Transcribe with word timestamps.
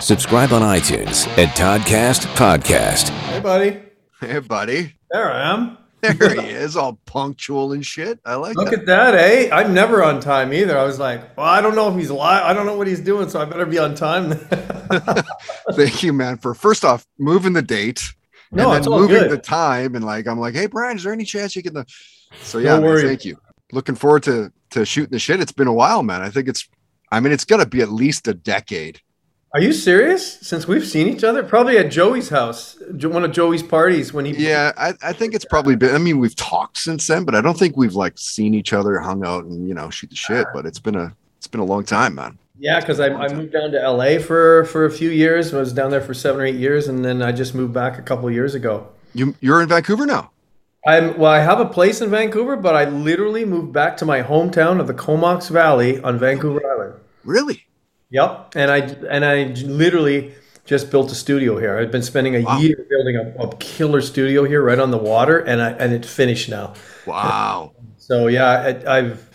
Subscribe 0.00 0.52
on 0.52 0.62
iTunes 0.62 1.28
at 1.36 1.54
Toddcast 1.56 2.24
Podcast. 2.34 3.10
Hey, 3.10 3.40
buddy. 3.40 3.80
Hey, 4.20 4.38
buddy. 4.38 4.94
There 5.10 5.30
I 5.30 5.52
am. 5.52 5.76
There 6.00 6.40
he 6.40 6.48
is, 6.48 6.74
all 6.76 6.98
punctual 7.04 7.72
and 7.72 7.84
shit. 7.84 8.18
I 8.24 8.36
like 8.36 8.56
Look 8.56 8.70
that. 8.70 8.80
at 8.80 8.86
that, 8.86 9.14
eh? 9.14 9.50
I'm 9.52 9.74
never 9.74 10.02
on 10.02 10.18
time 10.20 10.54
either. 10.54 10.78
I 10.78 10.84
was 10.84 10.98
like, 10.98 11.36
well, 11.36 11.44
I 11.46 11.60
don't 11.60 11.74
know 11.76 11.90
if 11.90 11.96
he's 11.98 12.10
live. 12.10 12.42
I 12.44 12.54
don't 12.54 12.64
know 12.64 12.76
what 12.78 12.86
he's 12.86 13.00
doing, 13.00 13.28
so 13.28 13.42
I 13.42 13.44
better 13.44 13.66
be 13.66 13.78
on 13.78 13.94
time. 13.94 14.30
Thank 15.72 16.02
you, 16.02 16.14
man, 16.14 16.38
for 16.38 16.54
first 16.54 16.82
off 16.86 17.06
moving 17.18 17.52
the 17.52 17.60
date 17.62 18.02
No, 18.50 18.70
and 18.70 18.78
it's 18.78 18.86
all 18.86 19.00
moving 19.00 19.18
good. 19.18 19.30
the 19.30 19.38
time. 19.38 19.94
And 19.94 20.02
like, 20.04 20.26
I'm 20.26 20.40
like, 20.40 20.54
hey, 20.54 20.66
Brian, 20.66 20.96
is 20.96 21.02
there 21.02 21.12
any 21.12 21.24
chance 21.24 21.54
you 21.54 21.62
can? 21.62 21.74
The... 21.74 21.84
So 22.40 22.56
yeah, 22.56 22.78
No 22.78 22.94
man, 22.94 23.02
thank 23.06 23.26
you. 23.26 23.36
Looking 23.72 23.94
forward 23.94 24.22
to 24.22 24.50
to 24.70 24.86
shooting 24.86 25.12
the 25.12 25.18
shit. 25.18 25.40
It's 25.40 25.52
been 25.52 25.68
a 25.68 25.72
while, 25.74 26.02
man. 26.02 26.22
I 26.22 26.30
think 26.30 26.48
it's. 26.48 26.66
I 27.12 27.20
mean, 27.20 27.32
it's 27.32 27.44
got 27.44 27.58
to 27.58 27.66
be 27.66 27.82
at 27.82 27.90
least 27.90 28.26
a 28.28 28.34
decade. 28.34 29.00
Are 29.52 29.60
you 29.60 29.72
serious? 29.72 30.38
Since 30.40 30.68
we've 30.68 30.86
seen 30.86 31.08
each 31.08 31.24
other, 31.24 31.42
probably 31.42 31.76
at 31.76 31.90
Joey's 31.90 32.28
house, 32.28 32.76
one 32.88 33.24
of 33.24 33.32
Joey's 33.32 33.64
parties 33.64 34.12
when 34.12 34.24
he. 34.24 34.32
Yeah, 34.32 34.72
I, 34.76 34.94
I 35.02 35.12
think 35.12 35.34
it's 35.34 35.44
probably 35.44 35.74
been. 35.74 35.92
I 35.92 35.98
mean, 35.98 36.18
we've 36.20 36.36
talked 36.36 36.78
since 36.78 37.08
then, 37.08 37.24
but 37.24 37.34
I 37.34 37.40
don't 37.40 37.58
think 37.58 37.76
we've 37.76 37.94
like 37.94 38.16
seen 38.16 38.54
each 38.54 38.72
other, 38.72 38.98
hung 39.00 39.26
out, 39.26 39.44
and 39.44 39.66
you 39.66 39.74
know, 39.74 39.90
shoot 39.90 40.10
the 40.10 40.16
shit. 40.16 40.46
But 40.54 40.66
it's 40.66 40.78
been 40.78 40.94
a 40.94 41.16
it's 41.38 41.48
been 41.48 41.60
a 41.60 41.64
long 41.64 41.84
time, 41.84 42.14
man. 42.14 42.38
Yeah, 42.60 42.78
because 42.78 43.00
I, 43.00 43.06
I 43.06 43.32
moved 43.32 43.52
down 43.52 43.72
to 43.72 43.90
LA 43.90 44.20
for 44.20 44.66
for 44.66 44.84
a 44.84 44.90
few 44.90 45.10
years. 45.10 45.52
I 45.52 45.58
was 45.58 45.72
down 45.72 45.90
there 45.90 46.00
for 46.00 46.14
seven 46.14 46.40
or 46.40 46.44
eight 46.44 46.54
years, 46.54 46.86
and 46.86 47.04
then 47.04 47.20
I 47.20 47.32
just 47.32 47.52
moved 47.52 47.72
back 47.72 47.98
a 47.98 48.02
couple 48.02 48.28
of 48.28 48.34
years 48.34 48.54
ago. 48.54 48.86
You 49.14 49.34
you're 49.40 49.60
in 49.62 49.68
Vancouver 49.68 50.06
now. 50.06 50.30
I'm 50.86 51.18
well. 51.18 51.32
I 51.32 51.40
have 51.40 51.58
a 51.58 51.66
place 51.66 52.00
in 52.00 52.08
Vancouver, 52.08 52.54
but 52.54 52.76
I 52.76 52.84
literally 52.84 53.44
moved 53.44 53.72
back 53.72 53.96
to 53.96 54.04
my 54.04 54.22
hometown 54.22 54.78
of 54.78 54.86
the 54.86 54.94
Comox 54.94 55.48
Valley 55.48 56.00
on 56.02 56.20
Vancouver 56.20 56.60
Island. 56.64 57.00
Really? 57.24 57.66
Yep, 58.10 58.52
and 58.56 58.70
I 58.70 58.78
and 58.78 59.24
I 59.24 59.44
literally 59.64 60.34
just 60.64 60.90
built 60.90 61.10
a 61.10 61.14
studio 61.14 61.58
here. 61.58 61.78
I've 61.78 61.90
been 61.90 62.02
spending 62.02 62.36
a 62.36 62.40
Wow. 62.40 62.58
year 62.58 62.86
building 62.88 63.16
a, 63.16 63.42
a 63.42 63.56
killer 63.56 64.00
studio 64.00 64.44
here, 64.44 64.62
right 64.62 64.78
on 64.78 64.90
the 64.90 64.98
water, 64.98 65.38
and 65.38 65.62
I 65.62 65.70
and 65.70 65.92
it's 65.92 66.12
finished 66.12 66.48
now. 66.48 66.74
Wow. 67.06 67.72
So 67.98 68.26
yeah, 68.26 68.82
I, 68.86 68.98
I've 68.98 69.30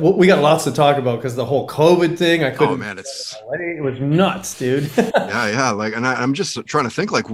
we 0.00 0.26
got 0.26 0.42
lots 0.42 0.64
to 0.64 0.72
talk 0.72 0.98
about 0.98 1.18
because 1.18 1.36
the 1.36 1.44
whole 1.44 1.68
COVID 1.68 2.18
thing. 2.18 2.44
I 2.44 2.50
couldn't. 2.50 2.74
Oh 2.74 2.76
man, 2.76 2.98
it's 2.98 3.36
It 3.52 3.82
was 3.82 4.00
nuts, 4.00 4.58
dude. 4.58 4.90
yeah, 4.96 5.48
yeah. 5.48 5.70
Like, 5.70 5.94
and 5.94 6.06
I, 6.06 6.14
I'm 6.14 6.34
just 6.34 6.58
trying 6.66 6.84
to 6.84 6.90
think, 6.90 7.12
like, 7.12 7.26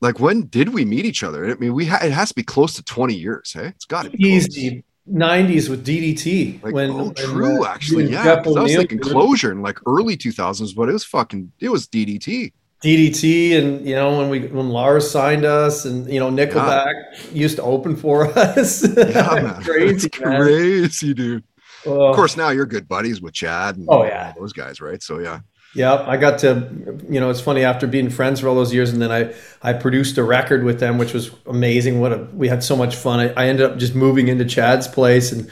like 0.00 0.20
when 0.20 0.46
did 0.46 0.74
we 0.74 0.84
meet 0.84 1.04
each 1.04 1.22
other? 1.22 1.50
I 1.50 1.54
mean, 1.54 1.74
we 1.74 1.86
ha- 1.86 2.04
it 2.04 2.12
has 2.12 2.28
to 2.30 2.34
be 2.34 2.42
close 2.42 2.74
to 2.74 2.82
20 2.82 3.14
years, 3.14 3.52
hey? 3.52 3.68
It's 3.68 3.84
got 3.84 4.04
to 4.04 4.10
be 4.10 4.18
close. 4.18 4.82
Easy. 5.06 5.16
90s 5.18 5.68
with 5.68 5.86
DDT. 5.86 6.62
Like, 6.62 6.74
when, 6.74 6.90
oh, 6.90 7.04
when, 7.04 7.14
true, 7.14 7.64
uh, 7.64 7.68
actually, 7.68 8.04
when 8.04 8.12
yeah. 8.12 8.42
I 8.44 8.48
was 8.48 8.74
thinking 8.74 8.98
closure 8.98 9.50
in 9.52 9.62
like 9.62 9.78
early 9.86 10.16
2000s, 10.16 10.74
but 10.74 10.88
it 10.88 10.92
was 10.92 11.04
fucking, 11.04 11.52
it 11.60 11.68
was 11.70 11.86
DDT. 11.86 12.52
DDT, 12.82 13.56
and 13.58 13.86
you 13.86 13.94
know 13.94 14.18
when 14.18 14.28
we 14.28 14.40
when 14.48 14.68
Lars 14.70 15.08
signed 15.08 15.44
us, 15.44 15.84
and 15.84 16.12
you 16.12 16.18
know 16.18 16.30
Nickelback 16.32 17.32
used 17.32 17.54
to 17.56 17.62
open 17.62 17.94
for 17.94 18.26
us. 18.36 18.82
Yeah, 18.96 19.04
man, 19.34 19.62
crazy, 19.62 20.10
man. 20.20 20.40
crazy, 20.40 21.14
dude. 21.14 21.44
Oh, 21.86 22.08
Of 22.08 22.16
course, 22.16 22.36
now 22.36 22.48
you're 22.50 22.66
good 22.66 22.88
buddies 22.88 23.20
with 23.22 23.34
Chad. 23.34 23.76
And 23.76 23.86
Oh, 23.88 24.04
yeah. 24.04 24.32
those 24.36 24.52
guys, 24.52 24.80
right? 24.80 25.00
So 25.00 25.20
yeah, 25.20 25.40
Yeah, 25.74 25.94
I 26.06 26.18
got 26.18 26.38
to, 26.40 26.68
you 27.08 27.18
know, 27.18 27.30
it's 27.30 27.40
funny 27.40 27.64
after 27.64 27.86
being 27.86 28.10
friends 28.10 28.40
for 28.40 28.48
all 28.48 28.54
those 28.54 28.74
years, 28.74 28.92
and 28.92 29.00
then 29.00 29.10
I 29.10 29.34
I 29.62 29.72
produced 29.72 30.18
a 30.18 30.22
record 30.22 30.64
with 30.64 30.80
them, 30.80 30.98
which 30.98 31.14
was 31.14 31.30
amazing. 31.46 32.00
What 32.00 32.12
a 32.12 32.28
we 32.34 32.48
had 32.48 32.62
so 32.62 32.76
much 32.76 32.94
fun. 32.94 33.20
I, 33.20 33.32
I 33.44 33.46
ended 33.48 33.64
up 33.64 33.78
just 33.78 33.94
moving 33.94 34.28
into 34.28 34.44
Chad's 34.44 34.86
place 34.86 35.32
and 35.32 35.50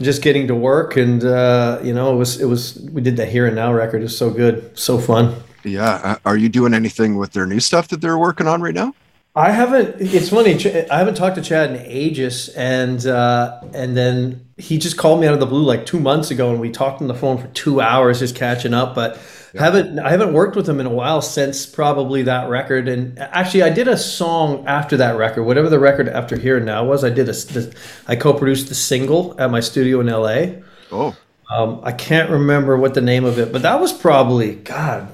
just 0.00 0.22
getting 0.22 0.46
to 0.46 0.54
work, 0.54 0.96
and 0.96 1.24
uh, 1.24 1.80
you 1.82 1.92
know, 1.92 2.12
it 2.14 2.16
was 2.16 2.40
it 2.40 2.44
was 2.46 2.78
we 2.92 3.00
did 3.02 3.16
the 3.16 3.26
Here 3.26 3.46
and 3.46 3.56
Now 3.56 3.72
record. 3.72 4.00
It 4.00 4.04
was 4.04 4.16
so 4.16 4.30
good, 4.30 4.78
so 4.78 4.98
fun. 4.98 5.34
yeah. 5.64 6.00
Uh, 6.04 6.16
Are 6.24 6.36
you 6.36 6.48
doing 6.48 6.72
anything 6.72 7.16
with 7.16 7.32
their 7.32 7.46
new 7.46 7.58
stuff 7.58 7.88
that 7.88 8.00
they're 8.00 8.18
working 8.18 8.46
on 8.46 8.62
right 8.62 8.74
now? 8.74 8.94
I 9.38 9.52
haven't. 9.52 10.00
It's 10.00 10.30
funny. 10.30 10.54
I 10.90 10.98
haven't 10.98 11.14
talked 11.14 11.36
to 11.36 11.42
Chad 11.42 11.70
in 11.70 11.76
ages, 11.86 12.48
and 12.48 13.06
uh, 13.06 13.60
and 13.72 13.96
then 13.96 14.44
he 14.56 14.78
just 14.78 14.96
called 14.96 15.20
me 15.20 15.28
out 15.28 15.34
of 15.34 15.38
the 15.38 15.46
blue 15.46 15.62
like 15.62 15.86
two 15.86 16.00
months 16.00 16.32
ago, 16.32 16.50
and 16.50 16.58
we 16.58 16.70
talked 16.72 17.00
on 17.00 17.06
the 17.06 17.14
phone 17.14 17.38
for 17.38 17.46
two 17.48 17.80
hours, 17.80 18.18
just 18.18 18.34
catching 18.34 18.74
up. 18.74 18.96
But 18.96 19.16
haven't 19.56 20.00
I 20.00 20.10
haven't 20.10 20.32
worked 20.32 20.56
with 20.56 20.68
him 20.68 20.80
in 20.80 20.86
a 20.86 20.90
while 20.90 21.22
since 21.22 21.66
probably 21.66 22.22
that 22.24 22.48
record. 22.48 22.88
And 22.88 23.16
actually, 23.20 23.62
I 23.62 23.70
did 23.70 23.86
a 23.86 23.96
song 23.96 24.66
after 24.66 24.96
that 24.96 25.16
record, 25.16 25.44
whatever 25.44 25.68
the 25.68 25.78
record 25.78 26.08
after 26.08 26.36
Here 26.36 26.56
and 26.56 26.66
Now 26.66 26.84
was. 26.84 27.04
I 27.04 27.10
did 27.10 27.28
a. 27.28 27.32
The, 27.32 27.72
I 28.08 28.16
co-produced 28.16 28.68
the 28.68 28.74
single 28.74 29.36
at 29.40 29.52
my 29.52 29.60
studio 29.60 30.00
in 30.00 30.08
L.A. 30.08 30.64
Oh, 30.90 31.16
Um, 31.48 31.80
I 31.84 31.92
can't 31.92 32.28
remember 32.28 32.76
what 32.76 32.94
the 32.94 33.02
name 33.02 33.24
of 33.24 33.38
it, 33.38 33.52
but 33.52 33.62
that 33.62 33.80
was 33.80 33.92
probably 33.92 34.56
God, 34.56 35.08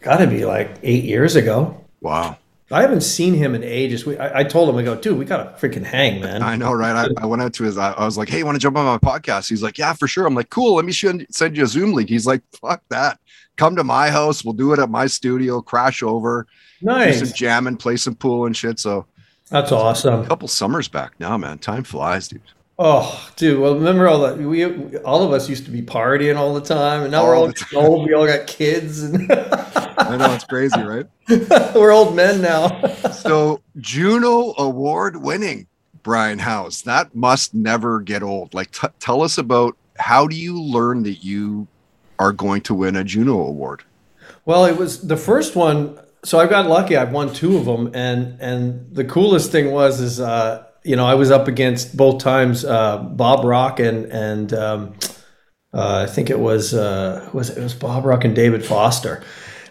got 0.00 0.16
to 0.16 0.26
be 0.26 0.44
like 0.44 0.78
eight 0.82 1.04
years 1.04 1.36
ago. 1.36 1.84
wow. 2.00 2.36
I 2.72 2.82
haven't 2.82 3.00
seen 3.00 3.34
him 3.34 3.54
in 3.54 3.64
ages. 3.64 4.06
We, 4.06 4.16
I, 4.16 4.40
I 4.40 4.44
told 4.44 4.68
him, 4.68 4.76
I 4.76 4.82
go, 4.82 4.94
dude, 4.94 5.18
we 5.18 5.24
gotta 5.24 5.50
freaking 5.58 5.82
hang, 5.84 6.20
man. 6.20 6.42
I 6.42 6.54
know, 6.54 6.72
right? 6.72 7.08
I, 7.16 7.22
I 7.22 7.26
went 7.26 7.42
out 7.42 7.52
to 7.54 7.64
his. 7.64 7.76
I, 7.76 7.92
I 7.92 8.04
was 8.04 8.16
like, 8.16 8.28
"Hey, 8.28 8.42
want 8.44 8.54
to 8.54 8.60
jump 8.60 8.76
on 8.76 8.84
my 8.84 8.98
podcast?" 8.98 9.48
He's 9.48 9.62
like, 9.62 9.76
"Yeah, 9.76 9.92
for 9.92 10.06
sure." 10.06 10.24
I'm 10.26 10.34
like, 10.34 10.50
"Cool. 10.50 10.76
Let 10.76 10.84
me 10.84 10.92
send 10.92 11.26
send 11.30 11.56
you 11.56 11.64
a 11.64 11.66
Zoom 11.66 11.92
link." 11.92 12.08
He's 12.08 12.26
like, 12.26 12.42
"Fuck 12.60 12.82
that. 12.90 13.18
Come 13.56 13.74
to 13.76 13.82
my 13.84 14.08
house. 14.10 14.44
We'll 14.44 14.54
do 14.54 14.72
it 14.72 14.78
at 14.78 14.88
my 14.88 15.06
studio. 15.06 15.60
Crash 15.60 16.02
over, 16.02 16.46
do 16.80 16.86
some 16.86 16.96
nice. 16.98 17.32
jamming, 17.32 17.76
play 17.76 17.96
some 17.96 18.14
pool 18.14 18.46
and 18.46 18.56
shit." 18.56 18.78
So 18.78 19.04
That's 19.48 19.72
awesome. 19.72 20.20
a 20.20 20.26
couple 20.26 20.46
summers 20.46 20.86
back 20.86 21.12
now, 21.18 21.36
man. 21.36 21.58
Time 21.58 21.82
flies, 21.82 22.28
dude. 22.28 22.40
Oh, 22.82 23.30
dude. 23.36 23.60
Well, 23.60 23.74
remember 23.74 24.08
all 24.08 24.20
that? 24.20 24.38
We, 24.38 24.64
all 25.00 25.22
of 25.22 25.32
us 25.32 25.50
used 25.50 25.66
to 25.66 25.70
be 25.70 25.82
partying 25.82 26.36
all 26.38 26.54
the 26.54 26.62
time, 26.62 27.02
and 27.02 27.10
now 27.12 27.24
we're 27.24 27.34
All 27.34 27.42
all 27.42 27.46
the 27.48 27.52
time. 27.52 27.68
old. 27.84 28.06
We 28.08 28.14
all 28.14 28.26
got 28.26 28.46
kids, 28.46 29.02
and 29.02 29.28
I 30.08 30.16
know 30.16 30.32
it's 30.34 30.44
crazy, 30.44 30.80
right? 30.80 31.06
we're 31.74 31.92
old 31.92 32.14
men 32.14 32.40
now. 32.40 32.68
So 33.20 33.60
Juno 33.76 34.54
Award 34.56 35.16
winning 35.16 35.66
Brian 36.02 36.38
Howes. 36.38 36.82
That 36.82 37.14
must 37.14 37.54
never 37.54 38.00
get 38.00 38.22
old. 38.22 38.54
Like, 38.54 38.70
t- 38.70 38.88
tell 38.98 39.22
us 39.22 39.36
about 39.36 39.76
how 39.98 40.26
do 40.26 40.34
you 40.34 40.60
learn 40.60 41.02
that 41.02 41.22
you 41.22 41.68
are 42.18 42.32
going 42.32 42.62
to 42.62 42.74
win 42.74 42.96
a 42.96 43.04
Juno 43.04 43.40
Award? 43.40 43.82
Well, 44.44 44.64
it 44.64 44.76
was 44.76 45.06
the 45.06 45.16
first 45.16 45.54
one. 45.54 45.98
So 46.24 46.38
I 46.38 46.46
got 46.46 46.66
lucky. 46.66 46.96
I've 46.96 47.12
won 47.12 47.32
two 47.32 47.56
of 47.56 47.64
them, 47.64 47.90
and 47.94 48.38
and 48.40 48.94
the 48.94 49.04
coolest 49.04 49.52
thing 49.52 49.70
was 49.70 50.00
is 50.00 50.20
uh, 50.20 50.64
you 50.84 50.96
know 50.96 51.06
I 51.06 51.14
was 51.14 51.30
up 51.30 51.48
against 51.48 51.96
both 51.96 52.22
times 52.22 52.64
uh, 52.64 52.98
Bob 52.98 53.44
Rock 53.44 53.80
and 53.80 54.06
and 54.06 54.52
um, 54.52 54.94
uh, 55.72 56.06
I 56.08 56.10
think 56.10 56.30
it 56.30 56.38
was 56.38 56.74
uh, 56.74 57.28
was 57.32 57.50
it? 57.50 57.58
it 57.58 57.62
was 57.62 57.74
Bob 57.74 58.04
Rock 58.04 58.24
and 58.24 58.34
David 58.34 58.64
Foster, 58.64 59.22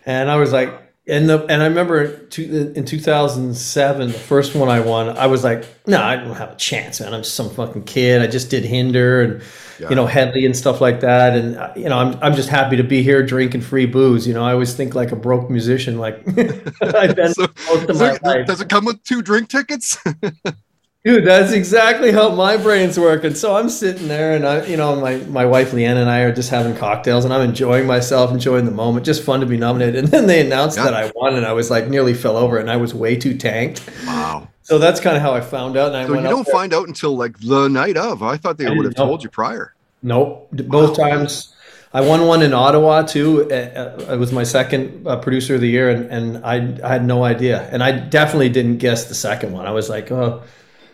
and 0.05 0.29
I 0.31 0.35
was 0.37 0.51
like. 0.53 0.85
And 1.07 1.27
the 1.27 1.43
and 1.45 1.63
I 1.63 1.65
remember 1.65 2.19
two, 2.27 2.71
in 2.75 2.85
2007, 2.85 4.07
the 4.09 4.13
first 4.13 4.53
one 4.53 4.69
I 4.69 4.79
won, 4.79 5.09
I 5.17 5.25
was 5.25 5.43
like, 5.43 5.65
no, 5.87 5.99
I 5.99 6.15
don't 6.17 6.35
have 6.35 6.51
a 6.51 6.55
chance, 6.55 6.99
man. 6.99 7.15
I'm 7.15 7.23
just 7.23 7.33
some 7.33 7.49
fucking 7.49 7.85
kid. 7.85 8.21
I 8.21 8.27
just 8.27 8.51
did 8.51 8.63
Hinder 8.63 9.21
and 9.23 9.41
Yeah. 9.79 9.89
you 9.89 9.95
know 9.95 10.05
Hedley 10.05 10.45
and 10.45 10.55
stuff 10.55 10.81
like 10.81 10.99
that, 10.99 11.35
and 11.35 11.57
uh, 11.57 11.73
you 11.75 11.89
know 11.89 11.97
I'm 11.97 12.19
I'm 12.21 12.35
just 12.35 12.49
happy 12.49 12.75
to 12.77 12.83
be 12.83 13.01
here 13.01 13.25
drinking 13.25 13.61
free 13.61 13.87
booze. 13.87 14.27
You 14.27 14.35
know, 14.35 14.43
I 14.43 14.51
always 14.53 14.75
think 14.75 14.93
like 14.93 15.11
a 15.11 15.15
broke 15.15 15.49
musician, 15.49 15.97
like 15.97 16.17
I've 16.83 17.16
been 17.16 17.33
So- 17.33 17.47
most 17.67 17.89
of 17.89 17.97
my 17.99 18.19
life. 18.21 18.45
does 18.45 18.61
it 18.61 18.69
come 18.69 18.85
with 18.85 19.03
two 19.03 19.23
drink 19.23 19.49
tickets? 19.49 19.97
Dude, 21.05 21.25
that's 21.25 21.53
exactly 21.53 22.11
how 22.11 22.35
my 22.35 22.57
brain's 22.57 22.99
working. 22.99 23.33
So 23.33 23.55
I'm 23.55 23.69
sitting 23.69 24.09
there, 24.09 24.35
and 24.35 24.45
I, 24.45 24.65
you 24.65 24.75
know, 24.75 24.99
my 24.99 25.15
my 25.27 25.45
wife 25.45 25.71
Leanne 25.71 25.95
and 25.95 26.09
I 26.09 26.19
are 26.21 26.33
just 26.33 26.49
having 26.49 26.75
cocktails, 26.75 27.23
and 27.23 27.33
I'm 27.33 27.47
enjoying 27.47 27.87
myself, 27.87 28.31
enjoying 28.31 28.65
the 28.65 28.71
moment. 28.71 29.05
Just 29.05 29.23
fun 29.23 29.39
to 29.39 29.45
be 29.45 29.55
nominated. 29.55 29.95
And 30.03 30.07
then 30.09 30.27
they 30.27 30.45
announced 30.45 30.77
Yeah. 30.77 30.83
that 30.85 30.93
I 30.93 31.09
won, 31.15 31.35
and 31.35 31.45
I 31.45 31.53
was 31.53 31.71
like 31.71 31.87
nearly 31.87 32.13
fell 32.13 32.35
over, 32.35 32.57
and 32.57 32.69
I 32.69 32.75
was 32.75 32.93
way 32.93 33.15
too 33.15 33.37
tanked. 33.37 33.81
wow. 34.05 34.49
So 34.63 34.77
that's 34.77 34.99
kind 34.99 35.15
of 35.15 35.21
how 35.23 35.33
I 35.33 35.39
found 35.41 35.77
out. 35.77 35.87
And 35.87 35.97
I 35.97 36.05
So 36.05 36.13
you 36.15 36.21
don't 36.21 36.47
find 36.47 36.73
out 36.73 36.87
until 36.87 37.16
like 37.17 37.39
the 37.39 37.69
night 37.69 37.95
of. 37.95 38.21
I 38.21 38.35
thought 38.35 38.57
they 38.57 38.67
I 38.67 38.71
would 38.71 38.83
have 38.85 38.97
know. 38.97 39.05
told 39.05 39.23
you 39.23 39.29
prior. 39.29 39.73
Nope. 40.03 40.49
D- 40.53 40.63
Both 40.63 40.97
times. 40.97 41.55
I 41.93 42.01
won 42.01 42.27
one 42.27 42.43
in 42.43 42.53
Ottawa 42.53 43.01
too. 43.03 43.47
It 43.49 44.19
was 44.19 44.31
my 44.34 44.43
second 44.43 45.07
uh, 45.07 45.16
producer 45.17 45.55
of 45.55 45.61
the 45.61 45.69
year, 45.69 45.90
and, 45.90 46.05
and 46.11 46.45
I, 46.45 46.78
I 46.87 46.90
had 46.93 47.03
no 47.05 47.23
idea. 47.23 47.67
And 47.72 47.81
I 47.81 47.91
definitely 47.93 48.49
didn't 48.49 48.78
guess 48.78 49.05
the 49.05 49.16
second 49.16 49.53
one. 49.53 49.66
I 49.66 49.72
was 49.72 49.90
like, 49.90 50.11
oh, 50.11 50.43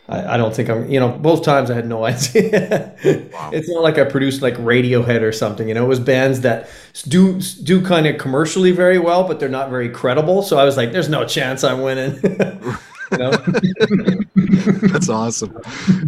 I, 0.08 0.36
I 0.36 0.38
don't 0.38 0.56
think 0.56 0.70
I'm, 0.70 0.90
you 0.90 1.00
know, 1.00 1.10
both 1.10 1.44
times 1.44 1.72
I 1.72 1.76
had 1.76 1.88
no 1.88 2.06
idea. 2.06 2.94
Wow. 3.34 3.50
It's 3.54 3.70
not 3.70 3.82
like 3.82 3.98
I 3.98 4.04
produced 4.04 4.42
like 4.42 4.56
Radiohead 4.56 5.22
or 5.22 5.32
something. 5.32 5.68
You 5.68 5.74
know, 5.74 5.86
it 5.86 5.90
was 5.90 6.00
bands 6.00 6.42
that 6.42 6.70
do 7.08 7.40
do 7.40 7.84
kind 7.86 8.08
of 8.08 8.18
commercially 8.18 8.72
very 8.72 9.00
well, 9.00 9.28
but 9.28 9.40
they're 9.40 9.50
not 9.50 9.70
very 9.70 9.90
credible. 9.90 10.42
So 10.42 10.58
I 10.58 10.66
was 10.66 10.78
like, 10.78 10.92
there's 10.92 11.10
no 11.10 11.26
chance 11.26 11.64
I'm 11.64 11.82
winning. 11.82 12.20
That's 13.12 15.10
awesome. 15.10 15.56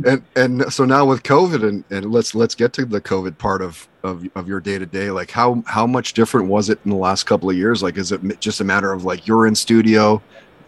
And 0.05 0.23
and 0.35 0.73
so 0.73 0.83
now 0.83 1.05
with 1.05 1.23
COVID 1.23 1.67
and, 1.67 1.83
and 1.91 2.11
let's 2.11 2.33
let's 2.33 2.55
get 2.55 2.73
to 2.73 2.85
the 2.85 2.99
COVID 2.99 3.37
part 3.37 3.61
of 3.61 3.87
of, 4.03 4.27
of 4.35 4.47
your 4.47 4.59
day 4.59 4.79
to 4.79 4.85
day. 4.85 5.11
Like 5.11 5.29
how 5.29 5.63
how 5.67 5.85
much 5.85 6.13
different 6.13 6.47
was 6.47 6.69
it 6.69 6.79
in 6.85 6.91
the 6.91 6.97
last 6.97 7.25
couple 7.25 7.49
of 7.49 7.55
years? 7.55 7.83
Like 7.83 7.97
is 7.97 8.11
it 8.11 8.39
just 8.39 8.61
a 8.61 8.63
matter 8.63 8.91
of 8.91 9.05
like 9.05 9.27
you're 9.27 9.45
in 9.45 9.53
studio, 9.53 10.21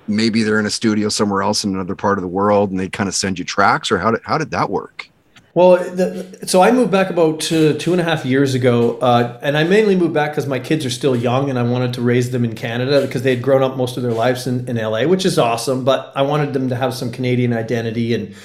maybe 0.09 0.43
they're 0.43 0.59
in 0.59 0.65
a 0.65 0.71
studio 0.71 1.09
somewhere 1.09 1.41
else 1.41 1.63
in 1.63 1.73
another 1.73 1.95
part 1.95 2.17
of 2.17 2.21
the 2.21 2.27
world, 2.27 2.71
and 2.71 2.79
they 2.79 2.89
kind 2.89 3.07
of 3.07 3.15
send 3.15 3.39
you 3.39 3.45
tracks, 3.45 3.91
or 3.91 3.97
how 3.97 4.11
did 4.11 4.21
how 4.23 4.37
did 4.37 4.51
that 4.51 4.69
work? 4.69 5.09
Well, 5.55 5.77
the, 5.77 6.47
so 6.47 6.61
I 6.61 6.71
moved 6.71 6.91
back 6.91 7.09
about 7.09 7.39
two, 7.39 7.77
two 7.79 7.91
and 7.91 7.99
a 7.99 8.03
half 8.03 8.23
years 8.23 8.53
ago, 8.53 8.97
uh, 8.99 9.39
and 9.41 9.57
I 9.57 9.63
mainly 9.63 9.95
moved 9.95 10.13
back 10.13 10.31
because 10.31 10.45
my 10.45 10.59
kids 10.59 10.85
are 10.85 10.91
still 10.91 11.15
young, 11.15 11.49
and 11.49 11.57
I 11.57 11.63
wanted 11.63 11.93
to 11.95 12.01
raise 12.01 12.31
them 12.31 12.45
in 12.45 12.55
Canada 12.55 13.01
because 13.01 13.23
they 13.23 13.33
had 13.33 13.41
grown 13.41 13.63
up 13.63 13.75
most 13.75 13.97
of 13.97 14.03
their 14.03 14.13
lives 14.13 14.45
in, 14.45 14.69
in 14.69 14.77
LA, 14.77 15.05
which 15.05 15.25
is 15.25 15.39
awesome. 15.39 15.83
But 15.83 16.13
I 16.15 16.21
wanted 16.21 16.53
them 16.53 16.69
to 16.69 16.75
have 16.75 16.93
some 16.93 17.11
Canadian 17.11 17.51
identity, 17.51 18.13
and 18.13 18.35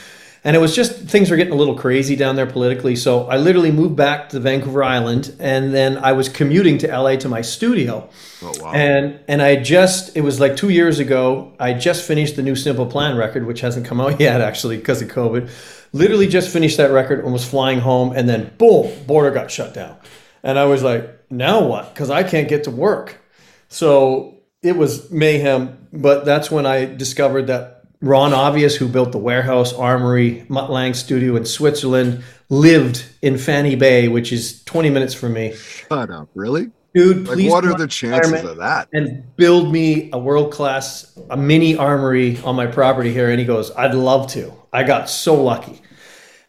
and 0.44 0.54
it 0.54 0.58
was 0.58 0.76
just 0.76 0.92
things 0.92 1.30
were 1.30 1.36
getting 1.36 1.52
a 1.52 1.56
little 1.56 1.74
crazy 1.74 2.14
down 2.14 2.36
there 2.36 2.46
politically. 2.46 2.94
So 2.94 3.26
I 3.26 3.38
literally 3.38 3.72
moved 3.72 3.96
back 3.96 4.28
to 4.28 4.40
Vancouver 4.40 4.84
Island, 4.84 5.34
and 5.40 5.74
then 5.74 5.98
I 5.98 6.12
was 6.12 6.28
commuting 6.28 6.78
to 6.78 6.86
LA 6.86 7.16
to 7.16 7.28
my 7.28 7.40
studio. 7.40 8.08
Oh 8.42 8.52
wow! 8.60 8.72
And 8.72 9.20
and 9.26 9.42
I 9.42 9.56
just 9.56 10.16
it 10.16 10.20
was 10.20 10.38
like 10.38 10.56
two 10.56 10.68
years 10.68 10.98
ago. 10.98 11.54
I 11.58 11.72
just 11.72 12.06
finished 12.06 12.36
the 12.36 12.42
new 12.42 12.54
Simple 12.54 12.86
Plan 12.86 13.16
record, 13.16 13.46
which 13.46 13.62
hasn't 13.62 13.86
come 13.86 14.00
out 14.00 14.20
yet 14.26 14.40
actually 14.40 14.76
because 14.76 15.02
of 15.02 15.08
COVID 15.08 15.50
literally 15.94 16.26
just 16.26 16.50
finished 16.50 16.76
that 16.76 16.90
record 16.90 17.24
and 17.24 17.32
was 17.32 17.48
flying 17.48 17.78
home 17.78 18.12
and 18.14 18.28
then 18.28 18.52
boom 18.58 18.92
border 19.06 19.30
got 19.30 19.50
shut 19.50 19.72
down 19.72 19.96
and 20.42 20.58
i 20.58 20.64
was 20.64 20.82
like 20.82 21.08
now 21.30 21.64
what 21.66 21.94
because 21.94 22.10
i 22.10 22.22
can't 22.22 22.48
get 22.48 22.64
to 22.64 22.70
work 22.70 23.22
so 23.68 24.42
it 24.60 24.76
was 24.76 25.10
mayhem 25.10 25.88
but 25.92 26.24
that's 26.24 26.50
when 26.50 26.66
i 26.66 26.84
discovered 26.84 27.46
that 27.46 27.73
ron 28.04 28.32
obvious 28.32 28.76
who 28.76 28.86
built 28.88 29.12
the 29.12 29.18
warehouse 29.18 29.72
armory 29.72 30.44
mutt 30.48 30.70
lange 30.70 30.94
studio 30.94 31.36
in 31.36 31.44
switzerland 31.44 32.22
lived 32.48 33.04
in 33.22 33.38
fanny 33.38 33.74
bay 33.74 34.08
which 34.08 34.32
is 34.32 34.62
20 34.64 34.90
minutes 34.90 35.14
from 35.14 35.32
me. 35.32 35.54
Shut 35.54 36.10
up. 36.10 36.28
Really? 36.34 36.70
Dude 36.94 37.26
like 37.26 37.50
what 37.50 37.64
are 37.64 37.74
the 37.74 37.88
chances 37.88 38.44
of 38.44 38.58
that? 38.58 38.88
and 38.92 39.24
build 39.36 39.72
me 39.72 40.10
a 40.12 40.18
world 40.18 40.52
class 40.52 41.16
a 41.30 41.36
mini 41.36 41.76
armory 41.76 42.38
on 42.44 42.54
my 42.54 42.66
property 42.66 43.12
here. 43.12 43.30
And 43.30 43.40
he 43.40 43.46
goes 43.46 43.70
i'd 43.76 43.94
love 43.94 44.30
to. 44.32 44.52
I 44.72 44.84
got 44.84 45.08
so 45.08 45.42
lucky. 45.42 45.80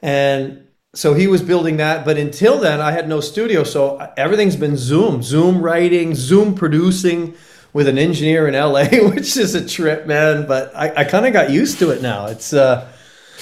And 0.01 0.67
so 0.93 1.13
he 1.13 1.27
was 1.27 1.41
building 1.41 1.77
that. 1.77 2.05
But 2.05 2.17
until 2.17 2.57
then, 2.59 2.79
I 2.79 2.91
had 2.91 3.09
no 3.09 3.19
studio. 3.19 3.63
So 3.63 3.97
everything's 4.17 4.55
been 4.55 4.77
Zoom, 4.77 5.21
Zoom 5.21 5.61
writing, 5.61 6.15
Zoom 6.15 6.55
producing 6.55 7.35
with 7.75 7.89
an 7.89 7.97
engineer 7.97 8.47
in 8.47 8.53
LA, 8.53 8.85
which 9.09 9.35
is 9.35 9.53
a 9.53 9.67
trip, 9.67 10.07
man. 10.07 10.47
But 10.47 10.73
I, 10.73 11.01
I 11.01 11.03
kind 11.03 11.25
of 11.25 11.33
got 11.33 11.49
used 11.49 11.77
to 11.79 11.89
it 11.91 12.01
now. 12.01 12.27
It's, 12.27 12.53
uh, 12.53 12.89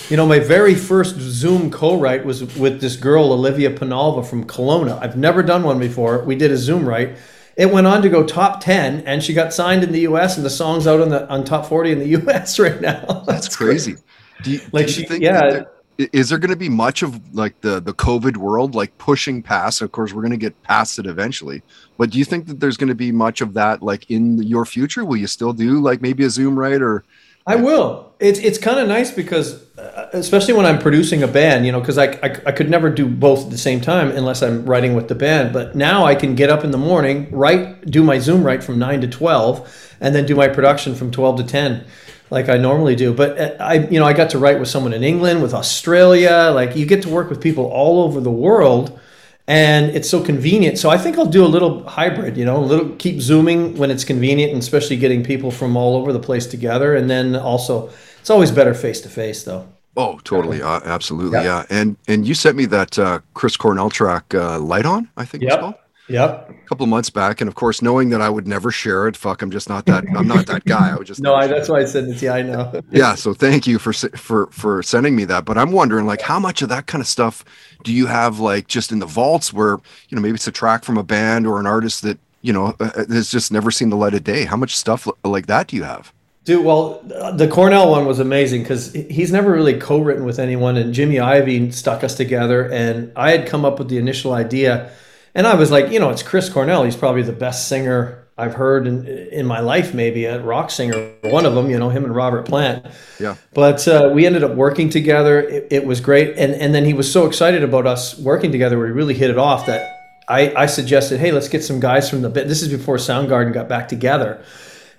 you 0.10 0.18
know, 0.18 0.26
my 0.26 0.40
very 0.40 0.74
first 0.74 1.18
Zoom 1.20 1.70
co-write 1.70 2.26
was 2.26 2.44
with 2.58 2.82
this 2.82 2.96
girl, 2.96 3.32
Olivia 3.32 3.70
Penalva 3.70 4.26
from 4.26 4.46
Kelowna. 4.46 5.00
I've 5.00 5.16
never 5.16 5.44
done 5.44 5.62
one 5.62 5.78
before. 5.78 6.24
We 6.24 6.36
did 6.36 6.50
a 6.50 6.58
Zoom 6.58 6.90
write. 6.90 7.16
It 7.58 7.72
went 7.72 7.86
on 7.86 8.02
to 8.02 8.10
go 8.10 8.26
top 8.26 8.60
10 8.60 9.02
and 9.02 9.22
she 9.22 9.36
got 9.36 9.54
signed 9.54 9.84
in 9.84 9.92
the 9.92 10.02
US 10.02 10.36
and 10.36 10.44
the 10.44 10.50
song's 10.50 10.88
out 10.88 11.00
on 11.00 11.10
the 11.10 11.30
on 11.30 11.44
top 11.46 11.68
40 11.68 11.92
in 11.92 12.00
the 12.00 12.08
US 12.28 12.58
right 12.58 12.82
now. 12.82 13.06
That's, 13.06 13.26
That's 13.28 13.56
crazy. 13.56 13.98
Do 14.42 14.50
you, 14.50 14.62
like 14.72 14.88
do 14.88 14.94
you 15.00 15.08
she, 15.10 15.18
yeah, 15.22 15.66
is 15.98 16.30
there 16.30 16.38
going 16.38 16.50
to 16.50 16.56
be 16.58 16.70
much 16.70 17.04
of 17.04 17.36
like 17.36 17.60
the 17.62 17.80
the 17.80 17.94
covid 17.94 18.38
world 18.38 18.76
like 18.76 18.98
pushing 18.98 19.42
past? 19.42 19.82
Of 19.82 19.92
course 19.92 20.14
we're 20.14 20.22
going 20.22 20.32
to 20.32 20.38
get 20.38 20.62
past 20.64 21.00
it 21.00 21.06
eventually. 21.06 21.62
But 21.98 22.10
do 22.10 22.18
you 22.18 22.26
think 22.26 22.48
that 22.48 22.60
there's 22.60 22.78
going 22.78 22.90
to 22.90 22.96
be 22.96 23.12
much 23.12 23.42
of 23.42 23.54
that 23.54 23.82
like 23.82 24.10
in 24.10 24.42
your 24.42 24.66
future? 24.66 25.06
Will 25.06 25.18
you 25.18 25.28
still 25.28 25.54
do 25.54 25.80
like 25.80 26.02
maybe 26.02 26.24
a 26.24 26.30
zoom 26.30 26.58
right 26.58 26.82
or 26.82 27.04
i 27.46 27.56
will. 27.56 28.14
It's 28.20 28.40
it's 28.40 28.58
kind 28.58 28.80
of 28.80 28.88
nice 28.88 29.12
because 29.12 29.62
uh, 29.78 30.10
especially 30.14 30.54
when 30.54 30.66
i'm 30.66 30.80
producing 30.80 31.24
a 31.24 31.28
band 31.28 31.66
you 31.66 31.72
know 31.72 31.82
because 31.82 31.98
I, 31.98 32.06
I, 32.06 32.38
I 32.46 32.52
could 32.52 32.70
never 32.70 32.90
do 32.90 33.06
both 33.08 33.46
at 33.46 33.52
the 33.52 33.58
same 33.58 33.82
time 33.82 34.12
unless 34.12 34.42
i'm 34.42 34.66
writing 34.66 34.96
with 34.96 35.10
the 35.10 35.16
band. 35.16 35.52
But 35.52 35.76
now 35.76 36.06
i 36.06 36.16
can 36.16 36.36
get 36.36 36.50
up 36.50 36.64
in 36.64 36.72
the 36.72 36.78
morning 36.78 37.30
write 37.32 37.86
do 37.86 38.04
my 38.04 38.18
zoom 38.20 38.44
write 38.44 38.64
from 38.64 38.80
9 38.80 39.02
to 39.02 39.08
12 39.08 39.96
and 40.00 40.16
then 40.16 40.26
do 40.26 40.36
my 40.36 40.48
production 40.48 40.96
from 40.96 41.12
12 41.12 41.38
to 41.38 41.44
10 41.44 41.86
like 42.34 42.50
I 42.50 42.58
normally 42.58 42.96
do. 42.96 43.14
But 43.14 43.40
uh, 43.40 43.56
I, 43.60 43.76
you 43.76 44.00
know, 44.00 44.06
I 44.06 44.14
got 44.14 44.32
to 44.32 44.40
write 44.40 44.60
with 44.60 44.68
someone 44.68 44.92
in 44.92 45.04
England, 45.04 45.42
with 45.42 45.54
Australia. 45.54 46.52
Like 46.54 46.76
you 46.76 46.86
get 46.86 47.02
to 47.04 47.10
work 47.10 47.30
with 47.30 47.40
people 47.40 47.66
all 47.66 48.04
over 48.04 48.20
the 48.20 48.32
world, 48.32 49.00
and 49.48 49.96
it's 49.96 50.10
so 50.10 50.22
convenient. 50.22 50.78
So 50.80 50.90
I 50.90 50.98
think 50.98 51.18
I'll 51.18 51.26
do 51.26 51.46
a 51.46 51.48
little 51.48 51.88
hybrid. 51.88 52.36
You 52.36 52.46
know, 52.46 52.58
a 52.58 52.66
little 52.66 52.90
keep 52.98 53.22
zooming 53.22 53.78
when 53.78 53.92
it's 53.92 54.04
convenient, 54.04 54.52
and 54.52 54.62
especially 54.62 54.98
getting 54.98 55.24
people 55.24 55.52
from 55.52 55.78
all 55.78 55.96
over 55.96 56.12
the 56.12 56.20
place 56.20 56.48
together. 56.48 56.96
And 56.96 57.10
then 57.10 57.36
also, 57.36 57.90
it's 58.20 58.30
always 58.30 58.52
better 58.52 58.74
face 58.74 59.00
to 59.02 59.10
face, 59.10 59.44
though. 59.44 59.68
Oh, 59.96 60.20
totally, 60.24 60.62
uh, 60.62 60.82
absolutely, 60.86 61.38
yeah. 61.38 61.44
yeah. 61.44 61.66
And 61.70 61.98
and 62.08 62.28
you 62.28 62.34
sent 62.34 62.58
me 62.58 62.66
that 62.66 62.98
uh, 62.98 63.20
Chris 63.36 63.56
Cornell 63.56 63.92
track, 63.92 64.34
uh, 64.34 64.60
"Light 64.60 64.86
On," 64.86 65.08
I 65.16 65.26
think 65.26 65.44
yep. 65.44 65.54
it's 65.54 65.62
called. 65.62 65.76
Yep. 66.10 66.50
A 66.50 66.68
couple 66.68 66.84
of 66.84 66.90
months 66.90 67.10
back, 67.10 67.40
and 67.40 67.48
of 67.48 67.56
course, 67.56 67.82
knowing 67.82 68.10
that 68.10 68.22
I 68.22 68.30
would 68.30 68.46
never 68.46 68.72
share 68.72 69.08
it. 69.08 69.16
Fuck, 69.16 69.42
I'm 69.42 69.52
just 69.52 69.70
not 69.70 69.86
that. 69.86 70.04
I'm 70.16 70.28
not 70.28 70.48
that 70.48 70.66
guy. 70.66 70.92
I 70.92 70.96
would 70.96 71.08
just. 71.08 71.22
no, 71.22 71.34
I, 71.34 71.48
that's 71.48 71.70
why 71.70 71.80
I 71.80 71.86
said 71.86 72.06
it 72.10 72.22
yeah. 72.22 72.34
I 72.34 72.42
know. 72.42 72.82
yeah. 72.92 73.16
So 73.16 73.34
thank 73.34 73.66
you 73.66 73.80
for 73.80 73.94
for 73.94 74.48
for 74.48 74.84
sending 74.84 75.16
me 75.16 75.24
that. 75.26 75.46
But 75.46 75.58
I'm 75.58 75.72
wondering, 75.72 76.06
like, 76.06 76.22
how 76.22 76.40
much 76.40 76.62
of 76.62 76.70
that 76.70 76.88
kind 76.88 77.02
of 77.02 77.08
stuff 77.08 77.46
do 77.84 77.94
you 77.94 78.08
have, 78.08 78.40
like, 78.40 78.68
just 78.68 78.92
in 78.92 79.00
the 79.00 79.06
vaults, 79.06 79.54
where 79.54 79.80
you 80.10 80.16
know 80.16 80.22
maybe 80.22 80.36
it's 80.36 80.48
a 80.48 80.52
track 80.52 80.84
from 80.84 80.98
a 80.98 81.04
band 81.04 81.48
or 81.48 81.60
an 81.60 81.66
artist 81.66 82.02
that 82.02 82.20
you 82.42 82.52
know 82.52 82.76
uh, 82.82 82.92
uh, 82.96 83.06
has 83.08 83.32
just 83.32 83.52
never 83.52 83.72
seen 83.72 83.90
the 83.90 83.98
light 83.98 84.14
of 84.14 84.26
day. 84.26 84.44
How 84.44 84.58
much 84.58 84.76
stuff 84.76 85.08
like 85.24 85.48
that 85.48 85.68
do 85.68 85.78
you 85.78 85.84
have? 85.84 86.12
Dude, 86.44 86.66
well, 86.66 87.02
the 87.38 87.48
Cornell 87.48 87.90
one 87.90 88.06
was 88.06 88.20
amazing 88.20 88.64
because 88.64 88.92
he's 88.92 89.32
never 89.32 89.50
really 89.50 89.80
co-written 89.80 90.26
with 90.26 90.40
anyone, 90.40 90.76
and 90.76 90.94
Jimmy 90.94 91.16
Iovine 91.16 91.72
stuck 91.72 92.04
us 92.04 92.16
together, 92.16 92.70
and 92.70 93.14
I 93.16 93.32
had 93.32 93.48
come 93.48 93.64
up 93.64 93.80
with 93.80 93.88
the 93.88 93.98
initial 93.98 94.34
idea 94.34 94.92
and 95.36 95.48
I 95.48 95.56
was 95.56 95.72
like, 95.72 95.90
you 95.92 96.00
know, 96.00 96.10
it's 96.10 96.24
Chris 96.24 96.50
Cornell. 96.50 96.84
He's 96.84 96.96
probably 96.96 97.24
the 97.24 97.34
best 97.34 97.68
singer 97.68 98.28
I've 98.38 98.56
heard 98.56 98.88
in 98.88 99.08
in 99.08 99.46
my 99.46 99.60
life, 99.60 99.94
maybe 99.94 100.26
a 100.26 100.42
rock 100.42 100.72
singer, 100.72 101.14
one 101.22 101.46
of 101.46 101.54
them. 101.54 101.70
You 101.70 101.78
know, 101.78 101.90
him 101.90 102.04
and 102.04 102.16
Robert 102.16 102.46
Plant. 102.48 102.86
Yeah. 103.20 103.36
But 103.54 103.88
uh, 103.88 104.10
we 104.14 104.26
ended 104.26 104.44
up 104.44 104.56
working 104.56 104.90
together. 104.90 105.40
It, 105.40 105.68
it, 105.70 105.86
was 105.86 106.02
great, 106.02 106.38
and 106.38 106.54
and 106.54 106.74
then 106.74 106.84
he 106.84 106.94
was 106.94 107.12
so 107.12 107.28
excited 107.28 107.64
about 107.64 107.86
us 107.86 108.18
working 108.18 108.52
together. 108.52 108.80
We 108.80 108.90
really 108.90 109.14
hit 109.14 109.30
it 109.30 109.38
off 109.38 109.68
that 109.68 110.24
I 110.28 110.54
I 110.56 110.66
suggested, 110.66 111.20
hey, 111.20 111.32
let's 111.32 111.48
get 111.48 111.64
some 111.64 111.80
guys 111.80 112.10
from 112.10 112.24
the. 112.24 112.30
This 112.30 112.64
is 112.64 112.70
before 112.70 112.98
Soundgarden 112.98 113.54
got 113.54 113.70
back 113.70 113.88
together. 113.88 114.44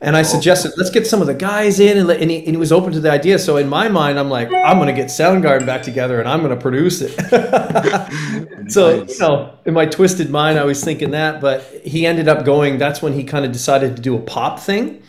And 0.05 0.15
I 0.19 0.21
oh. 0.21 0.23
suggested, 0.25 0.73
let's 0.77 0.91
get 0.91 1.07
some 1.07 1.23
of 1.23 1.27
the 1.27 1.35
guys 1.35 1.81
in, 1.81 1.97
and, 1.97 2.11
and, 2.11 2.31
he, 2.31 2.37
and, 2.37 2.49
he, 2.49 2.57
was 2.59 2.71
open 2.71 2.93
to 2.93 3.01
the 3.01 3.11
idea. 3.11 3.39
So 3.39 3.57
in 3.57 3.69
my 3.69 3.89
mind, 3.89 4.19
I'm 4.19 4.29
like, 4.29 4.53
I'm 4.53 4.77
going 4.77 4.89
to 4.89 4.93
get 4.93 5.07
Soundgarden 5.07 5.65
back 5.65 5.83
together, 5.83 6.21
and 6.21 6.29
I'm 6.29 6.41
going 6.41 6.55
to 6.55 6.61
produce 6.61 7.01
it. 7.01 7.13
so 8.71 9.01
nice. 9.01 9.15
you 9.15 9.19
know, 9.19 9.59
in 9.65 9.73
my 9.73 9.87
twisted 9.87 10.29
mind, 10.29 10.59
I 10.59 10.65
was 10.65 10.85
thinking 10.85 11.13
that, 11.13 11.41
but 11.41 11.63
he 11.83 12.05
ended 12.05 12.29
up 12.29 12.45
going. 12.45 12.77
That's 12.77 13.01
when 13.01 13.15
he 13.15 13.25
kind 13.25 13.47
of 13.47 13.53
decided 13.53 13.97
to 13.97 14.03
do 14.03 14.15
a 14.15 14.21
pop 14.21 14.61
thing, 14.61 15.03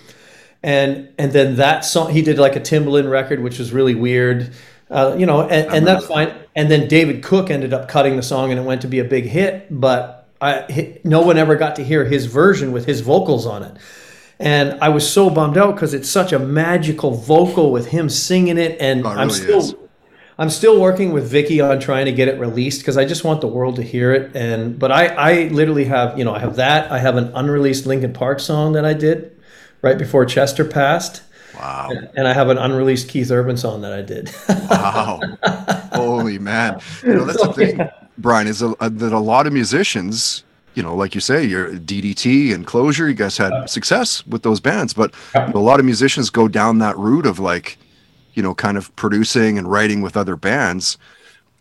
and 0.64 1.10
and 1.20 1.34
then 1.34 1.58
that 1.58 1.84
song 1.84 2.12
he 2.12 2.22
did 2.22 2.40
like 2.40 2.56
a 2.56 2.62
Timbaland 2.62 3.12
record, 3.12 3.42
which 3.42 3.60
was 3.60 3.74
really 3.74 3.96
weird. 3.96 4.54
Uh, 4.90 5.14
you 5.18 5.26
know, 5.26 5.42
and, 5.42 5.76
and 5.76 5.86
that's 5.86 6.06
fine. 6.06 6.34
And 6.56 6.72
then 6.72 6.88
David 6.88 7.22
Cook 7.22 7.50
ended 7.50 7.74
up 7.74 7.90
cutting 7.90 8.16
the 8.16 8.24
song, 8.24 8.52
and 8.52 8.60
it 8.60 8.64
went 8.64 8.82
to 8.84 8.88
be 8.88 9.00
a 9.00 9.04
big 9.04 9.26
hit. 9.26 9.68
But 9.70 10.30
I, 10.40 11.00
no 11.04 11.22
one 11.22 11.38
ever 11.38 11.56
got 11.56 11.76
to 11.78 11.84
hear 11.84 12.06
his 12.06 12.28
version 12.28 12.72
with 12.72 12.86
his 12.86 13.02
vocals 13.02 13.46
on 13.46 13.64
it. 13.64 13.76
And 14.40 14.78
I 14.82 14.90
was 14.90 15.10
so 15.10 15.30
bummed 15.30 15.58
out 15.58 15.76
because 15.76 15.94
it's 15.94 16.10
such 16.10 16.34
a 16.34 16.40
magical 16.40 17.12
vocal 17.12 17.72
with 17.72 17.88
him 17.88 18.10
singing 18.10 18.58
it, 18.58 18.78
and 18.82 19.06
oh, 19.06 19.12
it 19.12 19.16
I'm 19.16 19.30
still. 19.30 19.60
Is. 19.60 19.76
I'm 20.38 20.50
still 20.50 20.82
working 20.82 21.14
with 21.14 21.30
Vicky 21.30 21.62
on 21.62 21.80
trying 21.80 22.06
to 22.06 22.12
get 22.12 22.28
it 22.28 22.38
released 22.38 22.82
because 22.82 22.98
I 22.98 23.06
just 23.06 23.24
want 23.24 23.40
the 23.40 23.48
world 23.48 23.78
to 23.78 23.82
hear 23.82 24.12
it. 24.12 24.36
And 24.36 24.78
but 24.78 24.92
I, 24.92 25.08
I 25.08 25.48
literally 25.48 25.86
have, 25.86 26.18
you 26.18 26.26
know, 26.26 26.36
I 26.36 26.40
have 26.40 26.58
that. 26.58 26.92
I 26.92 27.00
have 27.00 27.16
an 27.16 27.32
unreleased 27.34 27.86
Linkin 27.86 28.12
Park 28.12 28.42
song 28.42 28.74
that 28.74 28.84
I 28.84 28.94
did 28.94 29.34
right 29.82 29.98
before 29.98 30.26
Chester 30.26 30.66
passed. 30.66 31.22
Wow. 31.58 31.92
And 32.16 32.28
I 32.28 32.34
have 32.34 32.50
an 32.50 32.58
unreleased 32.58 33.08
Keith 33.08 33.32
Urban 33.32 33.56
song 33.56 33.82
that 33.82 33.94
I 33.94 34.02
did. 34.02 34.30
wow. 34.70 35.22
Holy 35.94 36.38
man. 36.38 36.82
You 37.04 37.14
know, 37.14 37.26
that's 37.26 37.42
the 37.42 37.54
thing, 37.54 37.90
Brian, 38.18 38.48
is 38.48 38.62
a, 38.62 38.76
a, 38.82 38.90
that 38.90 39.14
a 39.14 39.20
lot 39.20 39.48
of 39.48 39.54
musicians 39.54 40.44
you 40.76 40.84
know, 40.84 40.96
like 40.96 41.16
you 41.16 41.22
say, 41.22 41.44
your 41.44 41.74
DDT 41.74 42.54
and 42.54 42.68
Closure, 42.68 43.08
you 43.08 43.16
guys 43.16 43.38
had 43.38 43.70
success 43.70 44.26
with 44.28 44.44
those 44.44 44.60
bands, 44.60 44.94
but 44.94 45.14
a 45.34 45.58
lot 45.58 45.80
of 45.80 45.86
musicians 45.86 46.30
go 46.30 46.48
down 46.48 46.80
that 46.80 46.98
route 46.98 47.26
of 47.26 47.40
like, 47.40 47.78
you 48.34 48.44
know, 48.44 48.54
kind 48.54 48.78
of 48.78 48.96
producing 48.96 49.58
and 49.58 49.72
writing 49.72 50.02
with 50.02 50.18
other 50.18 50.36
bands. 50.36 50.98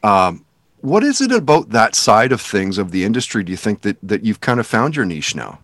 Um, 0.03 0.45
what 0.81 1.03
is 1.03 1.21
it 1.21 1.33
about 1.33 1.71
that 1.71 1.95
side 1.95 2.33
of 2.33 2.41
things 2.41 2.77
of 2.77 2.91
the 2.91 3.05
industry? 3.05 3.43
Do 3.43 3.53
you 3.53 3.57
think 3.57 3.83
that 3.83 3.97
that 4.03 4.25
you've 4.25 4.41
kind 4.41 4.61
of 4.61 4.67
found 4.67 4.97
your 4.97 5.07
niche 5.07 5.35
now? 5.35 5.61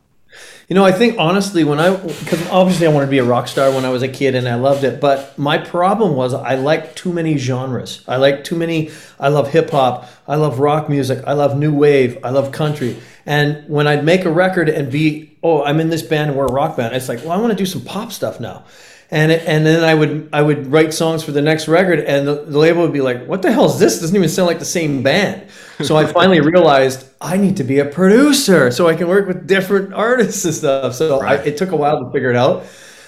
You 0.68 0.76
know, 0.76 0.84
I 0.84 0.92
think 0.92 1.16
honestly, 1.18 1.64
when 1.64 1.80
I, 1.80 1.94
because 1.96 2.46
obviously 2.48 2.86
I 2.86 2.90
wanted 2.90 3.06
to 3.06 3.10
be 3.10 3.18
a 3.18 3.24
rock 3.24 3.48
star 3.48 3.72
when 3.72 3.84
I 3.84 3.88
was 3.88 4.02
a 4.02 4.08
kid 4.08 4.36
and 4.36 4.48
I 4.48 4.54
loved 4.54 4.84
it, 4.84 5.00
but 5.00 5.36
my 5.36 5.58
problem 5.58 6.14
was 6.14 6.32
I 6.32 6.54
like 6.54 6.94
too 6.94 7.12
many 7.12 7.36
genres. 7.36 8.04
I 8.06 8.16
like 8.16 8.44
too 8.44 8.54
many, 8.54 8.90
I 9.18 9.28
love 9.28 9.50
hip 9.50 9.70
hop, 9.70 10.08
I 10.28 10.36
love 10.36 10.60
rock 10.60 10.88
music, 10.88 11.24
I 11.26 11.32
love 11.32 11.58
new 11.58 11.74
wave, 11.74 12.18
I 12.22 12.30
love 12.30 12.52
country. 12.52 12.96
And 13.26 13.68
when 13.68 13.88
I'd 13.88 14.04
make 14.04 14.24
a 14.24 14.30
record 14.30 14.68
and 14.68 14.92
be, 14.92 15.36
oh, 15.42 15.64
I'm 15.64 15.80
in 15.80 15.90
this 15.90 16.02
band 16.02 16.30
and 16.30 16.38
we're 16.38 16.46
a 16.46 16.52
rock 16.52 16.76
band, 16.76 16.94
it's 16.94 17.08
like, 17.08 17.20
well, 17.20 17.32
I 17.32 17.36
want 17.38 17.50
to 17.50 17.56
do 17.56 17.66
some 17.66 17.82
pop 17.82 18.12
stuff 18.12 18.38
now. 18.38 18.64
And 19.12 19.32
it, 19.32 19.42
and 19.46 19.66
then 19.66 19.82
I 19.82 19.94
would 19.94 20.28
I 20.32 20.40
would 20.40 20.68
write 20.68 20.94
songs 20.94 21.24
for 21.24 21.32
the 21.32 21.42
next 21.42 21.66
record, 21.66 21.98
and 22.00 22.28
the, 22.28 22.44
the 22.44 22.58
label 22.58 22.82
would 22.82 22.92
be 22.92 23.00
like, 23.00 23.26
"What 23.26 23.42
the 23.42 23.50
hell 23.50 23.66
is 23.66 23.78
this? 23.78 24.00
Doesn't 24.00 24.14
even 24.14 24.28
sound 24.28 24.46
like 24.46 24.60
the 24.60 24.64
same 24.64 25.02
band." 25.02 25.48
So 25.82 25.96
I 25.96 26.06
finally 26.06 26.40
realized 26.52 27.08
I 27.20 27.36
need 27.36 27.56
to 27.56 27.64
be 27.64 27.80
a 27.80 27.86
producer 27.86 28.70
so 28.70 28.86
I 28.86 28.94
can 28.94 29.08
work 29.08 29.26
with 29.26 29.48
different 29.48 29.92
artists 29.94 30.44
and 30.44 30.54
stuff. 30.54 30.94
So 30.94 31.20
right. 31.20 31.40
I, 31.40 31.42
it 31.42 31.56
took 31.56 31.72
a 31.72 31.76
while 31.76 32.04
to 32.04 32.12
figure 32.12 32.30
it 32.30 32.36
out 32.36 32.64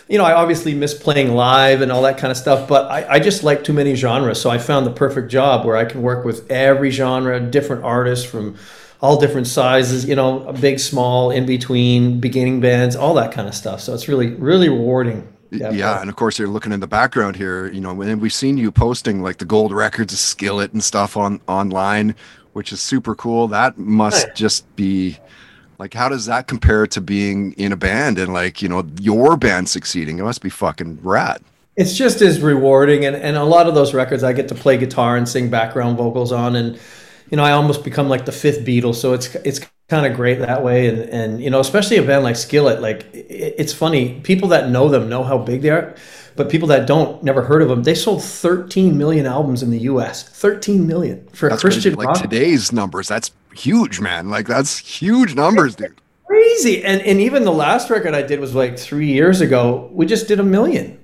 you 0.09 0.19
know, 0.19 0.25
I 0.25 0.35
obviously 0.35 0.75
miss 0.75 0.93
playing 0.93 1.33
live 1.35 1.81
and 1.81 1.91
all 1.91 2.03
that 2.03 2.19
kind 2.19 2.31
of 2.31 2.37
stuff, 2.37 2.69
but 2.69 2.91
I, 2.91 3.15
I 3.15 3.19
just 3.19 3.43
like 3.43 3.65
too 3.65 3.73
many 3.73 3.95
genres. 3.95 4.39
So 4.39 4.51
I 4.51 4.59
found 4.59 4.87
the 4.87 4.91
perfect 4.91 5.31
job 5.31 5.65
where 5.65 5.75
I 5.75 5.87
can 5.87 6.03
work 6.03 6.25
with 6.25 6.51
every 6.51 6.91
genre, 6.91 7.41
different 7.41 7.83
artists 7.83 8.27
from 8.27 8.57
all 9.01 9.19
different 9.19 9.47
sizes, 9.47 10.05
you 10.05 10.15
know, 10.15 10.53
big, 10.61 10.79
small, 10.79 11.31
in 11.31 11.47
between, 11.47 12.21
beginning 12.21 12.61
bands, 12.61 12.95
all 12.95 13.15
that 13.15 13.33
kind 13.33 13.49
of 13.49 13.55
stuff. 13.55 13.81
So 13.81 13.95
it's 13.95 14.07
really, 14.07 14.35
really 14.35 14.69
rewarding. 14.69 15.32
Yeah, 15.53 16.01
and 16.01 16.09
of 16.09 16.17
course 16.17 16.39
you're 16.39 16.49
looking 16.49 16.73
in 16.73 16.81
the 16.81 16.87
background 16.87 17.37
here, 17.37 17.71
you 17.71 17.81
know, 17.81 18.01
and 18.01 18.21
we've 18.21 18.33
seen 18.33 18.57
you 18.57 18.73
posting 18.73 19.23
like 19.23 19.39
the 19.39 19.45
gold 19.45 19.73
records, 19.73 20.13
of 20.13 20.19
skillet 20.19 20.73
and 20.73 20.83
stuff 20.83 21.17
on 21.17 21.41
online, 21.47 22.15
which 22.55 22.73
is 22.73 22.81
super 22.81 23.15
cool. 23.15 23.49
That 23.49 23.77
must 23.79 24.27
right. 24.27 24.35
just 24.35 24.75
be 24.77 25.19
like 25.79 25.95
how 25.95 26.09
does 26.09 26.27
that 26.27 26.47
compare 26.47 26.87
to 26.87 27.01
being 27.01 27.53
in 27.53 27.73
a 27.73 27.77
band 27.77 28.19
and 28.19 28.33
like, 28.33 28.63
you 28.63 28.69
know, 28.69 28.87
your 29.01 29.37
band 29.37 29.69
succeeding? 29.69 30.19
It 30.19 30.23
must 30.23 30.41
be 30.41 30.51
fucking 30.51 31.01
rad. 31.03 31.43
It's 31.77 31.95
just 31.95 32.23
as 32.23 32.41
rewarding 32.41 33.05
and, 33.05 33.17
and 33.17 33.37
a 33.37 33.45
lot 33.45 33.67
of 33.67 33.75
those 33.75 33.95
records 33.95 34.23
I 34.23 34.33
get 34.33 34.49
to 34.49 34.55
play 34.55 34.77
guitar 34.79 35.17
and 35.17 35.29
sing 35.29 35.51
background 35.51 35.97
vocals 35.99 36.33
on 36.33 36.57
and 36.57 36.79
you 37.33 37.37
know, 37.37 37.45
I 37.45 37.53
almost 37.53 37.83
become 37.83 38.11
like 38.11 38.27
the 38.27 38.33
fifth 38.33 38.61
Beatle, 38.61 38.95
so 38.95 39.15
it's 39.15 39.35
it's 39.37 39.61
kind 39.93 40.07
of 40.07 40.17
great 40.17 40.39
that 40.39 40.65
way. 40.65 40.89
And 40.89 41.01
and 41.11 41.43
you 41.43 41.51
know, 41.51 41.61
especially 41.61 41.99
a 41.99 42.03
band 42.03 42.25
like 42.25 42.37
Skillet, 42.37 42.81
like 42.81 43.15
it, 43.15 43.55
it's 43.59 43.75
funny. 43.75 44.21
People 44.23 44.49
that 44.49 44.71
know 44.71 44.89
them 44.89 45.09
know 45.11 45.23
how 45.23 45.37
big 45.37 45.61
they 45.61 45.69
are, 45.69 45.95
but 46.35 46.49
people 46.49 46.69
that 46.69 46.87
don't 46.87 47.23
never 47.23 47.43
heard 47.43 47.61
of 47.61 47.69
them. 47.69 47.83
They 47.83 47.95
sold 47.95 48.25
13 48.25 48.97
million 48.97 49.27
albums 49.27 49.63
in 49.63 49.71
the 49.71 49.81
U.S. 49.81 50.23
13 50.23 50.87
million 50.87 51.29
for 51.35 51.51
that's 51.51 51.61
Christian 51.61 51.95
crazy. 51.95 52.09
like 52.09 52.21
today's 52.21 52.73
numbers. 52.73 53.07
That's 53.07 53.31
huge, 53.55 54.01
man. 54.01 54.31
Like 54.31 54.47
that's 54.47 54.79
huge 54.79 55.35
numbers, 55.35 55.77
dude. 55.77 56.01
Crazy. 56.27 56.83
And 56.83 57.03
and 57.03 57.21
even 57.21 57.45
the 57.45 57.53
last 57.53 57.91
record 57.91 58.15
I 58.15 58.23
did 58.23 58.41
was 58.41 58.55
like 58.55 58.79
three 58.79 59.13
years 59.13 59.43
ago. 59.43 59.91
We 59.93 60.07
just 60.07 60.27
did 60.27 60.41
a 60.41 60.45
million 60.45 60.99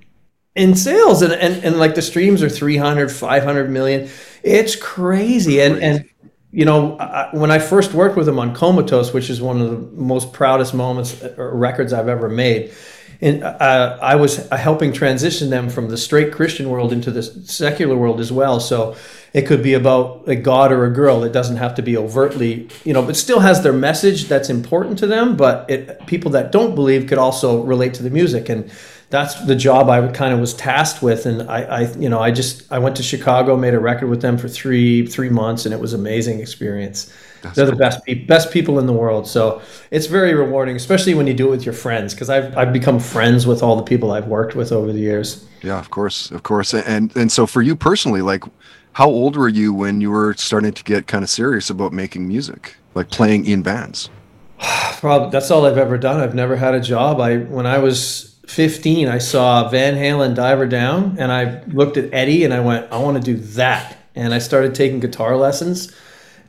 in 0.57 0.75
sales 0.75 1.21
and, 1.21 1.35
and, 1.35 1.62
and 1.62 1.78
like 1.78 1.95
the 1.95 2.02
streams 2.02 2.42
are 2.42 2.49
300 2.49 3.12
500 3.12 3.71
million 3.71 4.09
it's 4.42 4.75
crazy 4.75 5.61
and 5.61 5.80
and 5.80 6.04
you 6.50 6.64
know, 6.64 6.97
I, 6.99 7.28
when 7.33 7.50
I 7.50 7.59
first 7.59 7.93
worked 7.93 8.17
with 8.17 8.28
him 8.28 8.38
on 8.38 8.55
Comatose, 8.55 9.12
which 9.12 9.28
is 9.28 9.40
one 9.40 9.61
of 9.61 9.71
the 9.71 10.00
most 10.00 10.33
proudest 10.33 10.75
moments 10.75 11.23
or 11.23 11.50
uh, 11.50 11.55
records 11.55 11.93
I've 11.93 12.09
ever 12.09 12.28
made, 12.28 12.73
and 13.21 13.43
uh, 13.43 13.99
I 14.00 14.14
was 14.14 14.49
helping 14.49 14.93
transition 14.93 15.50
them 15.50 15.69
from 15.69 15.88
the 15.88 15.97
straight 15.97 16.33
Christian 16.33 16.71
world 16.71 16.93
into 16.93 17.11
the 17.11 17.23
secular 17.23 17.97
world 17.97 18.21
as 18.21 18.31
well. 18.31 18.61
So 18.61 18.97
it 19.35 19.43
could 19.43 19.62
be 19.62 19.75
about 19.75 20.28
a 20.28 20.37
god 20.37 20.71
or 20.71 20.85
a 20.85 20.93
girl. 20.93 21.25
It 21.25 21.33
doesn't 21.33 21.57
have 21.57 21.75
to 21.76 21.83
be 21.83 21.97
overtly, 21.97 22.69
you 22.85 22.93
know, 22.93 23.02
but 23.02 23.17
still 23.17 23.40
has 23.40 23.62
their 23.62 23.73
message 23.73 24.26
that's 24.26 24.49
important 24.49 24.99
to 25.00 25.07
them. 25.09 25.37
But 25.37 25.69
it, 25.69 26.07
people 26.07 26.31
that 26.33 26.52
don't 26.52 26.76
believe 26.76 27.09
could 27.09 27.19
also 27.19 27.62
relate 27.62 27.95
to 27.95 28.05
the 28.05 28.11
music 28.11 28.49
and 28.49 28.71
that's 29.10 29.42
the 29.46 29.56
job 29.56 29.88
I 29.88 30.06
kind 30.08 30.34
of 30.34 30.40
was 30.40 30.54
tasked 30.54 31.02
with. 31.02 31.24
And 31.26 31.42
I, 31.42 31.62
I, 31.62 31.80
you 31.94 32.08
know, 32.08 32.20
I 32.20 32.30
just 32.30 32.70
I 32.70 32.78
went 32.78 32.96
to 32.96 33.02
Chicago, 33.02 33.56
made 33.56 33.74
a 33.74 33.78
record 33.80 34.08
with 34.08 34.20
them 34.20 34.36
for 34.36 34.48
three 34.48 35.06
three 35.06 35.30
months, 35.30 35.64
and 35.64 35.72
it 35.74 35.80
was 35.80 35.92
amazing 35.94 36.40
experience. 36.40 37.12
That's 37.40 37.54
They're 37.56 37.66
cool. 37.66 37.76
the 37.76 37.78
best 37.78 38.04
people, 38.04 38.26
best 38.26 38.52
people 38.52 38.78
in 38.78 38.86
the 38.86 38.92
world. 38.92 39.26
So 39.26 39.62
it's 39.90 40.06
very 40.06 40.34
rewarding, 40.34 40.76
especially 40.76 41.14
when 41.14 41.26
you 41.26 41.34
do 41.34 41.48
it 41.48 41.50
with 41.50 41.64
your 41.64 41.74
friends. 41.74 42.14
Because 42.14 42.28
I've 42.30 42.56
I've 42.56 42.72
become 42.72 43.00
friends 43.00 43.46
with 43.46 43.62
all 43.62 43.76
the 43.76 43.82
people 43.82 44.10
I've 44.12 44.26
worked 44.26 44.54
with 44.54 44.72
over 44.72 44.92
the 44.92 45.00
years. 45.00 45.46
Yeah, 45.62 45.78
of 45.78 45.90
course, 45.90 46.30
of 46.30 46.42
course. 46.42 46.74
And 46.74 47.14
and 47.16 47.32
so 47.32 47.46
for 47.46 47.62
you 47.62 47.76
personally, 47.76 48.22
like, 48.22 48.44
how 48.92 49.08
old 49.08 49.36
were 49.36 49.48
you 49.48 49.72
when 49.72 50.00
you 50.00 50.10
were 50.10 50.34
starting 50.34 50.72
to 50.72 50.84
get 50.84 51.06
kind 51.06 51.24
of 51.24 51.30
serious 51.30 51.70
about 51.70 51.92
making 51.92 52.28
music, 52.28 52.76
like 52.94 53.10
playing 53.10 53.46
in 53.46 53.62
bands? 53.62 54.10
Probably 54.98 55.30
that's 55.30 55.50
all 55.50 55.64
I've 55.64 55.78
ever 55.78 55.96
done. 55.96 56.20
I've 56.20 56.34
never 56.34 56.56
had 56.56 56.74
a 56.74 56.80
job. 56.80 57.20
I 57.20 57.38
when 57.38 57.66
I 57.66 57.78
was 57.78 58.38
15, 58.49 59.09
I 59.09 59.19
saw 59.19 59.69
Van 59.69 59.95
Halen 59.95 60.35
Diver 60.35 60.67
Down, 60.67 61.17
and 61.19 61.31
I 61.31 61.62
looked 61.64 61.99
at 61.99 62.12
Eddie 62.14 62.45
and 62.45 62.55
I 62.55 62.61
went, 62.61 62.90
I 62.90 62.97
want 62.97 63.23
to 63.23 63.23
do 63.23 63.37
that. 63.52 63.99
And 64.14 64.33
I 64.33 64.38
started 64.38 64.75
taking 64.75 65.00
guitar 65.00 65.37
lessons. 65.37 65.95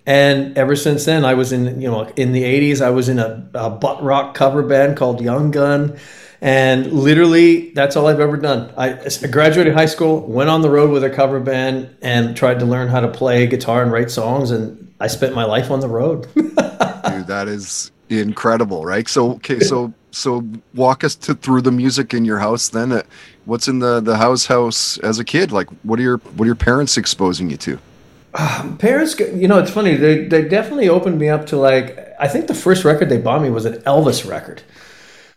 And 0.06 0.58
ever 0.58 0.78
since 0.78 1.04
then, 1.04 1.26
I 1.26 1.34
was 1.34 1.52
in, 1.52 1.82
you 1.82 1.92
know, 1.92 2.06
in 2.16 2.32
the 2.32 2.44
80s, 2.44 2.82
I 2.82 2.90
was 2.90 3.10
in 3.10 3.20
a, 3.20 3.48
a 3.54 3.70
butt 3.70 4.02
rock 4.02 4.34
cover 4.34 4.64
band 4.64 4.96
called 4.96 5.20
Young 5.20 5.52
Gun. 5.52 6.00
And 6.42 6.92
literally, 6.94 7.72
that's 7.72 7.98
all 7.98 8.08
I've 8.08 8.22
ever 8.22 8.38
done. 8.38 8.74
I, 8.78 8.98
I 8.98 9.28
graduated 9.28 9.74
high 9.74 9.86
school, 9.86 10.22
went 10.22 10.50
on 10.50 10.62
the 10.62 10.70
road 10.70 10.92
with 10.92 11.04
a 11.04 11.10
cover 11.10 11.42
band, 11.42 11.96
and 12.02 12.36
tried 12.36 12.60
to 12.62 12.66
learn 12.66 12.88
how 12.88 13.02
to 13.02 13.10
play 13.10 13.46
guitar 13.46 13.84
and 13.84 13.92
write 13.92 14.10
songs. 14.10 14.52
And 14.52 14.94
I 15.02 15.08
spent 15.08 15.36
my 15.36 15.44
life 15.44 15.70
on 15.70 15.82
the 15.82 15.90
road. 15.90 16.28
Dude, 16.34 17.28
that 17.28 17.48
is 17.50 17.92
incredible, 18.08 18.86
right? 18.86 19.08
So, 19.08 19.34
okay, 19.34 19.60
so 19.60 19.94
so 20.12 20.48
walk 20.74 21.04
us 21.04 21.16
to 21.16 21.36
through 21.36 21.62
the 21.62 21.72
music 21.72 22.14
in 22.14 22.26
your 22.26 22.40
house 22.40 22.70
then. 22.70 22.92
Uh, 22.92 23.04
what's 23.46 23.68
in 23.68 23.80
the 23.80 24.00
the 24.00 24.18
house 24.18 24.48
house 24.48 24.98
as 25.00 25.20
a 25.20 25.24
kid? 25.24 25.52
Like 25.52 25.70
what 25.84 26.00
are 26.00 26.04
your 26.04 26.18
what 26.18 26.46
are 26.46 26.48
your 26.48 26.56
parents 26.56 26.98
exposing 26.98 27.50
you 27.50 27.58
to? 27.58 27.80
Uh, 28.34 28.76
parents 28.80 29.20
you 29.20 29.48
know 29.48 29.60
it's 29.60 29.72
funny. 29.72 29.96
They, 29.96 30.26
they 30.26 30.48
definitely 30.48 30.90
opened 30.90 31.20
me 31.20 31.30
up 31.30 31.46
to 31.48 31.58
like 31.58 31.98
i 32.20 32.28
think 32.28 32.48
the 32.48 32.54
first 32.56 32.84
record 32.84 33.10
they 33.10 33.18
bought 33.18 33.42
me 33.42 33.50
was 33.50 33.66
an 33.66 33.82
elvis 33.82 34.30
record 34.30 34.62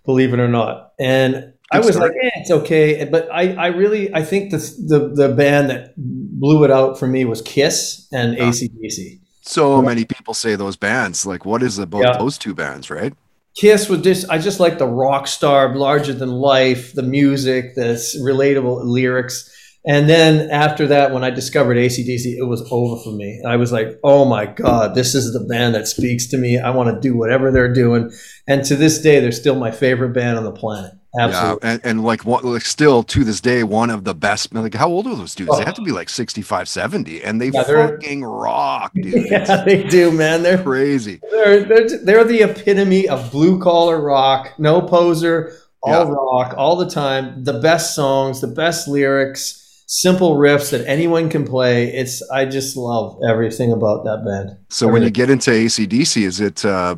believe 0.04 0.34
it 0.34 0.40
or 0.40 0.48
not. 0.48 0.92
And 0.98 1.34
Good 1.34 1.54
i 1.72 1.78
was 1.78 1.94
start. 1.94 2.12
like 2.12 2.24
eh, 2.24 2.30
it's 2.36 2.50
okay. 2.50 3.04
But 3.04 3.28
i 3.32 3.54
i 3.54 3.66
really 3.68 4.14
i 4.14 4.22
think 4.22 4.50
the, 4.50 4.58
the 4.58 5.12
the 5.14 5.34
band 5.34 5.70
that 5.70 5.94
blew 5.96 6.64
it 6.64 6.70
out 6.70 6.98
for 6.98 7.06
me 7.06 7.24
was 7.24 7.40
kiss 7.42 8.08
and 8.12 8.36
acdc 8.36 9.20
so 9.42 9.80
many 9.82 10.04
people 10.04 10.34
say 10.34 10.56
those 10.56 10.76
bands 10.76 11.24
like 11.26 11.44
what 11.44 11.62
is 11.62 11.78
about 11.78 12.02
yeah. 12.02 12.16
those 12.16 12.36
two 12.38 12.54
bands 12.54 12.90
right 12.90 13.14
Kiss 13.54 13.88
was 13.88 14.00
just 14.00 14.28
I 14.30 14.38
just 14.38 14.61
like 14.61 14.78
the 14.78 14.87
rock 14.87 15.26
star, 15.26 15.75
larger 15.75 16.14
than 16.14 16.30
life, 16.30 16.94
the 16.94 17.02
music, 17.02 17.75
the 17.75 17.94
relatable 18.23 18.85
lyrics. 18.85 19.49
And 19.85 20.09
then 20.09 20.49
after 20.50 20.87
that, 20.87 21.12
when 21.12 21.25
I 21.25 21.30
discovered 21.30 21.76
ACDC, 21.76 22.37
it 22.37 22.44
was 22.44 22.66
over 22.71 23.02
for 23.02 23.11
me. 23.11 23.42
I 23.44 23.56
was 23.56 23.73
like, 23.73 23.99
oh 24.04 24.25
my 24.25 24.47
God, 24.47 24.94
this 24.94 25.14
is 25.14 25.32
the 25.32 25.44
band 25.44 25.75
that 25.75 25.88
speaks 25.88 26.28
to 26.28 26.38
me. 26.38 26.59
I 26.59 26.71
want 26.71 26.94
to 26.94 27.00
do 27.00 27.16
whatever 27.16 27.50
they're 27.50 27.73
doing. 27.73 28.12
And 28.47 28.64
to 28.66 28.76
this 28.76 29.00
day, 29.02 29.18
they're 29.18 29.32
still 29.32 29.56
my 29.56 29.73
favorite 29.73 30.12
band 30.12 30.38
on 30.38 30.44
the 30.44 30.52
planet. 30.52 30.92
Absolutely. 31.19 31.69
Yeah, 31.69 31.75
and, 31.75 31.81
and 31.85 32.04
like 32.04 32.25
what 32.25 32.45
like 32.45 32.62
still 32.62 33.02
to 33.02 33.25
this 33.25 33.40
day, 33.40 33.64
one 33.64 33.90
of 33.90 34.04
the 34.04 34.14
best 34.14 34.54
like 34.54 34.75
how 34.75 34.88
old 34.88 35.07
are 35.07 35.14
those 35.14 35.35
dudes? 35.35 35.50
Oh. 35.52 35.59
They 35.59 35.64
have 35.64 35.75
to 35.75 35.83
be 35.83 35.92
like 35.92 36.09
65, 36.09 36.69
70, 36.69 37.23
and 37.23 37.40
they 37.40 37.49
yeah, 37.49 37.64
fucking 37.64 38.25
rock, 38.25 38.92
dude. 38.95 39.12
Yeah, 39.33 39.64
they 39.64 39.83
do, 39.85 40.11
man. 40.11 40.42
They're 40.42 40.62
crazy. 40.62 41.21
They're 41.31 41.64
they're, 41.64 42.04
they're 42.04 42.25
the 42.25 42.42
epitome 42.42 43.09
of 43.09 43.31
blue 43.31 43.61
collar 43.61 44.00
rock, 44.00 44.54
no 44.59 44.81
poser, 44.81 45.54
all 45.83 46.07
yeah. 46.07 46.12
rock, 46.12 46.54
all 46.57 46.76
the 46.76 46.88
time. 46.88 47.45
The 47.45 47.61
best 47.61 47.95
songs, 47.95 48.40
the 48.40 48.47
best 48.47 48.88
lyrics, 48.88 49.85
simple 49.87 50.37
riffs 50.37 50.71
that 50.71 50.87
anyone 50.87 51.28
can 51.28 51.45
play. 51.45 51.92
It's 51.92 52.23
I 52.31 52.47
just 52.47 52.76
love 52.76 53.19
everything 53.28 53.71
about 53.73 54.04
that 54.04 54.25
band. 54.25 54.57
So 54.71 54.87
everything. 54.87 54.92
when 54.92 55.02
you 55.02 55.11
get 55.11 55.28
into 55.28 55.50
ACDC, 55.50 56.23
is 56.23 56.40
it 56.40 56.64
uh 56.64 56.97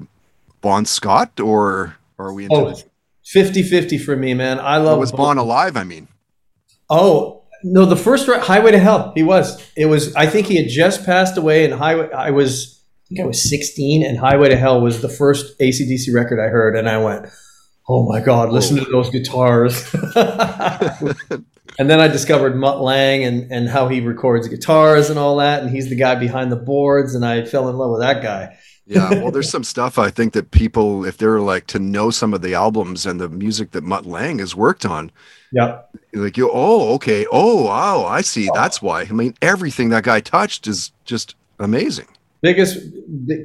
Bon 0.61 0.87
Scott 0.87 1.40
or, 1.40 1.97
or 2.16 2.28
are 2.28 2.33
we 2.33 2.44
into 2.44 2.56
oh, 2.56 2.75
50-50 3.24 4.00
for 4.00 4.16
me, 4.16 4.34
man. 4.34 4.60
I 4.60 4.76
love. 4.78 4.98
was 4.98 5.12
Bon 5.12 5.38
alive? 5.38 5.76
I 5.76 5.84
mean. 5.84 6.08
Oh 6.90 7.44
no, 7.62 7.86
the 7.86 7.96
first 7.96 8.28
Highway 8.28 8.72
to 8.72 8.78
Hell. 8.78 9.12
He 9.14 9.22
was. 9.22 9.60
It 9.74 9.86
was. 9.86 10.14
I 10.14 10.26
think 10.26 10.46
he 10.46 10.56
had 10.56 10.68
just 10.68 11.04
passed 11.06 11.38
away, 11.38 11.64
and 11.64 11.72
Highway. 11.72 12.10
I 12.12 12.30
was. 12.30 12.82
I 13.06 13.08
think 13.08 13.20
I 13.20 13.26
was 13.26 13.50
16, 13.50 14.04
and 14.04 14.18
Highway 14.18 14.48
to 14.48 14.56
Hell 14.56 14.80
was 14.80 15.00
the 15.00 15.08
first 15.08 15.58
ACDC 15.58 16.14
record 16.14 16.40
I 16.40 16.48
heard, 16.48 16.76
and 16.76 16.88
I 16.88 16.98
went, 16.98 17.26
"Oh 17.88 18.06
my 18.06 18.20
God, 18.20 18.50
listen 18.50 18.76
to 18.76 18.84
those 18.84 19.08
guitars." 19.08 19.94
and 21.78 21.90
then 21.90 22.00
I 22.00 22.08
discovered 22.08 22.56
Mutt 22.56 22.82
Lange 22.82 23.24
and 23.24 23.50
and 23.50 23.68
how 23.68 23.88
he 23.88 24.00
records 24.00 24.46
guitars 24.48 25.08
and 25.08 25.18
all 25.18 25.36
that, 25.38 25.62
and 25.62 25.70
he's 25.70 25.88
the 25.88 25.96
guy 25.96 26.14
behind 26.16 26.52
the 26.52 26.56
boards, 26.56 27.14
and 27.14 27.24
I 27.24 27.44
fell 27.44 27.70
in 27.70 27.76
love 27.76 27.92
with 27.92 28.00
that 28.00 28.22
guy 28.22 28.58
yeah, 28.86 29.10
well, 29.10 29.30
there's 29.30 29.50
some 29.56 29.64
stuff 29.64 29.98
I 29.98 30.10
think 30.10 30.32
that 30.34 30.50
people, 30.50 31.04
if 31.04 31.16
they're 31.16 31.40
like 31.40 31.66
to 31.68 31.78
know 31.78 32.10
some 32.10 32.34
of 32.34 32.42
the 32.42 32.54
albums 32.54 33.06
and 33.06 33.20
the 33.20 33.28
music 33.28 33.70
that 33.72 33.84
Mutt 33.84 34.06
Lange 34.06 34.38
has 34.38 34.54
worked 34.54 34.84
on, 34.84 35.10
yeah, 35.52 35.82
like 36.12 36.36
you, 36.36 36.50
oh, 36.52 36.94
okay, 36.94 37.26
oh, 37.30 37.64
wow, 37.64 38.04
I 38.04 38.20
see. 38.20 38.48
That's 38.54 38.82
why. 38.82 39.02
I 39.02 39.12
mean, 39.12 39.34
everything 39.40 39.90
that 39.90 40.04
guy 40.04 40.20
touched 40.20 40.66
is 40.66 40.92
just 41.04 41.34
amazing. 41.58 42.08
Biggest, 42.42 42.78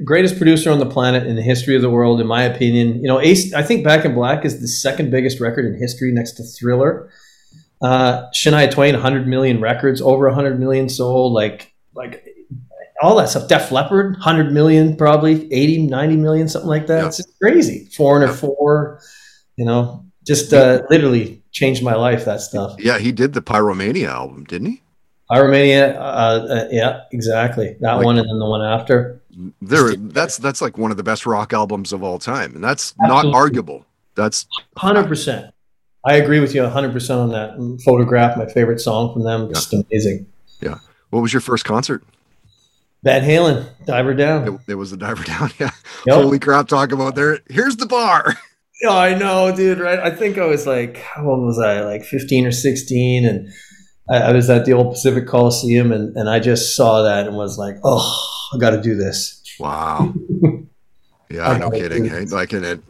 greatest 0.04 0.36
producer 0.36 0.70
on 0.70 0.78
the 0.78 0.86
planet 0.86 1.26
in 1.26 1.36
the 1.36 1.42
history 1.42 1.74
of 1.74 1.80
the 1.80 1.88
world, 1.88 2.20
in 2.20 2.26
my 2.26 2.42
opinion. 2.42 3.00
You 3.00 3.08
know, 3.08 3.20
Ace. 3.20 3.54
I 3.54 3.62
think 3.62 3.82
Back 3.82 4.04
in 4.04 4.14
Black 4.14 4.44
is 4.44 4.60
the 4.60 4.68
second 4.68 5.10
biggest 5.10 5.40
record 5.40 5.64
in 5.64 5.74
history, 5.80 6.12
next 6.12 6.32
to 6.32 6.42
Thriller. 6.42 7.10
Uh, 7.80 8.28
Shania 8.34 8.70
Twain, 8.70 8.92
100 8.92 9.26
million 9.26 9.60
records, 9.60 10.02
over 10.02 10.26
100 10.26 10.60
million 10.60 10.90
sold. 10.90 11.32
Like, 11.32 11.72
like 11.94 12.29
all 13.02 13.16
that 13.16 13.28
stuff. 13.28 13.48
Def 13.48 13.70
Leppard, 13.72 14.12
100 14.12 14.52
million, 14.52 14.96
probably 14.96 15.52
80, 15.52 15.86
90 15.86 16.16
million, 16.16 16.48
something 16.48 16.68
like 16.68 16.86
that. 16.86 17.06
It's 17.06 17.18
just 17.18 17.38
crazy. 17.40 17.88
Foreigner 17.96 18.26
yeah. 18.26 18.36
four, 18.36 19.00
you 19.56 19.64
know, 19.64 20.04
just 20.26 20.52
uh, 20.52 20.82
literally 20.90 21.42
changed 21.52 21.82
my 21.82 21.94
life, 21.94 22.24
that 22.24 22.40
stuff. 22.40 22.76
Yeah, 22.78 22.98
he 22.98 23.12
did 23.12 23.32
the 23.32 23.42
Pyromania 23.42 24.08
album, 24.08 24.44
didn't 24.44 24.68
he? 24.68 24.82
Pyromania, 25.30 25.94
uh, 25.96 25.98
uh, 25.98 26.68
yeah, 26.70 27.02
exactly. 27.12 27.76
That 27.80 27.94
like, 27.94 28.04
one 28.04 28.18
and 28.18 28.28
then 28.28 28.38
the 28.38 28.46
one 28.46 28.62
after. 28.62 29.22
There, 29.62 29.94
that's 29.94 30.36
that's 30.38 30.60
like 30.60 30.76
one 30.76 30.90
of 30.90 30.96
the 30.96 31.04
best 31.04 31.24
rock 31.24 31.52
albums 31.52 31.92
of 31.92 32.02
all 32.02 32.18
time, 32.18 32.54
and 32.56 32.64
that's 32.64 32.94
Absolutely. 33.00 33.30
not 33.30 33.38
arguable. 33.38 33.86
That's 34.16 34.46
hundred 34.76 35.06
percent. 35.06 35.54
I 36.04 36.16
agree 36.16 36.40
with 36.40 36.54
you 36.54 36.62
100% 36.62 37.18
on 37.18 37.30
that. 37.32 37.82
Photograph, 37.84 38.36
my 38.36 38.46
favorite 38.46 38.80
song 38.80 39.12
from 39.12 39.22
them. 39.22 39.52
Just 39.52 39.72
amazing. 39.72 40.26
Yeah. 40.60 40.78
What 41.10 41.20
was 41.20 41.32
your 41.32 41.40
first 41.40 41.64
concert? 41.64 42.02
Van 43.02 43.22
Halen, 43.22 43.66
Diver 43.86 44.14
Down. 44.14 44.46
It, 44.46 44.60
it 44.72 44.74
was 44.74 44.90
the 44.90 44.96
Diver 44.96 45.24
Down. 45.26 45.50
Yeah. 45.58 45.70
Yep. 46.06 46.14
Holy 46.16 46.38
crap! 46.38 46.68
Talk 46.68 46.92
about 46.92 47.14
there. 47.14 47.40
Here's 47.48 47.76
the 47.76 47.86
bar. 47.86 48.36
Yeah, 48.82 48.96
I 48.96 49.14
know, 49.14 49.54
dude. 49.54 49.78
Right? 49.78 49.98
I 49.98 50.10
think 50.10 50.38
I 50.38 50.46
was 50.46 50.66
like, 50.66 50.96
how 50.96 51.28
old 51.28 51.44
was 51.44 51.58
I? 51.58 51.82
Like 51.82 52.02
15 52.02 52.46
or 52.46 52.50
16, 52.50 53.26
and 53.26 53.52
I, 54.08 54.30
I 54.30 54.32
was 54.32 54.48
at 54.48 54.64
the 54.64 54.72
old 54.72 54.94
Pacific 54.94 55.26
Coliseum, 55.26 55.92
and 55.92 56.16
and 56.16 56.30
I 56.30 56.40
just 56.40 56.74
saw 56.74 57.02
that 57.02 57.26
and 57.26 57.36
was 57.36 57.58
like, 57.58 57.74
oh, 57.84 58.48
I 58.54 58.56
got 58.56 58.70
to 58.70 58.80
do 58.80 58.94
this. 58.94 59.42
Wow. 59.60 60.14
Yeah, 61.30 61.56
no 61.58 61.70
kidding. 61.70 62.06
Hey, 62.06 62.24
like 62.24 62.52
in 62.52 62.64
it. 62.64 62.80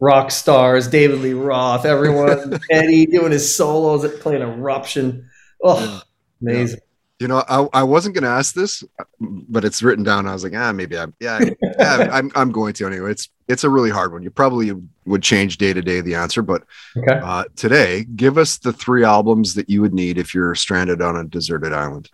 Rock 0.00 0.30
stars, 0.30 0.88
David 0.88 1.20
Lee 1.20 1.34
Roth, 1.34 1.84
everyone, 1.84 2.58
Eddie 2.70 3.06
doing 3.06 3.32
his 3.32 3.54
solos, 3.54 4.06
playing 4.20 4.42
Eruption. 4.42 5.28
Oh, 5.62 5.78
yeah. 5.78 6.00
amazing. 6.40 6.80
You 7.24 7.28
know, 7.28 7.42
I, 7.48 7.66
I 7.72 7.82
wasn't 7.84 8.14
going 8.14 8.24
to 8.24 8.28
ask 8.28 8.54
this, 8.54 8.84
but 9.18 9.64
it's 9.64 9.82
written 9.82 10.04
down. 10.04 10.28
I 10.28 10.34
was 10.34 10.44
like, 10.44 10.52
ah, 10.54 10.72
maybe 10.72 10.98
I'm, 10.98 11.14
yeah, 11.20 11.40
yeah 11.62 12.08
I'm, 12.12 12.30
I'm 12.34 12.52
going 12.52 12.74
to 12.74 12.86
anyway. 12.86 13.12
It's, 13.12 13.30
it's 13.48 13.64
a 13.64 13.70
really 13.70 13.88
hard 13.88 14.12
one. 14.12 14.22
You 14.22 14.30
probably 14.30 14.72
would 15.06 15.22
change 15.22 15.56
day 15.56 15.72
to 15.72 15.80
day 15.80 16.02
the 16.02 16.16
answer, 16.16 16.42
but 16.42 16.64
okay. 16.98 17.18
uh, 17.24 17.44
today, 17.56 18.04
give 18.14 18.36
us 18.36 18.58
the 18.58 18.74
three 18.74 19.04
albums 19.04 19.54
that 19.54 19.70
you 19.70 19.80
would 19.80 19.94
need 19.94 20.18
if 20.18 20.34
you're 20.34 20.54
stranded 20.54 21.00
on 21.00 21.16
a 21.16 21.24
deserted 21.24 21.72
island. 21.72 22.10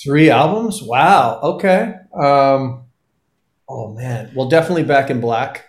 Three 0.00 0.30
albums? 0.30 0.80
Wow. 0.80 1.40
Okay. 1.42 1.94
Um, 2.14 2.84
oh 3.68 3.92
man. 3.94 4.30
Well, 4.32 4.48
definitely 4.48 4.84
Back 4.84 5.10
in 5.10 5.20
Black. 5.20 5.66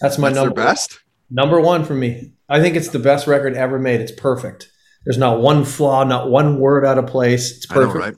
That's 0.00 0.18
my 0.18 0.28
That's 0.28 0.36
number. 0.36 0.54
best. 0.54 1.00
Number 1.30 1.60
one 1.60 1.84
for 1.84 1.94
me. 1.94 2.30
I 2.48 2.60
think 2.60 2.76
it's 2.76 2.90
the 2.90 3.00
best 3.00 3.26
record 3.26 3.54
ever 3.54 3.80
made. 3.80 4.00
It's 4.00 4.12
perfect. 4.12 4.70
There's 5.06 5.18
not 5.18 5.40
one 5.40 5.64
flaw, 5.64 6.02
not 6.02 6.28
one 6.30 6.58
word 6.58 6.84
out 6.84 6.98
of 6.98 7.06
place. 7.06 7.56
It's 7.56 7.66
perfect. 7.66 7.94
Know, 7.94 8.00
right? 8.06 8.14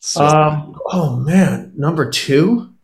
So 0.00 0.24
um, 0.24 0.76
oh 0.92 1.16
man, 1.16 1.72
number 1.76 2.10
two. 2.10 2.74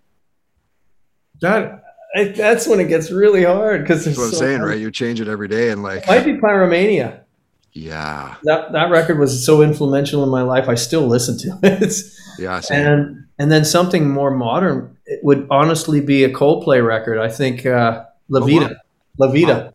That 1.41 1.83
I, 2.15 2.25
that's 2.25 2.69
when 2.69 2.79
it 2.79 2.87
gets 2.87 3.11
really 3.11 3.43
hard 3.43 3.83
because 3.83 4.05
that's 4.05 4.17
what 4.17 4.27
I'm 4.27 4.33
saying, 4.33 4.59
hard. 4.59 4.71
right? 4.71 4.79
You 4.79 4.93
change 4.93 5.21
it 5.21 5.27
every 5.27 5.49
day, 5.49 5.71
and 5.71 5.83
like 5.83 6.05
it 6.05 6.09
might 6.09 6.25
be 6.25 6.35
Pyromania. 6.35 7.23
Yeah, 7.73 8.37
that 8.45 8.71
that 8.73 8.91
record 8.91 9.19
was 9.19 9.45
so 9.45 9.61
influential 9.61 10.23
in 10.23 10.29
my 10.29 10.43
life. 10.43 10.69
I 10.69 10.77
still 10.77 11.09
listen 11.09 11.37
to 11.39 11.59
it. 11.65 11.95
yeah, 12.39 12.61
same. 12.61 12.87
and 12.87 13.27
and 13.41 13.51
then 13.51 13.65
something 13.65 14.09
more 14.09 14.31
modern. 14.31 14.97
It 15.05 15.19
would 15.25 15.49
honestly 15.51 16.01
be 16.01 16.23
a 16.23 16.33
Coldplay 16.33 16.87
record. 16.87 17.19
I 17.19 17.29
think 17.29 17.67
uh, 17.67 18.05
La 18.29 18.47
Vida. 18.47 18.67
Oh, 18.67 18.69
wow. 18.69 19.27
La 19.27 19.33
Vida. 19.33 19.75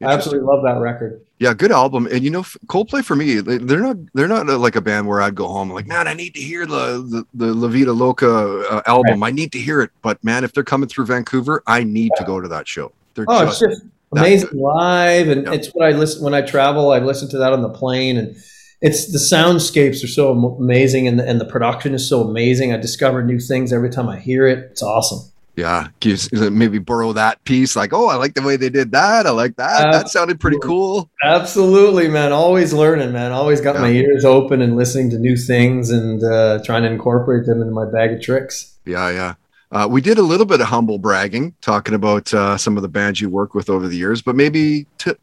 Wow. 0.00 0.08
I 0.08 0.12
absolutely 0.12 0.46
love 0.46 0.62
that 0.62 0.80
record. 0.80 1.20
Yeah, 1.38 1.54
good 1.54 1.70
album. 1.70 2.06
And 2.06 2.24
you 2.24 2.30
know, 2.30 2.42
Coldplay 2.66 3.04
for 3.04 3.14
me, 3.14 3.36
they're 3.36 3.80
not 3.80 3.96
they're 4.14 4.28
not 4.28 4.46
like 4.46 4.74
a 4.74 4.80
band 4.80 5.06
where 5.06 5.22
I'd 5.22 5.36
go 5.36 5.46
home 5.46 5.70
like, 5.70 5.86
man, 5.86 6.08
I 6.08 6.14
need 6.14 6.34
to 6.34 6.40
hear 6.40 6.66
the 6.66 7.24
the, 7.34 7.46
the 7.46 7.54
La 7.54 7.68
Vida 7.68 7.92
Loca 7.92 8.66
uh, 8.68 8.82
album. 8.86 9.20
Right. 9.20 9.28
I 9.28 9.30
need 9.30 9.52
to 9.52 9.58
hear 9.58 9.80
it. 9.80 9.90
But 10.02 10.22
man, 10.24 10.42
if 10.42 10.52
they're 10.52 10.64
coming 10.64 10.88
through 10.88 11.06
Vancouver, 11.06 11.62
I 11.66 11.84
need 11.84 12.10
yeah. 12.16 12.20
to 12.20 12.26
go 12.26 12.40
to 12.40 12.48
that 12.48 12.66
show. 12.66 12.92
They're 13.14 13.26
oh, 13.28 13.46
just 13.46 13.62
it's 13.62 13.72
just 13.72 13.86
amazing 14.12 14.50
good. 14.50 14.58
live, 14.58 15.28
and 15.28 15.46
yeah. 15.46 15.52
it's 15.52 15.68
what 15.68 15.86
I 15.86 15.92
listen 15.92 16.24
when 16.24 16.34
I 16.34 16.42
travel. 16.42 16.90
I 16.90 16.98
listen 16.98 17.28
to 17.30 17.38
that 17.38 17.52
on 17.52 17.62
the 17.62 17.70
plane, 17.70 18.16
and 18.16 18.36
it's 18.80 19.12
the 19.12 19.18
soundscapes 19.18 20.02
are 20.02 20.08
so 20.08 20.32
amazing, 20.32 21.06
and 21.06 21.20
the, 21.20 21.28
and 21.28 21.40
the 21.40 21.44
production 21.44 21.94
is 21.94 22.08
so 22.08 22.22
amazing. 22.22 22.72
I 22.72 22.78
discover 22.78 23.22
new 23.22 23.38
things 23.38 23.72
every 23.72 23.90
time 23.90 24.08
I 24.08 24.18
hear 24.18 24.46
it. 24.48 24.70
It's 24.72 24.82
awesome 24.82 25.30
yeah 25.58 25.88
maybe 26.50 26.78
borrow 26.78 27.12
that 27.12 27.42
piece 27.42 27.74
like 27.74 27.92
oh 27.92 28.06
i 28.06 28.14
like 28.14 28.34
the 28.34 28.42
way 28.42 28.56
they 28.56 28.68
did 28.68 28.92
that 28.92 29.26
i 29.26 29.30
like 29.30 29.56
that 29.56 29.72
absolutely. 29.72 29.98
that 29.98 30.08
sounded 30.08 30.38
pretty 30.40 30.58
cool 30.62 31.10
absolutely 31.24 32.06
man 32.06 32.32
always 32.32 32.72
learning 32.72 33.12
man 33.12 33.32
always 33.32 33.60
got 33.60 33.74
yeah. 33.74 33.80
my 33.80 33.88
ears 33.88 34.24
open 34.24 34.62
and 34.62 34.76
listening 34.76 35.10
to 35.10 35.18
new 35.18 35.36
things 35.36 35.90
and 35.90 36.22
uh, 36.22 36.62
trying 36.64 36.82
to 36.82 36.88
incorporate 36.88 37.44
them 37.44 37.60
into 37.60 37.72
my 37.72 37.84
bag 37.84 38.12
of 38.12 38.22
tricks 38.22 38.76
yeah 38.86 39.10
yeah 39.10 39.34
uh, 39.70 39.86
we 39.90 40.00
did 40.00 40.16
a 40.16 40.22
little 40.22 40.46
bit 40.46 40.60
of 40.60 40.68
humble 40.68 40.96
bragging 40.96 41.52
talking 41.60 41.94
about 41.94 42.32
uh, 42.32 42.56
some 42.56 42.76
of 42.76 42.82
the 42.82 42.88
bands 42.88 43.20
you 43.20 43.28
worked 43.28 43.56
with 43.56 43.68
over 43.68 43.88
the 43.88 43.96
years 43.96 44.22
but 44.22 44.36
maybe 44.36 44.86
to 44.96 45.18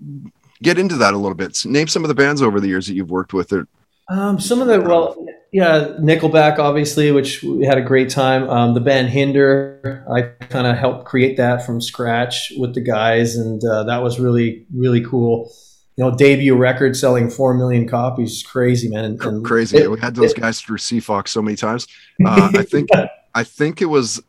get 0.62 0.78
into 0.78 0.98
that 0.98 1.14
a 1.14 1.18
little 1.18 1.36
bit 1.36 1.58
name 1.66 1.88
some 1.88 2.04
of 2.04 2.10
the 2.10 2.16
bands 2.16 2.42
over 2.42 2.60
the 2.60 2.68
years 2.68 2.88
that 2.88 2.94
you've 2.94 3.10
worked 3.10 3.34
with 3.34 3.54
or 3.54 3.70
um, 4.10 4.40
some 4.40 4.62
of 4.62 4.68
the 4.68 4.82
well, 4.82 5.26
yeah, 5.52 5.96
Nickelback, 6.00 6.60
obviously, 6.60 7.12
which 7.12 7.42
we 7.42 7.66
had 7.66 7.78
a 7.78 7.82
great 7.82 8.10
time. 8.10 8.50
Um, 8.50 8.74
the 8.74 8.82
band 8.82 9.10
Hinder, 9.10 10.06
I 10.14 10.24
kind 10.48 10.68
of 10.68 10.78
helped 10.78 11.06
create 11.06 11.38
that 11.38 11.66
from 11.66 11.82
scratch 11.82 12.52
with 12.58 12.76
the 12.76 12.82
guys, 12.82 13.36
and 13.36 13.64
uh, 13.64 13.84
that 13.86 14.04
was 14.04 14.20
really 14.20 14.66
really 14.74 15.04
cool. 15.04 15.52
You 15.98 16.04
know, 16.04 16.16
debut 16.16 16.56
record 16.56 16.98
selling 16.98 17.30
four 17.30 17.54
million 17.54 17.88
copies, 17.88 18.44
crazy 18.44 18.90
man. 18.90 19.06
And, 19.06 19.22
and 19.24 19.46
crazy. 19.46 19.78
It, 19.78 19.90
we 19.90 20.00
had 20.00 20.14
those 20.14 20.34
it, 20.34 20.42
guys 20.42 20.60
through 20.60 20.78
CFOX 20.78 21.30
so 21.30 21.42
many 21.42 21.56
times. 21.56 21.88
Uh, 22.26 22.50
I 22.56 22.64
think 22.64 22.90
I 23.34 23.44
think 23.44 23.82
it 23.82 23.86
was 23.86 24.22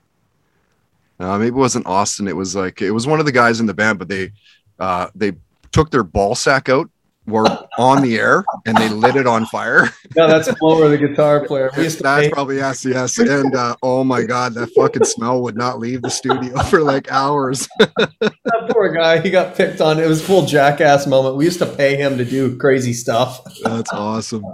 uh, 1.18 1.38
maybe 1.38 1.48
it 1.48 1.54
wasn't 1.54 1.86
Austin. 1.86 2.28
It 2.28 2.36
was 2.36 2.54
like 2.54 2.82
it 2.82 2.90
was 2.90 3.06
one 3.06 3.20
of 3.20 3.26
the 3.26 3.32
guys 3.32 3.60
in 3.60 3.66
the 3.66 3.74
band, 3.74 3.98
but 3.98 4.08
they 4.08 4.32
uh, 4.78 5.08
they 5.14 5.32
took 5.72 5.90
their 5.90 6.02
ball 6.02 6.34
sack 6.34 6.68
out 6.68 6.90
were 7.26 7.46
on 7.78 8.02
the 8.02 8.18
air 8.18 8.44
and 8.64 8.76
they 8.76 8.88
lit 8.88 9.16
it 9.16 9.26
on 9.26 9.46
fire. 9.46 9.88
no, 10.16 10.28
that's 10.28 10.52
Blower, 10.58 10.88
the 10.88 10.98
guitar 10.98 11.44
player. 11.44 11.70
that's 11.76 11.96
probably 12.28 12.56
yes, 12.56 12.84
yes. 12.84 13.18
And 13.18 13.54
uh, 13.54 13.76
oh 13.82 14.04
my 14.04 14.22
god, 14.22 14.54
that 14.54 14.68
fucking 14.74 15.04
smell 15.04 15.42
would 15.42 15.56
not 15.56 15.78
leave 15.78 16.02
the 16.02 16.10
studio 16.10 16.58
for 16.70 16.80
like 16.80 17.10
hours. 17.10 17.68
that 17.78 18.70
poor 18.70 18.92
guy, 18.92 19.20
he 19.20 19.30
got 19.30 19.54
picked 19.56 19.80
on. 19.80 19.98
It 19.98 20.08
was 20.08 20.24
full 20.24 20.46
jackass 20.46 21.06
moment. 21.06 21.36
We 21.36 21.44
used 21.44 21.58
to 21.58 21.66
pay 21.66 21.96
him 21.96 22.18
to 22.18 22.24
do 22.24 22.56
crazy 22.56 22.92
stuff. 22.92 23.44
That's 23.62 23.92
awesome. 23.92 24.44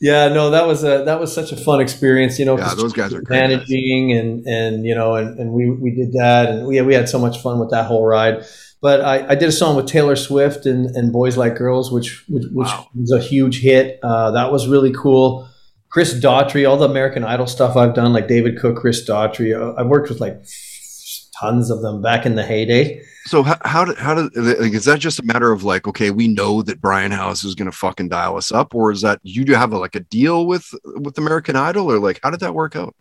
yeah, 0.00 0.28
no, 0.28 0.50
that 0.50 0.66
was 0.66 0.82
a 0.84 1.04
that 1.04 1.20
was 1.20 1.32
such 1.32 1.52
a 1.52 1.56
fun 1.56 1.80
experience. 1.80 2.38
You 2.38 2.44
know, 2.44 2.58
yeah, 2.58 2.74
those 2.74 2.92
guys 2.92 3.14
are 3.14 3.22
managing 3.28 4.12
and 4.12 4.46
and 4.46 4.84
you 4.84 4.94
know 4.94 5.14
and, 5.14 5.38
and 5.38 5.52
we 5.52 5.70
we 5.70 5.92
did 5.92 6.12
that 6.14 6.48
and 6.48 6.66
we 6.66 6.80
we 6.82 6.94
had 6.94 7.08
so 7.08 7.18
much 7.18 7.40
fun 7.40 7.58
with 7.58 7.70
that 7.70 7.86
whole 7.86 8.04
ride. 8.04 8.44
But 8.82 9.02
I, 9.02 9.28
I, 9.28 9.34
did 9.34 9.48
a 9.48 9.52
song 9.52 9.76
with 9.76 9.86
Taylor 9.86 10.16
Swift 10.16 10.64
and, 10.64 10.86
and 10.96 11.12
Boys 11.12 11.36
Like 11.36 11.54
Girls, 11.56 11.92
which 11.92 12.24
which, 12.28 12.44
which 12.52 12.68
wow. 12.68 12.88
was 12.94 13.12
a 13.12 13.20
huge 13.20 13.60
hit. 13.60 13.98
Uh, 14.02 14.30
that 14.30 14.50
was 14.50 14.68
really 14.68 14.92
cool. 14.92 15.48
Chris 15.90 16.14
Daughtry, 16.14 16.68
all 16.68 16.76
the 16.76 16.88
American 16.88 17.24
Idol 17.24 17.46
stuff 17.46 17.76
I've 17.76 17.94
done, 17.94 18.12
like 18.12 18.28
David 18.28 18.58
Cook, 18.58 18.76
Chris 18.76 19.06
Daughtry. 19.06 19.54
Uh, 19.54 19.78
I've 19.78 19.88
worked 19.88 20.08
with 20.08 20.20
like 20.20 20.42
tons 21.38 21.70
of 21.70 21.82
them 21.82 22.00
back 22.00 22.24
in 22.24 22.36
the 22.36 22.42
heyday. 22.42 23.02
So 23.26 23.42
how 23.42 23.58
how 23.64 23.84
did, 23.84 23.98
how 23.98 24.14
did 24.14 24.34
like, 24.36 24.72
is 24.72 24.86
that 24.86 24.98
just 24.98 25.18
a 25.18 25.24
matter 25.24 25.52
of 25.52 25.62
like 25.62 25.86
okay 25.86 26.10
we 26.10 26.26
know 26.28 26.62
that 26.62 26.80
Brian 26.80 27.12
Howes 27.12 27.44
is 27.44 27.54
going 27.54 27.70
to 27.70 27.76
fucking 27.76 28.08
dial 28.08 28.36
us 28.36 28.50
up 28.50 28.74
or 28.74 28.90
is 28.90 29.02
that 29.02 29.20
you 29.22 29.44
do 29.44 29.52
have 29.52 29.72
a, 29.72 29.78
like 29.78 29.94
a 29.94 30.00
deal 30.00 30.46
with 30.46 30.72
with 30.96 31.18
American 31.18 31.54
Idol 31.54 31.90
or 31.90 31.98
like 31.98 32.20
how 32.22 32.30
did 32.30 32.40
that 32.40 32.54
work 32.54 32.76
out? 32.76 32.94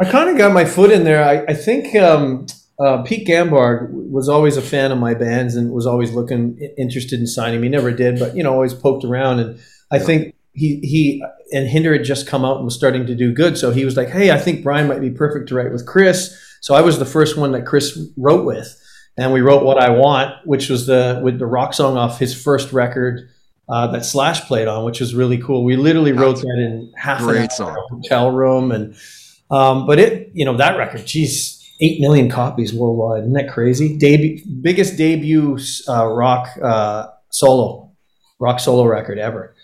I 0.00 0.10
kind 0.10 0.28
of 0.28 0.36
got 0.36 0.52
my 0.52 0.64
foot 0.64 0.90
in 0.90 1.04
there. 1.04 1.24
I, 1.24 1.52
I 1.52 1.54
think 1.54 1.94
um, 1.94 2.46
uh, 2.78 3.02
Pete 3.02 3.26
Ganbarg 3.26 3.90
was 3.90 4.28
always 4.28 4.56
a 4.56 4.62
fan 4.62 4.90
of 4.90 4.98
my 4.98 5.14
bands 5.14 5.54
and 5.54 5.70
was 5.70 5.86
always 5.86 6.12
looking 6.12 6.58
interested 6.76 7.20
in 7.20 7.26
signing 7.26 7.60
me. 7.60 7.68
Never 7.68 7.92
did, 7.92 8.18
but 8.18 8.36
you 8.36 8.42
know, 8.42 8.52
always 8.52 8.74
poked 8.74 9.04
around. 9.04 9.38
And 9.40 9.60
I 9.90 9.98
think 10.00 10.34
he 10.54 10.80
he 10.80 11.24
and 11.52 11.68
Hinder 11.68 11.92
had 11.92 12.04
just 12.04 12.26
come 12.26 12.44
out 12.44 12.56
and 12.56 12.64
was 12.64 12.74
starting 12.74 13.06
to 13.06 13.14
do 13.14 13.32
good. 13.32 13.56
So 13.56 13.70
he 13.70 13.84
was 13.84 13.96
like, 13.96 14.08
"Hey, 14.08 14.32
I 14.32 14.38
think 14.38 14.64
Brian 14.64 14.88
might 14.88 15.00
be 15.00 15.10
perfect 15.10 15.48
to 15.50 15.54
write 15.54 15.72
with 15.72 15.86
Chris." 15.86 16.36
So 16.60 16.74
I 16.74 16.80
was 16.80 16.98
the 16.98 17.04
first 17.04 17.36
one 17.36 17.52
that 17.52 17.66
Chris 17.66 17.98
wrote 18.16 18.44
with, 18.44 18.80
and 19.16 19.32
we 19.32 19.40
wrote 19.40 19.64
"What 19.64 19.78
I 19.78 19.90
Want," 19.90 20.34
which 20.44 20.68
was 20.68 20.86
the 20.86 21.20
with 21.22 21.38
the 21.38 21.46
rock 21.46 21.74
song 21.74 21.96
off 21.96 22.18
his 22.18 22.40
first 22.40 22.72
record. 22.72 23.28
Uh, 23.66 23.86
that 23.86 24.04
Slash 24.04 24.42
played 24.42 24.68
on, 24.68 24.84
which 24.84 25.00
was 25.00 25.14
really 25.14 25.38
cool. 25.38 25.64
We 25.64 25.76
literally 25.76 26.12
wrote 26.12 26.36
that 26.36 26.58
in 26.58 26.92
half 26.98 27.22
an 27.22 27.34
hour 27.34 27.48
song. 27.48 27.74
hotel 27.88 28.30
room, 28.30 28.70
and 28.70 28.94
um, 29.50 29.86
but 29.86 29.98
it, 29.98 30.32
you 30.34 30.44
know, 30.44 30.58
that 30.58 30.76
record, 30.76 31.06
geez, 31.06 31.53
eight 31.80 32.00
million 32.00 32.30
copies 32.30 32.72
worldwide. 32.72 33.22
Isn't 33.22 33.32
that 33.34 33.50
crazy? 33.50 33.96
Debut, 33.96 34.40
biggest 34.60 34.96
debut 34.96 35.58
uh, 35.88 36.06
rock 36.06 36.48
uh, 36.62 37.08
solo, 37.30 37.92
rock 38.38 38.60
solo 38.60 38.84
record 38.86 39.18
ever. 39.18 39.54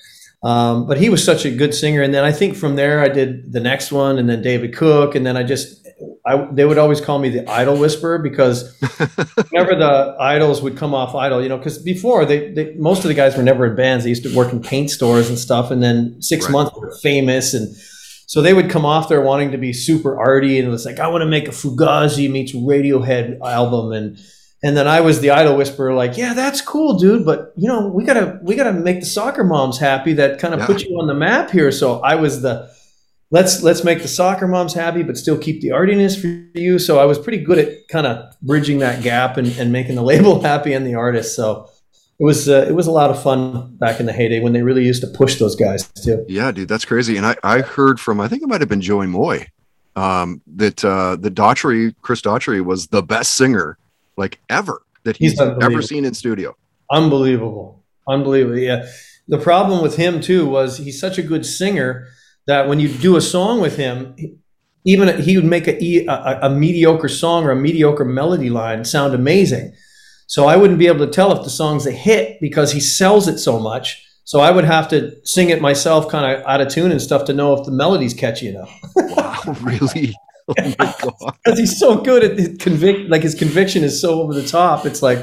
Um, 0.42 0.87
but 0.87 0.96
he 0.96 1.11
was 1.11 1.23
such 1.23 1.44
a 1.44 1.51
good 1.51 1.75
singer. 1.75 2.03
And 2.03 2.14
then 2.14 2.25
I 2.25 2.33
think 2.33 2.57
from 2.57 2.77
there 2.77 3.01
I 3.01 3.09
did 3.09 3.53
the 3.53 3.61
next 3.61 3.92
one, 3.92 4.18
and 4.18 4.29
then 4.29 4.40
David 4.42 4.75
Cook, 4.75 5.14
and 5.14 5.25
then 5.27 5.37
I 5.37 5.42
just 5.42 5.87
I, 6.25 6.49
they 6.53 6.64
would 6.64 6.79
always 6.79 7.01
call 7.01 7.18
me 7.18 7.29
the 7.29 7.49
Idol 7.51 7.77
Whisperer 7.77 8.18
because 8.18 8.79
whenever 9.51 9.75
the 9.75 10.16
idols 10.18 10.62
would 10.62 10.77
come 10.77 10.94
off 10.94 11.14
Idol, 11.14 11.42
you 11.42 11.49
know, 11.49 11.59
because 11.59 11.79
before 11.79 12.25
they, 12.25 12.53
they, 12.53 12.75
most 12.75 13.05
of 13.05 13.09
the 13.09 13.14
guys 13.14 13.37
were 13.37 13.42
never 13.42 13.66
in 13.66 13.77
bands. 13.77 14.05
They 14.05 14.11
used 14.11 14.23
to 14.25 14.35
work 14.35 14.53
in 14.53 14.62
paint 14.62 14.90
stores 14.90 15.29
and 15.29 15.38
stuff, 15.38 15.70
and 15.70 15.83
then 15.83 16.20
six 16.23 16.46
right. 16.46 16.53
months 16.53 16.73
they 16.75 16.81
were 16.81 16.96
famous 17.03 17.53
and 17.53 17.75
so 18.31 18.40
they 18.40 18.55
would 18.55 18.71
come 18.71 18.87
off 18.87 19.09
there 19.09 19.21
wanting 19.21 19.51
to 19.51 19.59
be 19.59 19.73
super 19.73 20.16
arty, 20.16 20.61
and 20.61 20.69
it 20.69 20.71
was 20.71 20.87
like, 20.87 21.01
I 21.01 21.09
want 21.09 21.23
to 21.23 21.27
make 21.27 21.49
a 21.49 21.51
Fugazi 21.51 22.31
meets 22.31 22.53
Radiohead 22.53 23.40
album, 23.40 23.90
and 23.90 24.21
and 24.62 24.77
then 24.77 24.87
I 24.87 25.01
was 25.01 25.19
the 25.19 25.31
idol 25.31 25.57
whisperer, 25.57 25.95
like, 25.95 26.16
yeah, 26.16 26.33
that's 26.33 26.61
cool, 26.61 26.97
dude, 26.97 27.27
but 27.27 27.53
you 27.57 27.66
know, 27.66 27.88
we 27.88 28.05
gotta 28.05 28.38
we 28.45 28.55
gotta 28.55 28.73
make 28.73 29.01
the 29.01 29.07
soccer 29.07 29.43
moms 29.43 29.79
happy. 29.79 30.12
That 30.12 30.38
kind 30.38 30.55
of 30.55 30.61
yeah. 30.61 30.66
put 30.66 30.85
you 30.85 30.97
on 31.01 31.09
the 31.09 31.14
map 31.14 31.51
here. 31.51 31.73
So 31.73 31.99
I 32.03 32.14
was 32.14 32.40
the 32.40 32.73
let's 33.33 33.64
let's 33.64 33.83
make 33.83 34.01
the 34.01 34.07
soccer 34.07 34.47
moms 34.47 34.75
happy, 34.75 35.03
but 35.03 35.16
still 35.16 35.37
keep 35.37 35.61
the 35.61 35.73
artiness 35.73 36.14
for 36.16 36.29
you. 36.55 36.79
So 36.79 37.01
I 37.01 37.07
was 37.07 37.19
pretty 37.19 37.43
good 37.43 37.59
at 37.59 37.88
kind 37.88 38.07
of 38.07 38.33
bridging 38.43 38.79
that 38.79 39.03
gap 39.03 39.38
and, 39.38 39.49
and 39.59 39.73
making 39.73 39.97
the 39.97 40.03
label 40.12 40.40
happy 40.40 40.73
and 40.73 40.87
the 40.87 40.95
artist. 40.95 41.35
So 41.35 41.69
it 42.21 42.25
was 42.25 42.51
uh, 42.51 42.67
it 42.69 42.75
was 42.75 42.87
a 42.87 42.91
lot 42.91 43.09
of 43.09 43.21
fun 43.21 43.75
back 43.77 43.99
in 43.99 44.05
the 44.05 44.13
heyday 44.13 44.41
when 44.41 44.53
they 44.53 44.63
really 44.63 44.85
used 44.85 45.01
to 45.01 45.09
push 45.09 45.39
those 45.39 45.57
guys 45.57 45.91
too. 46.05 46.25
Yeah, 46.29 46.53
dude, 46.53 46.69
that's 46.69 46.85
crazy. 46.85 47.17
And 47.17 47.25
I, 47.25 47.35
I 47.43 47.61
heard 47.63 47.99
from 47.99 48.21
I 48.21 48.29
think 48.29 48.43
it 48.43 48.49
might 48.49 48.61
have 48.61 48.69
been 48.69 48.83
Joey 48.83 49.07
Moi 49.07 49.47
um, 49.97 50.43
that 50.55 50.85
uh, 50.85 51.17
the 51.17 51.31
Daughtry, 51.31 51.95
Chris 52.03 52.21
Daughtry, 52.21 52.63
was 52.63 52.89
the 52.89 53.03
best 53.03 53.37
singer 53.37 53.79
like 54.19 54.39
ever 54.51 54.83
that 55.05 55.17
he's, 55.17 55.33
He's 55.33 55.41
ever 55.41 55.81
seen 55.81 56.05
in 56.05 56.13
studio. 56.13 56.55
Unbelievable, 56.91 57.83
unbelievable. 58.07 58.59
Yeah, 58.59 58.87
the 59.27 59.39
problem 59.39 59.83
with 59.83 59.97
him 59.97 60.21
too 60.21 60.47
was 60.47 60.77
he's 60.77 61.01
such 61.01 61.17
a 61.17 61.23
good 61.23 61.47
singer 61.47 62.07
that 62.47 62.69
when 62.69 62.81
you 62.81 62.89
do 62.89 63.17
a 63.17 63.23
song 63.23 63.63
with 63.63 63.79
him, 63.79 64.15
even 64.85 65.23
he 65.23 65.39
would 65.39 65.47
make 65.47 65.67
a 65.67 66.51
mediocre 66.51 67.09
song 67.09 67.45
or 67.45 67.53
a 67.53 67.57
mediocre 67.57 68.05
melody 68.05 68.51
line 68.51 68.85
sound 68.85 69.15
amazing. 69.15 69.73
So 70.31 70.47
I 70.47 70.55
wouldn't 70.55 70.79
be 70.79 70.87
able 70.87 71.05
to 71.05 71.11
tell 71.11 71.37
if 71.37 71.43
the 71.43 71.51
song's 71.51 71.87
a 71.87 71.90
hit 71.90 72.40
because 72.40 72.71
he 72.71 72.79
sells 72.79 73.27
it 73.27 73.38
so 73.38 73.59
much. 73.59 74.07
So 74.23 74.38
I 74.38 74.53
would 74.53 74.64
have 74.64 74.87
to 74.90 75.16
sing 75.27 75.51
it 75.51 75.61
myself, 75.61 76.09
kind 76.09 76.25
of 76.25 76.47
out 76.47 76.61
of 76.61 76.69
tune 76.69 76.93
and 76.93 77.03
stuff, 77.03 77.25
to 77.25 77.33
know 77.33 77.53
if 77.55 77.66
the 77.66 77.73
melody's 77.73 78.14
catchy 78.14 78.47
enough. 78.47 78.73
Wow, 78.95 79.43
really? 79.62 80.14
Oh 80.47 81.33
because 81.45 81.59
he's 81.59 81.77
so 81.77 82.01
good 82.01 82.23
at 82.23 82.61
convict. 82.61 83.11
Like 83.11 83.23
his 83.23 83.35
conviction 83.35 83.83
is 83.83 84.01
so 84.01 84.23
over 84.23 84.33
the 84.33 84.47
top. 84.47 84.87
It's 84.87 85.03
like 85.03 85.19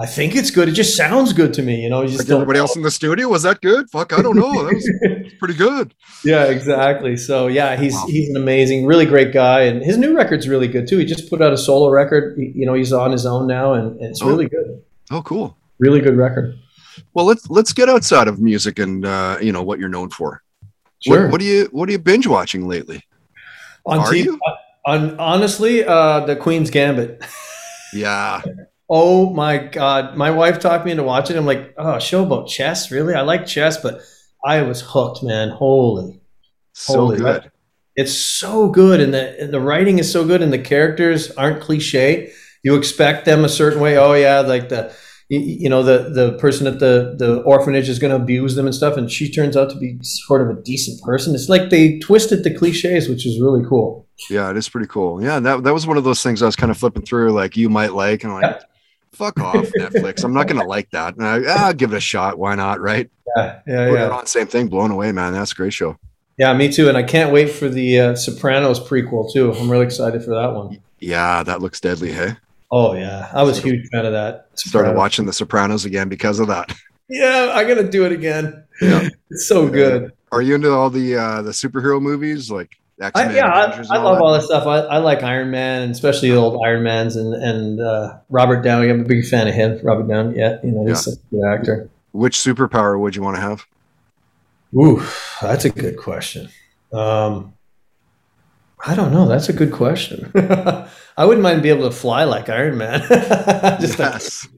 I 0.00 0.06
think 0.06 0.36
it's 0.36 0.50
good. 0.52 0.68
It 0.68 0.72
just 0.72 0.96
sounds 0.96 1.32
good 1.32 1.52
to 1.54 1.62
me. 1.62 1.82
You 1.82 1.90
know, 1.90 2.06
just 2.06 2.20
Like 2.20 2.30
everybody 2.30 2.60
else 2.60 2.76
in 2.76 2.82
the 2.82 2.90
studio, 2.90 3.28
was 3.28 3.42
that 3.42 3.60
good? 3.60 3.90
Fuck, 3.90 4.12
I 4.12 4.22
don't 4.22 4.36
know. 4.36 4.52
That 4.64 4.74
was 4.74 5.32
pretty 5.40 5.54
good. 5.54 5.92
yeah, 6.24 6.44
exactly. 6.44 7.16
So 7.16 7.48
yeah, 7.48 7.74
he's 7.76 7.94
Wow. 7.94 8.06
he's 8.08 8.28
an 8.30 8.36
amazing, 8.36 8.86
really 8.86 9.06
great 9.06 9.32
guy, 9.32 9.62
and 9.62 9.82
his 9.82 9.98
new 9.98 10.16
record's 10.16 10.46
really 10.48 10.68
good 10.68 10.86
too. 10.86 10.98
He 10.98 11.04
just 11.04 11.28
put 11.28 11.42
out 11.42 11.52
a 11.52 11.58
solo 11.58 11.90
record. 11.90 12.38
You 12.38 12.64
know, 12.64 12.74
he's 12.74 12.92
on 12.92 13.10
his 13.10 13.26
own 13.26 13.46
now, 13.48 13.72
and, 13.74 13.98
and 14.00 14.10
it's 14.10 14.22
Oh. 14.22 14.28
really 14.28 14.48
good. 14.48 14.82
Oh, 15.10 15.22
cool. 15.22 15.56
Really 15.80 16.00
good 16.00 16.16
record. 16.16 16.56
Well, 17.14 17.24
let's 17.24 17.48
let's 17.50 17.72
get 17.72 17.88
outside 17.88 18.28
of 18.28 18.40
music 18.40 18.78
and 18.78 19.04
uh, 19.04 19.38
you 19.40 19.50
know 19.52 19.62
what 19.62 19.78
you're 19.80 19.88
known 19.88 20.10
for. 20.10 20.42
Sure. 21.00 21.22
What, 21.24 21.32
what 21.32 21.40
do 21.40 21.46
you 21.46 21.68
what 21.72 21.88
are 21.88 21.92
you 21.92 21.98
binge 21.98 22.26
watching 22.26 22.68
lately? 22.68 23.02
on 23.86 23.98
are 24.00 24.06
TV, 24.12 24.24
you? 24.24 24.40
on 24.86 25.18
honestly, 25.18 25.84
uh, 25.84 26.20
the 26.26 26.36
Queen's 26.36 26.70
Gambit. 26.70 27.22
Yeah, 27.94 28.42
Oh 28.88 29.30
my 29.30 29.58
God. 29.58 30.16
My 30.16 30.30
wife 30.30 30.60
talked 30.60 30.84
me 30.84 30.92
into 30.92 31.02
watching. 31.02 31.36
it. 31.36 31.38
I'm 31.38 31.46
like, 31.46 31.74
oh, 31.76 31.96
a 31.96 32.00
show 32.00 32.24
about 32.24 32.48
chess? 32.48 32.90
Really? 32.90 33.14
I 33.14 33.20
like 33.20 33.46
chess, 33.46 33.76
but 33.76 34.00
I 34.44 34.62
was 34.62 34.80
hooked, 34.80 35.22
man. 35.22 35.50
Holy. 35.50 36.20
so 36.72 36.94
Holy 36.94 37.18
good. 37.18 37.50
It's 37.96 38.14
so 38.14 38.68
good. 38.68 39.00
And 39.00 39.12
the, 39.12 39.40
and 39.40 39.52
the 39.52 39.60
writing 39.60 39.98
is 39.98 40.10
so 40.10 40.26
good. 40.26 40.40
And 40.40 40.52
the 40.52 40.58
characters 40.58 41.30
aren't 41.32 41.60
cliche. 41.60 42.32
You 42.62 42.76
expect 42.76 43.24
them 43.24 43.44
a 43.44 43.48
certain 43.48 43.80
way. 43.80 43.98
Oh, 43.98 44.14
yeah. 44.14 44.40
Like 44.40 44.68
the, 44.68 44.94
you, 45.28 45.68
know, 45.68 45.82
the, 45.82 46.08
the 46.08 46.38
person 46.38 46.66
at 46.66 46.78
the, 46.78 47.14
the 47.18 47.42
orphanage 47.42 47.90
is 47.90 47.98
going 47.98 48.16
to 48.16 48.22
abuse 48.22 48.54
them 48.54 48.64
and 48.64 48.74
stuff. 48.74 48.96
And 48.96 49.10
she 49.10 49.30
turns 49.30 49.56
out 49.56 49.68
to 49.70 49.76
be 49.76 49.98
sort 50.02 50.40
of 50.40 50.56
a 50.56 50.62
decent 50.62 51.02
person. 51.02 51.34
It's 51.34 51.50
like 51.50 51.68
they 51.68 51.98
twisted 51.98 52.42
the 52.42 52.54
cliches, 52.54 53.08
which 53.08 53.26
is 53.26 53.38
really 53.38 53.64
cool. 53.68 54.06
Yeah, 54.30 54.50
it 54.50 54.56
is 54.56 54.68
pretty 54.68 54.88
cool. 54.88 55.22
Yeah, 55.22 55.38
that 55.40 55.62
that 55.62 55.72
was 55.72 55.86
one 55.86 55.96
of 55.96 56.04
those 56.04 56.22
things 56.22 56.42
I 56.42 56.46
was 56.46 56.56
kind 56.56 56.70
of 56.70 56.76
flipping 56.76 57.04
through, 57.04 57.30
like 57.32 57.56
you 57.56 57.68
might 57.68 57.92
like, 57.92 58.24
and 58.24 58.34
like, 58.34 58.60
fuck 59.12 59.40
off, 59.40 59.66
Netflix. 59.78 60.24
I'm 60.24 60.32
not 60.32 60.48
gonna 60.48 60.66
like 60.66 60.90
that. 60.90 61.16
And 61.16 61.26
I, 61.26 61.40
ah, 61.46 61.66
I'll 61.66 61.74
give 61.74 61.92
it 61.92 61.96
a 61.96 62.00
shot. 62.00 62.38
Why 62.38 62.54
not? 62.54 62.80
Right? 62.80 63.10
Yeah. 63.36 63.60
Yeah. 63.66 63.92
Yeah. 63.92 64.08
on. 64.10 64.26
Same 64.26 64.46
thing. 64.46 64.68
Blown 64.68 64.90
away, 64.90 65.12
man. 65.12 65.32
That's 65.32 65.52
a 65.52 65.54
great 65.54 65.72
show. 65.72 65.96
Yeah, 66.36 66.54
me 66.54 66.70
too. 66.70 66.88
And 66.88 66.96
I 66.96 67.02
can't 67.02 67.32
wait 67.32 67.50
for 67.50 67.68
the 67.68 67.98
uh, 68.00 68.14
Sopranos 68.14 68.78
prequel 68.80 69.32
too. 69.32 69.52
I'm 69.52 69.70
really 69.70 69.86
excited 69.86 70.22
for 70.22 70.30
that 70.30 70.52
one. 70.54 70.78
Yeah, 71.00 71.42
that 71.42 71.60
looks 71.60 71.80
deadly. 71.80 72.12
Hey, 72.12 72.36
Oh 72.70 72.94
yeah, 72.94 73.30
I 73.32 73.42
was 73.42 73.58
a 73.58 73.62
huge 73.62 73.88
fan 73.88 74.04
of 74.04 74.12
that. 74.12 74.48
started 74.54 74.94
watching 74.94 75.24
The 75.26 75.32
Sopranos 75.32 75.84
again 75.84 76.08
because 76.08 76.38
of 76.38 76.48
that. 76.48 76.74
Yeah, 77.08 77.52
I'm 77.54 77.66
gonna 77.66 77.88
do 77.88 78.04
it 78.04 78.12
again. 78.12 78.64
Yeah. 78.82 79.08
It's 79.30 79.46
so 79.46 79.68
good. 79.68 80.12
Are 80.32 80.40
you 80.42 80.54
into 80.54 80.70
all 80.70 80.90
the 80.90 81.16
uh 81.16 81.42
the 81.42 81.50
superhero 81.50 82.00
movies 82.00 82.50
like 82.50 82.77
X 83.00 83.12
I, 83.18 83.32
yeah, 83.34 83.46
I, 83.46 83.96
I 83.96 83.98
love 84.02 84.20
all 84.20 84.32
that 84.32 84.42
stuff. 84.42 84.66
I, 84.66 84.78
I 84.80 84.98
like 84.98 85.22
Iron 85.22 85.50
Man, 85.50 85.90
especially 85.90 86.30
the 86.30 86.36
old 86.36 86.60
Iron 86.64 86.82
Mans 86.82 87.14
and 87.16 87.32
and 87.34 87.80
uh, 87.80 88.18
Robert 88.28 88.62
Downey. 88.62 88.88
I'm 88.90 89.00
a 89.00 89.04
big 89.04 89.24
fan 89.26 89.46
of 89.46 89.54
him. 89.54 89.78
Robert 89.84 90.08
Downey. 90.08 90.36
Yeah, 90.38 90.58
you 90.64 90.72
know 90.72 90.84
he's 90.86 91.06
Yeah. 91.06 91.12
a 91.14 91.16
good 91.34 91.44
actor. 91.60 91.90
Which 92.12 92.36
superpower 92.36 92.98
would 92.98 93.14
you 93.14 93.22
want 93.22 93.36
to 93.36 93.40
have? 93.42 93.66
Ooh, 94.74 95.02
that's 95.40 95.64
a 95.64 95.70
good 95.70 95.96
question. 95.96 96.48
Um, 96.92 97.54
I 98.84 98.94
don't 98.94 99.12
know. 99.12 99.26
That's 99.28 99.48
a 99.48 99.52
good 99.52 99.72
question. 99.72 100.30
I 100.36 101.24
wouldn't 101.24 101.42
mind 101.42 101.62
being 101.62 101.76
able 101.78 101.88
to 101.90 101.94
fly 101.96 102.24
like 102.24 102.48
Iron 102.48 102.78
Man. 102.78 103.00
Just 103.80 103.98
yes, 103.98 104.48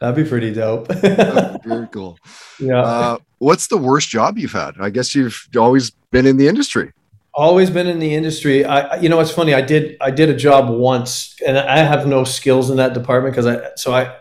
that'd 0.00 0.16
be 0.22 0.28
pretty 0.28 0.52
dope. 0.52 0.88
very 1.64 1.86
cool. 1.88 2.18
yeah. 2.58 2.80
Uh, 2.82 3.18
what's 3.38 3.66
the 3.68 3.76
worst 3.76 4.08
job 4.08 4.38
you've 4.38 4.52
had? 4.52 4.74
I 4.80 4.90
guess 4.90 5.14
you've 5.14 5.48
always 5.56 5.90
been 6.10 6.26
in 6.26 6.36
the 6.36 6.48
industry. 6.48 6.92
Always 7.34 7.70
been 7.70 7.86
in 7.86 7.98
the 7.98 8.14
industry. 8.14 8.64
I, 8.64 8.96
you 9.00 9.08
know, 9.08 9.20
it's 9.20 9.30
funny. 9.30 9.54
I 9.54 9.60
did, 9.60 9.96
I 10.00 10.10
did 10.10 10.28
a 10.28 10.36
job 10.36 10.68
once, 10.70 11.36
and 11.46 11.58
I 11.58 11.78
have 11.78 12.06
no 12.06 12.24
skills 12.24 12.70
in 12.70 12.76
that 12.78 12.94
department 12.94 13.34
because 13.34 13.46
I, 13.46 13.70
so 13.76 13.92
I, 13.92 14.14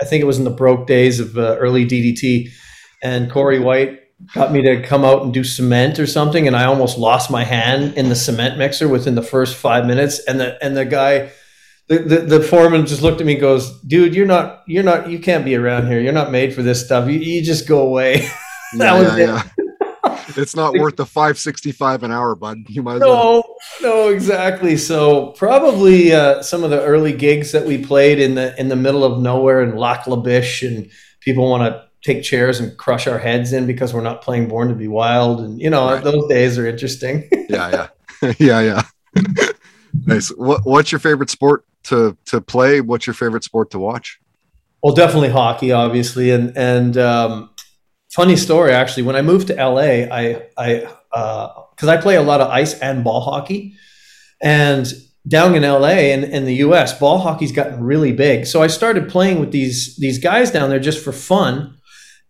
I- 0.00 0.04
think 0.04 0.22
it 0.22 0.26
was 0.26 0.38
in 0.38 0.44
the 0.44 0.50
broke 0.50 0.86
days 0.86 1.20
of 1.20 1.36
uh, 1.38 1.56
early 1.58 1.84
DDT, 1.86 2.50
and 3.02 3.30
Corey 3.30 3.58
White 3.60 4.00
got 4.34 4.52
me 4.52 4.62
to 4.62 4.82
come 4.82 5.04
out 5.04 5.22
and 5.22 5.32
do 5.32 5.44
cement 5.44 5.98
or 5.98 6.06
something, 6.06 6.46
and 6.46 6.56
I 6.56 6.64
almost 6.64 6.98
lost 6.98 7.30
my 7.30 7.44
hand 7.44 7.94
in 7.96 8.08
the 8.08 8.16
cement 8.16 8.58
mixer 8.58 8.88
within 8.88 9.14
the 9.14 9.22
first 9.22 9.56
five 9.56 9.86
minutes, 9.86 10.18
and 10.26 10.40
the 10.40 10.62
and 10.64 10.76
the 10.76 10.84
guy. 10.84 11.30
The, 11.88 11.98
the, 12.00 12.16
the 12.38 12.40
foreman 12.42 12.84
just 12.84 13.00
looked 13.00 13.20
at 13.22 13.26
me 13.26 13.32
and 13.32 13.40
goes, 13.40 13.80
dude, 13.80 14.14
you're 14.14 14.26
not, 14.26 14.62
you're 14.66 14.82
not, 14.82 15.08
you 15.08 15.18
can't 15.18 15.42
be 15.42 15.54
around 15.56 15.86
here. 15.86 15.98
You're 16.00 16.12
not 16.12 16.30
made 16.30 16.52
for 16.52 16.62
this 16.62 16.84
stuff. 16.84 17.08
You, 17.08 17.18
you 17.18 17.42
just 17.42 17.66
go 17.66 17.80
away. 17.80 18.28
That 18.76 18.92
Yeah, 18.92 18.98
was 18.98 19.16
yeah, 19.16 19.16
yeah. 19.16 19.42
It's 20.38 20.56
not 20.56 20.72
worth 20.74 20.96
the 20.96 21.04
five 21.06 21.38
sixty 21.38 21.72
five 21.72 22.02
an 22.02 22.10
hour, 22.12 22.34
bud. 22.34 22.58
You 22.68 22.82
might 22.82 22.96
as 22.96 23.00
well. 23.00 23.44
No, 23.82 23.88
no, 23.88 24.08
exactly. 24.08 24.76
So 24.76 25.32
probably 25.32 26.12
uh, 26.12 26.42
some 26.42 26.64
of 26.64 26.70
the 26.70 26.82
early 26.82 27.12
gigs 27.12 27.52
that 27.52 27.66
we 27.66 27.84
played 27.84 28.18
in 28.18 28.34
the 28.34 28.58
in 28.58 28.68
the 28.68 28.76
middle 28.76 29.04
of 29.04 29.20
nowhere 29.20 29.62
in 29.62 29.76
Lac 29.76 30.06
La 30.06 30.16
Biche, 30.16 30.62
and 30.62 30.90
people 31.20 31.48
want 31.48 31.62
to 31.64 31.84
take 32.04 32.22
chairs 32.22 32.60
and 32.60 32.76
crush 32.78 33.06
our 33.08 33.18
heads 33.18 33.52
in 33.52 33.66
because 33.66 33.92
we're 33.92 34.00
not 34.00 34.22
playing 34.22 34.48
Born 34.48 34.68
to 34.68 34.74
Be 34.74 34.88
Wild, 34.88 35.40
and 35.40 35.60
you 35.60 35.68
know 35.68 35.92
Right. 35.92 36.02
those 36.04 36.28
days 36.28 36.58
are 36.58 36.66
interesting. 36.66 37.28
Yeah, 37.50 37.88
yeah, 38.22 38.32
yeah, 38.38 38.60
yeah. 38.60 38.82
nice. 40.06 40.28
What 40.36 40.60
What's 40.64 40.92
your 40.92 40.98
favorite 40.98 41.30
sport 41.30 41.64
to 41.84 42.16
to 42.26 42.40
play? 42.40 42.80
What's 42.80 43.06
your 43.06 43.14
favorite 43.14 43.42
sport 43.44 43.70
to 43.72 43.78
watch? 43.78 44.20
well, 44.82 44.94
definitely 44.94 45.30
hockey, 45.30 45.72
obviously, 45.72 46.30
and 46.30 46.56
and 46.56 46.96
um, 46.98 47.50
funny 48.10 48.36
story 48.36 48.72
actually. 48.72 49.04
When 49.04 49.16
I 49.16 49.22
moved 49.22 49.48
to 49.48 49.54
LA, 49.54 50.06
I 50.10 50.42
I 50.56 50.88
uh 51.12 51.62
because 51.70 51.88
I 51.88 51.96
play 51.96 52.16
a 52.16 52.22
lot 52.22 52.40
of 52.40 52.48
ice 52.48 52.78
and 52.80 53.04
ball 53.04 53.20
hockey, 53.20 53.74
and 54.42 54.86
down 55.26 55.54
in 55.54 55.62
LA 55.62 56.12
and 56.12 56.24
in 56.24 56.44
the 56.44 56.56
US, 56.56 56.98
ball 56.98 57.18
hockey's 57.18 57.52
gotten 57.52 57.82
really 57.82 58.12
big. 58.12 58.46
So 58.46 58.62
I 58.62 58.66
started 58.66 59.08
playing 59.08 59.40
with 59.40 59.52
these 59.52 59.96
these 59.96 60.18
guys 60.18 60.50
down 60.50 60.70
there 60.70 60.80
just 60.80 61.02
for 61.02 61.12
fun. 61.12 61.74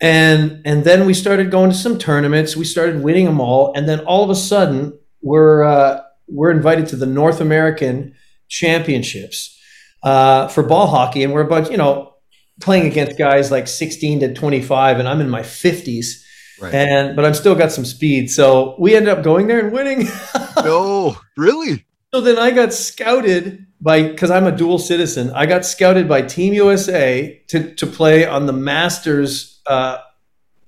And 0.00 0.62
and 0.64 0.84
then 0.84 1.06
we 1.06 1.14
started 1.14 1.50
going 1.50 1.70
to 1.70 1.76
some 1.76 1.98
tournaments. 1.98 2.56
We 2.56 2.64
started 2.64 3.02
winning 3.02 3.24
them 3.24 3.40
all, 3.40 3.72
and 3.74 3.88
then 3.88 4.00
all 4.00 4.22
of 4.22 4.30
a 4.30 4.34
sudden 4.34 4.96
we're 5.22 5.64
uh, 5.64 6.02
we're 6.28 6.50
invited 6.50 6.86
to 6.88 6.96
the 6.96 7.06
North 7.06 7.40
American 7.40 8.14
Championships 8.48 9.58
uh, 10.02 10.48
for 10.48 10.62
ball 10.62 10.86
hockey, 10.86 11.24
and 11.24 11.32
we're 11.32 11.42
a 11.42 11.48
bunch, 11.48 11.70
you 11.70 11.76
know, 11.76 12.14
playing 12.60 12.86
against 12.86 13.18
guys 13.18 13.50
like 13.50 13.68
16 13.68 14.20
to 14.20 14.34
25, 14.34 14.98
and 14.98 15.08
I'm 15.08 15.20
in 15.20 15.28
my 15.30 15.42
50s, 15.42 16.24
Right. 16.60 16.74
and 16.74 17.14
but 17.14 17.24
I'm 17.24 17.34
still 17.34 17.54
got 17.54 17.70
some 17.70 17.84
speed. 17.84 18.30
So 18.30 18.74
we 18.78 18.96
ended 18.96 19.16
up 19.16 19.22
going 19.22 19.46
there 19.46 19.60
and 19.60 19.72
winning. 19.72 20.08
no, 20.64 21.16
really? 21.36 21.84
So 22.12 22.20
then 22.20 22.36
I 22.38 22.50
got 22.50 22.72
scouted 22.72 23.66
by 23.80 24.02
because 24.08 24.30
I'm 24.32 24.46
a 24.46 24.50
dual 24.50 24.78
citizen. 24.78 25.30
I 25.30 25.46
got 25.46 25.64
scouted 25.64 26.08
by 26.08 26.22
Team 26.22 26.52
USA 26.54 27.40
to 27.48 27.74
to 27.76 27.86
play 27.86 28.26
on 28.26 28.46
the 28.46 28.52
Masters 28.52 29.60
uh, 29.66 29.98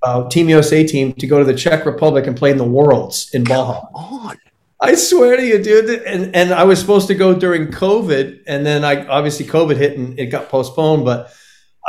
uh, 0.01 0.29
Team 0.29 0.47
USA 0.49 0.87
team 0.87 1.11
to 1.13 1.27
go 1.27 1.39
to 1.39 1.45
the 1.45 1.55
Czech 1.55 1.85
Republic 1.85 2.25
and 2.25 2.37
play 2.37 2.51
in 2.51 2.57
the 2.57 2.63
Worlds 2.63 3.29
in 3.33 3.45
hockey. 3.45 3.87
On. 3.93 4.37
I 4.79 4.95
swear 4.95 5.35
to 5.35 5.45
you, 5.45 5.61
dude. 5.61 5.89
And 6.03 6.33
and 6.35 6.53
I 6.53 6.63
was 6.63 6.79
supposed 6.79 7.07
to 7.07 7.15
go 7.15 7.33
during 7.37 7.67
COVID, 7.67 8.43
and 8.47 8.65
then 8.65 8.85
I 8.85 9.05
obviously 9.07 9.45
COVID 9.45 9.75
hit 9.75 9.97
and 9.97 10.17
it 10.17 10.27
got 10.27 10.47
postponed. 10.47 11.03
But 11.05 11.31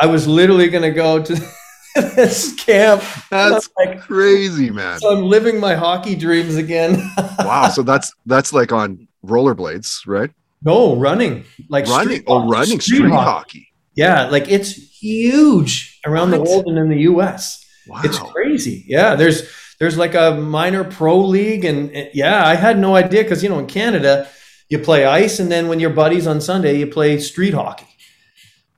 I 0.00 0.06
was 0.06 0.26
literally 0.26 0.68
going 0.68 0.82
to 0.82 0.90
go 0.90 1.22
to 1.22 1.34
this 1.94 2.54
camp. 2.54 3.02
That's 3.30 3.68
like, 3.78 4.00
crazy, 4.00 4.70
man. 4.70 4.98
so 5.00 5.16
I'm 5.16 5.24
living 5.24 5.60
my 5.60 5.74
hockey 5.74 6.14
dreams 6.16 6.56
again. 6.56 7.02
Wow. 7.38 7.68
So 7.68 7.82
that's 7.82 8.12
that's 8.26 8.52
like 8.52 8.72
on 8.72 9.08
rollerblades, 9.26 10.06
right? 10.06 10.30
no, 10.64 10.94
running 10.96 11.44
like 11.68 11.86
running. 11.88 12.18
street 12.20 12.24
Oh, 12.28 12.40
hockey. 12.40 12.50
running 12.52 12.80
street, 12.80 13.02
hockey. 13.10 13.24
hockey. 13.30 13.68
Yeah, 13.94 14.26
like 14.28 14.48
it's 14.48 14.70
huge 14.72 15.98
around 16.06 16.30
the 16.30 16.40
world 16.40 16.64
and 16.66 16.78
in 16.78 16.88
the 16.88 17.00
US. 17.12 17.64
Wow. 17.88 18.00
It's 18.04 18.18
crazy. 18.18 18.84
Yeah, 18.86 19.16
there's 19.16 19.42
there's 19.80 19.98
like 19.98 20.14
a 20.14 20.36
minor 20.36 20.84
pro 20.84 21.18
league 21.18 21.64
and 21.64 21.90
and 21.90 22.10
yeah, 22.14 22.46
I 22.46 22.54
had 22.54 22.78
no 22.78 22.94
idea 22.94 23.24
cuz 23.28 23.42
you 23.42 23.48
know 23.48 23.58
in 23.58 23.66
Canada 23.66 24.28
you 24.70 24.78
play 24.78 25.04
ice 25.04 25.40
and 25.40 25.50
then 25.50 25.66
when 25.68 25.80
your 25.80 25.90
buddies 25.90 26.26
on 26.28 26.40
Sunday 26.40 26.78
you 26.78 26.86
play 26.86 27.18
street 27.18 27.54
hockey. 27.54 27.88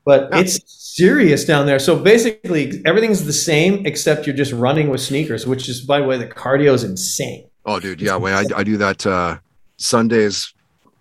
But 0.07 0.29
Yeah. 0.33 0.41
it's 0.41 0.59
serious 0.95 1.45
down 1.45 1.67
there. 1.67 1.79
So 1.81 1.99
basically, 1.99 2.81
everything's 2.85 3.25
the 3.25 3.33
same 3.33 3.85
except 3.85 4.27
you're 4.27 4.37
just 4.37 4.53
running 4.53 4.91
with 4.91 5.01
sneakers, 5.01 5.47
which 5.47 5.69
is, 5.69 5.81
by 5.81 5.99
the 6.01 6.07
way, 6.07 6.17
the 6.19 6.27
cardio 6.27 6.73
is 6.73 6.85
insane. 6.85 7.47
Oh, 7.67 7.81
dude, 7.81 8.01
yeah. 8.01 8.17
When 8.17 8.33
I, 8.33 8.45
I 8.57 8.63
do 8.63 8.77
that 8.77 9.05
uh, 9.07 9.39
Sundays 9.77 10.55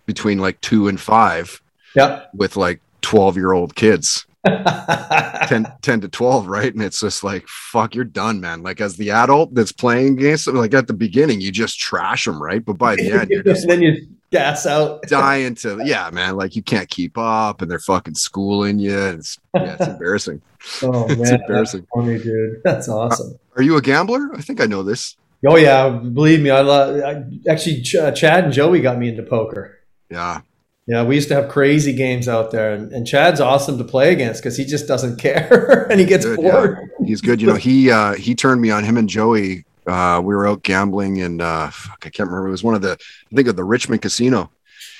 between 0.06 0.38
like 0.38 0.60
two 0.60 0.88
and 0.88 1.00
five 1.00 1.62
Yeah. 1.94 2.24
with 2.34 2.56
like 2.56 2.80
12 3.02 3.36
year 3.36 3.52
old 3.52 3.76
kids, 3.76 4.26
10, 4.44 5.66
10 5.80 6.00
to 6.00 6.08
12, 6.08 6.48
right? 6.48 6.72
And 6.74 6.82
it's 6.82 7.00
just 7.00 7.22
like, 7.22 7.46
fuck, 7.46 7.94
you're 7.94 8.04
done, 8.04 8.40
man. 8.40 8.62
Like, 8.62 8.80
as 8.80 8.96
the 8.96 9.10
adult 9.12 9.54
that's 9.54 9.72
playing 9.72 10.18
against 10.18 10.46
them, 10.46 10.56
like 10.56 10.74
at 10.74 10.86
the 10.88 10.92
beginning 10.92 11.40
you 11.40 11.52
just 11.52 11.78
trash 11.78 12.24
them, 12.24 12.42
right? 12.42 12.64
But 12.64 12.78
by 12.78 12.96
the 12.96 13.12
end, 13.12 13.30
you're 13.30 13.42
just 13.44 13.68
then 13.68 13.80
you 13.80 14.06
gas 14.34 14.66
out. 14.66 15.02
dying 15.08 15.54
to, 15.56 15.80
yeah, 15.84 16.10
man. 16.12 16.36
Like, 16.36 16.56
you 16.56 16.62
can't 16.62 16.88
keep 16.88 17.16
up 17.16 17.62
and 17.62 17.70
they're 17.70 17.78
fucking 17.78 18.14
schooling 18.14 18.78
you. 18.78 18.98
It's, 18.98 19.38
yeah, 19.54 19.76
it's 19.78 19.86
embarrassing. 19.94 20.42
Oh 20.82 21.06
man, 21.08 21.10
It's 21.10 21.30
that's 21.30 21.42
embarrassing. 21.42 21.86
funny, 21.94 22.18
dude. 22.18 22.60
That's 22.64 22.88
awesome. 22.88 23.38
Are 23.56 23.62
you 23.62 23.76
a 23.76 23.82
gambler? 23.82 24.30
I 24.34 24.40
think 24.40 24.60
I 24.60 24.66
know 24.66 24.82
this. 24.82 25.16
Oh 25.46 25.56
yeah, 25.56 25.88
believe 25.90 26.40
me, 26.40 26.50
I 26.50 26.62
love. 26.62 27.00
I, 27.02 27.50
actually, 27.50 27.82
Ch- 27.82 27.96
uh, 27.96 28.10
Chad 28.12 28.44
and 28.44 28.52
Joey 28.52 28.80
got 28.80 28.98
me 28.98 29.08
into 29.10 29.22
poker. 29.22 29.78
Yeah. 30.10 30.40
Yeah, 30.86 31.02
we 31.04 31.14
used 31.14 31.28
to 31.28 31.34
have 31.34 31.48
crazy 31.50 31.94
games 31.94 32.28
out 32.28 32.50
there, 32.50 32.72
and, 32.74 32.92
and 32.92 33.06
Chad's 33.06 33.40
awesome 33.40 33.78
to 33.78 33.84
play 33.84 34.12
against 34.12 34.42
because 34.42 34.56
he 34.56 34.64
just 34.64 34.86
doesn't 34.88 35.16
care 35.20 35.86
and 35.90 35.98
he 36.00 36.06
gets 36.06 36.24
Good, 36.24 36.36
bored. 36.36 36.78
He's 37.04 37.20
good. 37.20 37.40
You 37.40 37.46
know, 37.48 37.54
he 37.56 37.90
uh 37.90 38.14
he 38.14 38.34
turned 38.34 38.60
me 38.62 38.70
on 38.70 38.84
him 38.84 38.96
and 38.96 39.08
Joey. 39.08 39.64
Uh 39.86 40.20
we 40.24 40.34
were 40.34 40.46
out 40.46 40.62
gambling 40.62 41.20
and 41.20 41.42
uh 41.42 41.70
fuck, 41.70 42.02
I 42.06 42.10
can't 42.10 42.28
remember. 42.28 42.48
It 42.48 42.52
was 42.52 42.64
one 42.64 42.74
of 42.74 42.82
the 42.82 42.92
I 42.92 43.34
think 43.34 43.48
of 43.48 43.56
the 43.56 43.64
Richmond 43.64 44.02
casino. 44.02 44.50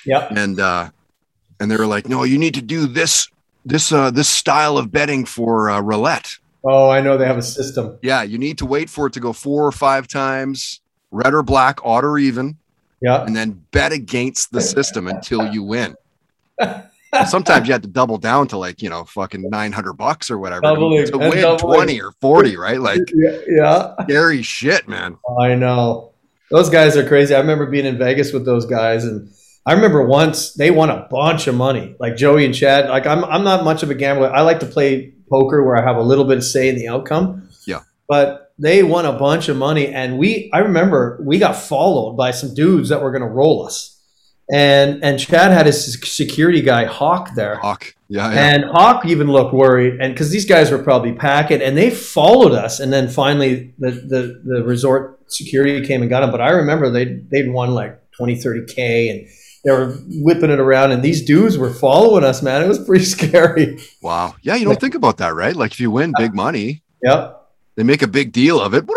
Yep. 0.07 0.31
And 0.33 0.61
uh 0.61 0.90
and 1.61 1.70
they 1.70 1.77
were 1.77 1.87
like, 1.87 2.09
No, 2.09 2.25
you 2.25 2.38
need 2.38 2.55
to 2.55 2.62
do 2.62 2.87
this 2.87 3.29
this 3.64 3.92
uh 3.92 4.11
this 4.11 4.29
style 4.29 4.77
of 4.77 4.92
betting 4.92 5.25
for 5.25 5.70
uh 5.70 5.81
roulette. 5.81 6.37
Oh, 6.64 6.88
I 6.88 7.01
know 7.01 7.16
they 7.18 7.27
have 7.27 7.38
a 7.38 7.42
system. 7.42 7.99
Yeah, 8.03 8.23
you 8.23 8.38
need 8.38 8.59
to 8.59 8.66
wait 8.66 8.88
for 8.88 9.07
it 9.07 9.12
to 9.14 9.20
go 9.20 9.33
four 9.35 9.66
or 9.66 9.73
five 9.73 10.09
times, 10.09 10.81
red 11.11 11.35
or 11.35 11.42
black, 11.42 11.79
odd 11.85 12.05
or 12.07 12.16
even, 12.16 12.57
Yeah. 13.03 13.23
and 13.23 13.37
then 13.37 13.62
bet 13.70 13.92
against 13.92 14.51
the 14.51 14.62
system 14.62 15.07
until 15.07 15.53
you 15.53 15.62
win. 15.62 15.94
Sometimes 17.27 17.66
you 17.66 17.72
had 17.72 17.83
to 17.83 17.88
double 17.88 18.18
down 18.18 18.48
to 18.48 18.59
like, 18.59 18.83
you 18.83 18.90
know, 18.90 19.05
fucking 19.05 19.48
900 19.48 19.92
bucks 19.94 20.31
or 20.31 20.38
whatever 20.38 20.62
to- 20.62 20.68
Doubling 20.68 21.07
to 21.07 21.18
win 21.18 21.40
doubling. 21.40 21.74
20 21.77 22.00
or 22.00 22.12
40, 22.20 22.57
right? 22.57 22.81
Like 22.81 23.00
Yeah, 23.14 23.38
yeah. 23.48 23.94
scary 24.05 24.42
shit, 24.42 24.88
man. 24.88 25.16
I 25.40 25.55
know. 25.55 26.12
Those 26.50 26.70
guys 26.70 26.96
are 26.96 27.07
crazy. 27.07 27.35
I 27.35 27.38
remember 27.40 27.66
being 27.66 27.87
in 27.87 27.98
Vegas 27.98 28.33
with 28.33 28.44
those 28.44 28.66
guys 28.66 29.05
and 29.05 29.29
I 29.66 29.72
remember 29.72 30.05
once 30.07 30.53
they 30.55 30.70
won 30.70 30.90
a 30.90 31.07
bunch 31.11 31.46
of 31.46 31.55
money. 31.55 31.96
Like 31.98 32.16
Joey 32.16 32.44
and 32.44 32.55
Chad. 32.55 32.88
Like 32.90 33.07
I'm 33.07 33.24
I'm 33.24 33.44
not 33.44 33.64
much 33.64 33.83
of 33.83 33.90
a 33.90 33.94
gambler. 33.94 34.31
I 34.31 34.42
like 34.42 34.61
to 34.61 34.66
play 34.66 35.14
poker 35.31 35.64
where 35.64 35.77
I 35.77 35.83
have 35.83 35.96
a 35.96 36.03
little 36.03 36.24
bit 36.27 36.37
of 36.37 36.44
say 36.44 36.68
in 36.68 36.77
the 36.77 36.88
outcome. 36.88 37.48
Yeah. 37.66 37.81
But 38.09 38.53
they 38.59 38.83
won 38.83 39.07
a 39.07 39.12
bunch 39.14 39.48
of 39.48 39.57
money 39.57 39.88
and 39.88 40.18
we 40.18 40.50
I 40.53 40.59
remember 40.59 41.18
we 41.24 41.38
got 41.38 41.57
followed 41.57 42.16
by 42.16 42.31
some 42.31 42.55
dudes 42.55 42.90
that 42.90 43.03
were 43.03 43.11
gonna 43.11 43.27
roll 43.29 43.64
us. 43.66 43.93
And 44.52 45.02
and 45.02 45.18
Chad 45.18 45.52
had 45.52 45.66
his 45.66 45.94
security 46.02 46.61
guy 46.61 46.85
Hawk 46.85 47.30
there. 47.35 47.57
Hawk. 47.57 47.94
Yeah, 48.09 48.30
yeah. 48.33 48.48
And 48.54 48.64
Hawk 48.64 49.07
even 49.07 49.28
looked 49.28 49.54
worried, 49.54 50.00
and 50.00 50.12
because 50.12 50.30
these 50.30 50.44
guys 50.44 50.70
were 50.70 50.78
probably 50.83 51.12
packing, 51.14 51.62
and 51.62 51.76
they 51.76 51.90
followed 51.90 52.52
us, 52.52 52.78
and 52.78 52.92
then 52.92 53.09
finally 53.09 53.72
the, 53.78 53.90
the, 53.90 54.42
the 54.44 54.62
resort 54.64 55.20
security 55.33 55.85
came 55.87 56.02
and 56.02 56.11
got 56.11 56.20
them. 56.20 56.30
But 56.30 56.42
I 56.42 56.50
remember 56.50 56.90
they 56.90 57.07
they'd 57.30 57.50
won 57.50 57.70
like 57.72 57.98
20, 58.12 58.37
30 58.37 58.74
k, 58.74 59.09
and 59.09 59.28
they 59.64 59.70
were 59.70 59.96
whipping 60.22 60.50
it 60.50 60.61
around, 60.61 60.92
and 60.92 61.02
these 61.02 61.24
dudes 61.24 61.57
were 61.57 61.72
following 61.72 62.22
us. 62.22 62.42
Man, 62.42 62.62
it 62.62 62.68
was 62.68 62.85
pretty 62.85 63.04
scary. 63.16 63.78
wow. 64.02 64.35
Yeah, 64.42 64.57
you 64.57 64.66
don't 64.66 64.78
think 64.78 64.94
about 64.94 65.16
that, 65.18 65.35
right? 65.35 65.57
Like 65.57 65.72
if 65.72 65.80
you 65.80 65.90
win 65.90 66.12
big 66.18 66.35
money, 66.35 66.83
Yep. 67.02 67.40
they 67.76 67.83
make 67.83 68.02
a 68.02 68.07
big 68.09 68.33
deal 68.33 68.61
of 68.61 68.74
it. 68.74 68.85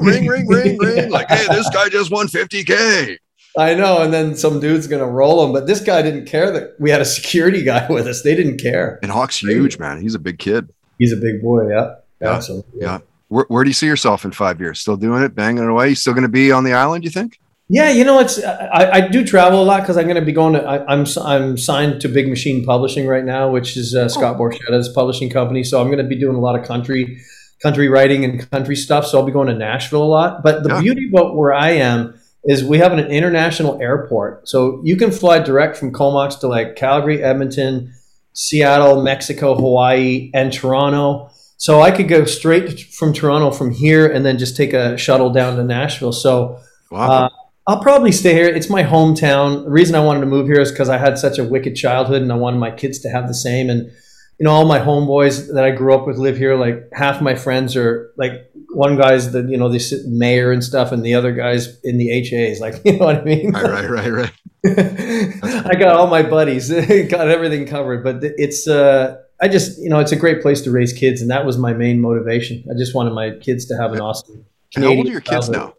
Ring, 0.00 0.26
ring, 0.26 0.48
ring, 0.48 0.78
ring. 0.80 1.10
Like, 1.10 1.28
hey, 1.28 1.46
this 1.48 1.68
guy 1.70 1.88
just 1.88 2.10
won 2.10 2.26
50K. 2.26 3.16
I 3.58 3.74
know, 3.74 4.02
and 4.02 4.12
then 4.12 4.34
some 4.34 4.60
dude's 4.60 4.86
gonna 4.86 5.06
roll 5.06 5.42
them, 5.42 5.52
but 5.52 5.66
this 5.66 5.80
guy 5.80 6.00
didn't 6.02 6.24
care 6.26 6.50
that 6.52 6.74
we 6.78 6.90
had 6.90 7.00
a 7.00 7.04
security 7.04 7.62
guy 7.72 7.86
with 7.90 8.06
us. 8.06 8.22
They 8.22 8.34
didn't 8.34 8.58
care. 8.58 8.98
And 9.02 9.10
Hawk's 9.12 9.38
huge, 9.38 9.78
man. 9.78 10.00
He's 10.00 10.14
a 10.14 10.18
big 10.18 10.38
kid. 10.38 10.72
He's 10.98 11.12
a 11.12 11.16
big 11.16 11.42
boy. 11.42 11.68
Yeah. 11.68 11.94
Yeah, 12.20 12.34
Absolutely. 12.34 12.80
Yeah. 12.80 12.98
Where, 13.28 13.46
where 13.48 13.64
do 13.64 13.70
you 13.70 13.74
see 13.74 13.86
yourself 13.86 14.24
in 14.24 14.30
five 14.32 14.60
years? 14.60 14.78
Still 14.80 14.96
doing 14.96 15.22
it, 15.22 15.34
banging 15.34 15.64
it 15.64 15.68
away? 15.68 15.88
You 15.88 15.94
still 15.96 16.12
going 16.12 16.22
to 16.22 16.28
be 16.28 16.52
on 16.52 16.62
the 16.64 16.74
island, 16.74 17.02
you 17.02 17.10
think? 17.10 17.40
Yeah, 17.68 17.90
you 17.90 18.04
know, 18.04 18.18
it's 18.20 18.42
I, 18.44 18.90
I 18.92 19.08
do 19.08 19.24
travel 19.24 19.62
a 19.62 19.64
lot 19.64 19.80
because 19.80 19.96
I'm 19.96 20.04
going 20.04 20.16
to 20.16 20.24
be 20.24 20.32
going 20.32 20.52
to. 20.52 20.62
I, 20.62 20.84
I'm 20.86 21.06
I'm 21.22 21.56
signed 21.56 22.00
to 22.02 22.08
Big 22.08 22.28
Machine 22.28 22.64
Publishing 22.64 23.06
right 23.06 23.24
now, 23.24 23.50
which 23.50 23.76
is 23.76 23.94
uh, 23.94 24.08
Scott 24.10 24.36
Borchetta's 24.36 24.90
publishing 24.90 25.30
company. 25.30 25.64
So 25.64 25.80
I'm 25.80 25.86
going 25.86 25.98
to 25.98 26.04
be 26.04 26.16
doing 26.18 26.36
a 26.36 26.40
lot 26.40 26.58
of 26.60 26.66
country 26.66 27.20
country 27.62 27.88
writing 27.88 28.24
and 28.24 28.48
country 28.50 28.76
stuff. 28.76 29.06
So 29.06 29.18
I'll 29.18 29.24
be 29.26 29.32
going 29.32 29.48
to 29.48 29.54
Nashville 29.54 30.02
a 30.02 30.04
lot. 30.04 30.42
But 30.42 30.62
the 30.64 30.68
Yeah. 30.74 30.80
beauty 30.82 31.08
about 31.08 31.34
where 31.34 31.54
I 31.54 31.70
am 31.70 32.20
is 32.44 32.64
we 32.64 32.78
have 32.78 32.92
an 32.92 33.00
international 33.00 33.80
airport, 33.80 34.48
so 34.48 34.80
you 34.84 34.96
can 34.96 35.10
fly 35.10 35.38
direct 35.38 35.76
from 35.76 35.92
Comox 35.92 36.36
to 36.40 36.48
like 36.48 36.76
Calgary, 36.76 37.22
Edmonton, 37.22 37.92
Seattle, 38.32 39.02
Mexico, 39.02 39.54
Hawaii, 39.54 40.30
and 40.34 40.52
Toronto. 40.52 41.30
So 41.56 41.80
I 41.80 41.90
could 41.92 42.08
go 42.08 42.24
straight 42.24 42.80
from 42.80 43.12
Toronto 43.12 43.50
from 43.52 43.70
here 43.70 44.10
and 44.10 44.26
then 44.26 44.38
just 44.38 44.56
take 44.56 44.72
a 44.72 44.96
shuttle 44.96 45.30
down 45.30 45.56
to 45.56 45.64
Nashville. 45.64 46.12
So. 46.12 46.58
Wow. 46.90 47.10
Uh, 47.10 47.28
I'll 47.66 47.80
probably 47.80 48.10
stay 48.10 48.34
here. 48.34 48.48
It's 48.48 48.68
my 48.68 48.82
hometown. 48.82 49.64
The 49.64 49.70
reason 49.70 49.94
I 49.94 50.04
wanted 50.04 50.20
to 50.20 50.26
move 50.26 50.46
here 50.46 50.60
is 50.60 50.72
because 50.72 50.88
I 50.88 50.98
had 50.98 51.16
such 51.16 51.38
a 51.38 51.44
wicked 51.44 51.76
childhood, 51.76 52.20
and 52.20 52.32
I 52.32 52.34
wanted 52.34 52.58
my 52.58 52.72
kids 52.72 52.98
to 53.00 53.08
have 53.08 53.28
the 53.28 53.34
same. 53.34 53.70
And 53.70 53.92
you 54.38 54.44
know, 54.44 54.50
all 54.50 54.64
my 54.66 54.78
homeboys 54.78 55.52
that 55.54 55.64
I 55.64 55.70
grew 55.70 55.94
up 55.94 56.06
with 56.06 56.16
live 56.16 56.36
here. 56.36 56.56
Like 56.56 56.88
half 56.92 57.20
my 57.20 57.34
friends 57.34 57.76
are 57.76 58.12
like 58.16 58.50
one 58.70 58.96
guy's 58.96 59.32
the 59.32 59.42
you 59.42 59.56
know 59.56 59.68
the 59.68 59.78
sit- 59.78 60.06
mayor 60.06 60.50
and 60.52 60.62
stuff, 60.64 60.92
and 60.92 61.04
the 61.04 61.14
other 61.14 61.32
guy's 61.32 61.80
in 61.82 61.98
the 61.98 62.08
HAs. 62.10 62.60
Like 62.60 62.80
you 62.84 62.98
know 62.98 63.06
what 63.06 63.18
I 63.18 63.24
mean? 63.24 63.52
right, 63.52 63.88
right, 63.88 63.90
right, 63.90 64.10
right. 64.10 64.32
I 65.66 65.74
got 65.74 65.96
all 65.96 66.06
my 66.06 66.22
buddies, 66.22 66.70
got 67.08 67.28
everything 67.28 67.66
covered. 67.66 68.04
But 68.04 68.18
it's 68.22 68.68
uh, 68.68 69.22
I 69.40 69.48
just 69.48 69.80
you 69.80 69.88
know 69.88 70.00
it's 70.00 70.12
a 70.12 70.16
great 70.16 70.42
place 70.42 70.60
to 70.62 70.70
raise 70.70 70.92
kids, 70.92 71.20
and 71.20 71.30
that 71.30 71.46
was 71.46 71.58
my 71.58 71.72
main 71.72 72.00
motivation. 72.00 72.64
I 72.70 72.76
just 72.78 72.94
wanted 72.94 73.12
my 73.12 73.30
kids 73.30 73.66
to 73.66 73.76
have 73.76 73.92
an 73.92 74.00
awesome. 74.00 74.44
And 74.74 74.84
how 74.84 74.90
old 74.90 75.06
are 75.06 75.10
your 75.10 75.20
kids 75.20 75.48
childhood. 75.48 75.56
now? 75.56 75.74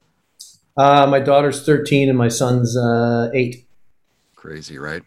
Uh, 0.76 1.08
my 1.08 1.20
daughter's 1.20 1.66
13 1.66 2.10
and 2.10 2.18
my 2.18 2.28
son's 2.28 2.76
uh, 2.76 3.30
eight. 3.34 3.68
Crazy, 4.36 4.80
right? 4.80 5.04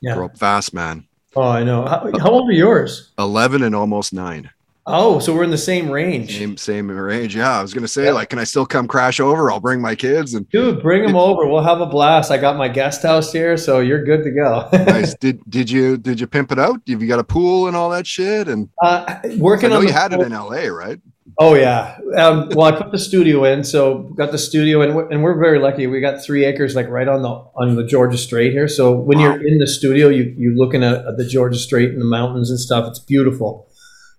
Yeah. 0.00 0.14
Grow 0.14 0.26
up 0.26 0.38
fast, 0.38 0.72
man. 0.72 1.07
Oh, 1.38 1.42
I 1.48 1.62
know. 1.62 1.86
How, 1.86 2.10
how 2.18 2.30
old 2.30 2.48
are 2.48 2.52
yours? 2.52 3.12
11 3.16 3.62
and 3.62 3.72
almost 3.72 4.12
nine. 4.12 4.50
Oh, 4.90 5.18
so 5.20 5.32
we're 5.34 5.44
in 5.44 5.50
the 5.50 5.56
same 5.58 5.88
range. 5.88 6.36
Same, 6.36 6.56
same 6.56 6.90
range. 6.90 7.36
Yeah. 7.36 7.58
I 7.58 7.62
was 7.62 7.72
going 7.72 7.82
to 7.84 7.88
say, 7.88 8.06
Yeah. 8.06 8.12
like, 8.12 8.30
can 8.30 8.40
I 8.40 8.44
still 8.44 8.66
come 8.66 8.88
crash 8.88 9.20
over? 9.20 9.48
I'll 9.50 9.60
bring 9.60 9.80
my 9.80 9.94
kids. 9.94 10.34
And 10.34 10.48
Dude, 10.50 10.82
bring 10.82 11.06
them 11.06 11.14
over. 11.14 11.46
We'll 11.46 11.62
have 11.62 11.80
a 11.80 11.86
blast. 11.86 12.32
I 12.32 12.38
got 12.38 12.56
my 12.56 12.66
guest 12.68 13.02
house 13.04 13.30
here, 13.30 13.56
so 13.56 13.78
you're 13.78 14.02
good 14.02 14.24
to 14.24 14.30
go. 14.32 14.68
nice. 14.86 15.14
Did, 15.14 15.40
did 15.48 15.70
you, 15.70 15.96
did 15.96 16.18
you 16.18 16.26
pimp 16.26 16.50
it 16.50 16.58
out? 16.58 16.80
Have 16.88 17.00
you 17.00 17.06
got 17.06 17.20
a 17.20 17.24
pool 17.24 17.68
and 17.68 17.76
all 17.76 17.90
that 17.90 18.04
shit? 18.06 18.48
And 18.48 18.68
uh, 18.82 19.04
I 19.22 19.36
working 19.38 19.70
know 19.70 19.76
on 19.76 19.86
you 19.86 19.92
had 19.92 20.12
it 20.12 20.20
in 20.20 20.32
LA, 20.32 20.66
right? 20.68 20.98
Oh 21.40 21.54
yeah. 21.54 21.96
Um, 22.16 22.48
well, 22.50 22.66
I 22.66 22.72
put 22.76 22.90
the 22.90 22.98
studio 22.98 23.44
in, 23.44 23.62
so 23.62 23.98
got 24.16 24.32
the 24.32 24.38
studio, 24.38 24.80
and 24.82 24.96
we're, 24.96 25.08
and 25.08 25.22
we're 25.22 25.38
very 25.38 25.60
lucky. 25.60 25.86
We 25.86 26.00
got 26.00 26.20
three 26.24 26.44
acres, 26.44 26.74
like 26.74 26.88
right 26.88 27.06
on 27.06 27.22
the 27.22 27.28
on 27.28 27.76
the 27.76 27.84
Georgia 27.84 28.18
Strait 28.18 28.52
here. 28.52 28.66
So 28.66 28.92
when 28.96 29.18
Wow. 29.18 29.24
you're 29.34 29.46
in 29.46 29.58
the 29.58 29.66
studio, 29.68 30.08
you 30.08 30.34
you're 30.36 30.54
looking 30.56 30.82
at, 30.82 31.06
at 31.06 31.16
the 31.16 31.24
Georgia 31.24 31.58
Strait 31.58 31.90
and 31.90 32.00
the 32.00 32.04
mountains 32.06 32.50
and 32.50 32.58
stuff. 32.58 32.88
It's 32.88 32.98
beautiful. 32.98 33.68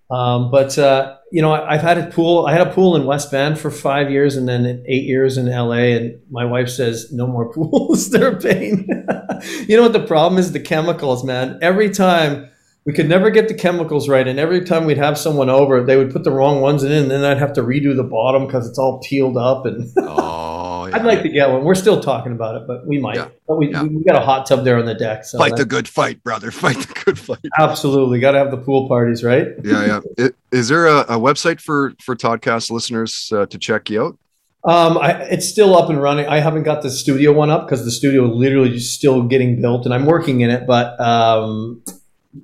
Um, 0.10 0.50
but 0.50 0.78
uh, 0.80 1.18
you 1.32 1.42
know, 1.42 1.52
I, 1.52 1.74
I've 1.74 1.82
had 1.82 1.98
a 1.98 2.08
pool. 2.08 2.46
I 2.46 2.54
had 2.54 2.66
a 2.66 2.74
pool 2.74 2.96
in 2.96 3.06
West 3.06 3.32
Van 3.32 3.56
for 3.58 3.70
five 3.70 4.10
years, 4.10 4.38
and 4.38 4.48
then 4.48 4.84
eight 4.88 5.04
years 5.04 5.38
in 5.38 5.48
LA. 5.48 5.74
And 6.00 6.22
my 6.32 6.46
wife 6.46 6.70
says 6.70 7.12
no 7.12 7.28
more 7.28 7.52
pools. 7.54 8.12
They're 8.12 8.32
a 8.38 8.40
pain. 8.40 8.88
you 9.68 9.76
know 9.76 9.84
what 9.84 9.94
the 9.94 10.06
problem 10.08 10.40
is? 10.40 10.54
The 10.54 10.62
chemicals, 10.62 11.26
man. 11.26 11.60
Every 11.62 11.90
time 11.90 12.50
we 12.86 12.94
could 12.94 13.10
never 13.10 13.30
get 13.30 13.48
the 13.48 13.54
chemicals 13.54 14.08
right, 14.10 14.28
and 14.28 14.40
every 14.40 14.64
time 14.64 14.86
we'd 14.86 14.98
have 14.98 15.18
someone 15.18 15.50
over, 15.50 15.84
they 15.84 15.98
would 15.98 16.12
put 16.12 16.24
the 16.24 16.32
wrong 16.32 16.62
ones 16.62 16.84
in, 16.84 16.92
and 16.92 17.12
then 17.12 17.24
I'd 17.24 17.38
have 17.38 17.54
to 17.54 17.62
redo 17.62 17.96
the 17.96 18.04
bottom 18.04 18.46
because 18.46 18.68
it's 18.68 18.80
all 18.80 19.00
peeled 19.00 19.38
up. 19.38 19.66
And 19.66 19.90
Oh, 19.98 20.86
yeah. 20.88 20.96
I'd 20.96 21.06
like 21.06 21.22
to 21.24 21.30
get 21.30 21.50
one. 21.50 21.66
We're 21.66 21.76
still 21.76 22.00
talking 22.02 22.32
about 22.32 22.56
it, 22.56 22.66
but 22.66 22.88
we 22.88 23.00
might. 23.00 23.18
Yeah. 23.18 23.28
But 23.48 23.58
we, 23.58 23.68
we 23.68 24.04
got 24.06 24.16
a 24.16 24.26
hot 24.26 24.46
tub 24.46 24.64
there 24.64 24.78
on 24.80 24.86
the 24.86 24.94
deck, 24.96 25.26
so 25.26 25.38
fight 25.38 25.56
the 25.58 25.66
good 25.66 25.88
fight, 25.88 26.24
brother. 26.24 26.52
Fight 26.60 26.78
the 26.78 27.02
good 27.06 27.20
fight. 27.20 27.40
absolutely 27.60 28.20
got 28.20 28.32
to 28.32 28.38
have 28.40 28.52
the 28.52 28.58
pool 28.58 28.88
parties, 28.88 29.24
right? 29.24 29.48
Yeah, 29.64 30.00
yeah. 30.18 30.26
I- 30.28 30.32
Is 30.52 30.70
there 30.70 30.88
a, 30.88 31.00
a 31.02 31.20
website 31.20 31.60
for 31.62 31.94
for 32.02 32.16
Toddcast 32.16 32.72
listeners 32.72 33.32
uh, 33.36 33.46
to 33.48 33.58
check 33.58 33.90
you 33.90 34.04
out? 34.04 34.18
Um, 34.66 34.98
I, 34.98 35.14
it's 35.24 35.48
still 35.48 35.76
up 35.78 35.90
and 35.90 36.02
running. 36.02 36.28
I 36.28 36.40
haven't 36.40 36.64
got 36.64 36.82
the 36.82 36.90
studio 36.92 37.32
one 37.32 37.50
up 37.50 37.66
because 37.66 37.86
the 37.86 37.92
studio 37.92 38.24
literally 38.26 38.76
is 38.76 38.92
still 38.94 39.24
getting 39.24 39.62
built, 39.62 39.86
and 39.86 39.94
I'm 39.94 40.06
working 40.06 40.42
in 40.42 40.50
it. 40.50 40.66
But 40.68 41.00
um, 41.00 41.82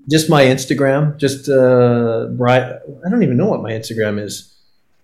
just 0.09 0.29
my 0.29 0.43
Instagram, 0.43 1.17
just 1.17 1.49
uh, 1.49 2.27
Brian. 2.37 2.79
I 3.05 3.09
don't 3.09 3.23
even 3.23 3.37
know 3.37 3.47
what 3.47 3.61
my 3.61 3.71
Instagram 3.71 4.19
is. 4.21 4.53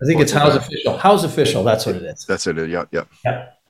I 0.01 0.05
think 0.05 0.19
it's 0.21 0.33
What's 0.33 0.55
that? 0.55 0.65
Official. 0.67 0.97
Howes 0.97 1.23
Official. 1.23 1.63
That's 1.63 1.85
what 1.85 1.95
it 1.95 2.03
is. 2.03 2.25
That's 2.25 2.47
it. 2.47 2.57
Yeah, 2.69 2.85
yeah. 2.91 3.03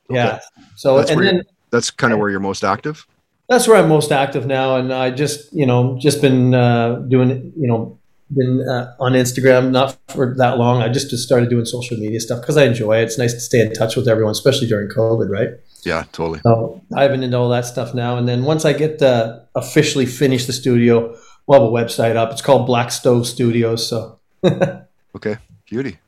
Yeah. 0.08 0.40
So 0.76 0.96
That's 0.98 1.10
and 1.10 1.22
then 1.22 1.42
That's 1.70 1.90
kind 1.90 2.12
of 2.12 2.18
where 2.18 2.30
you're 2.30 2.40
most 2.40 2.64
active. 2.64 3.06
that's 3.48 3.68
where 3.68 3.76
I'm 3.76 3.88
most 3.88 4.12
active 4.12 4.46
now, 4.46 4.76
and 4.76 4.92
I 4.92 5.10
just 5.10 5.52
you 5.52 5.66
know 5.66 5.98
just 6.00 6.20
been 6.22 6.54
uh, 6.54 6.96
doing 7.08 7.52
you 7.56 7.68
know 7.68 7.98
been 8.34 8.66
uh, 8.66 8.94
on 8.98 9.12
Instagram 9.12 9.70
not 9.72 9.98
for 10.08 10.34
that 10.38 10.56
long. 10.58 10.82
I 10.82 10.88
just 10.88 11.10
just 11.10 11.24
started 11.24 11.50
doing 11.50 11.66
social 11.66 11.98
media 11.98 12.18
stuff 12.20 12.40
because 12.40 12.56
I 12.56 12.64
enjoy 12.64 12.98
it. 13.00 13.04
It's 13.04 13.18
nice 13.18 13.34
to 13.34 13.40
stay 13.40 13.60
in 13.60 13.72
touch 13.74 13.94
with 13.96 14.08
everyone, 14.08 14.32
especially 14.32 14.68
during 14.68 14.88
COVID, 14.88 15.28
right? 15.28 15.50
Yeah, 15.84 16.04
totally. 16.12 16.40
So 16.44 16.80
I've 16.94 17.10
been 17.10 17.22
into 17.22 17.36
all 17.36 17.48
that 17.50 17.66
stuff 17.66 17.94
now. 17.94 18.16
And 18.16 18.28
then 18.28 18.44
once 18.44 18.64
I 18.64 18.72
get 18.72 18.98
the 18.98 19.46
officially 19.54 20.06
finish 20.06 20.46
the 20.46 20.52
studio, 20.52 21.16
we'll 21.46 21.60
have 21.60 21.68
a 21.68 21.72
website 21.72 22.16
up. 22.16 22.30
It's 22.30 22.42
called 22.42 22.66
Black 22.66 22.90
Stove 22.90 23.26
Studios. 23.26 23.86
So 23.88 24.18
okay, 25.16 25.38
beauty. 25.68 25.98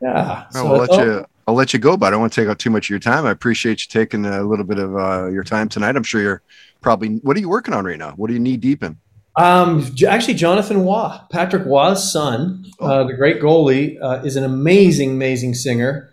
Yeah. 0.00 0.48
So 0.50 0.66
I'll 0.66 0.78
let 0.78 0.92
you. 0.92 1.26
I'll 1.46 1.54
let 1.56 1.72
you 1.72 1.80
go, 1.80 1.96
but 1.96 2.06
I 2.06 2.10
don't 2.10 2.20
want 2.20 2.32
to 2.32 2.40
take 2.40 2.48
up 2.48 2.58
too 2.58 2.70
much 2.70 2.86
of 2.86 2.90
your 2.90 3.00
time. 3.00 3.26
I 3.26 3.32
appreciate 3.32 3.82
you 3.82 3.88
taking 3.88 4.24
a 4.24 4.42
little 4.42 4.64
bit 4.64 4.78
of 4.78 4.94
uh, 4.94 5.26
your 5.30 5.42
time 5.42 5.68
tonight. 5.68 5.96
I'm 5.96 6.04
sure 6.04 6.20
you're 6.20 6.42
probably. 6.80 7.16
What 7.16 7.36
are 7.36 7.40
you 7.40 7.48
working 7.48 7.74
on 7.74 7.84
right 7.84 7.98
now? 7.98 8.12
What 8.12 8.30
are 8.30 8.32
you 8.32 8.38
knee 8.38 8.56
deep 8.56 8.84
in? 8.84 8.98
Um, 9.36 9.84
actually, 10.06 10.34
Jonathan 10.34 10.84
Roy, 10.84 11.16
Patrick 11.30 11.64
Roy's 11.64 12.12
son, 12.12 12.64
oh. 12.78 12.86
uh, 12.86 13.04
the 13.04 13.14
great 13.14 13.40
goalie, 13.40 13.96
uh, 14.00 14.22
is 14.24 14.36
an 14.36 14.44
amazing, 14.44 15.12
amazing 15.12 15.54
singer, 15.54 16.09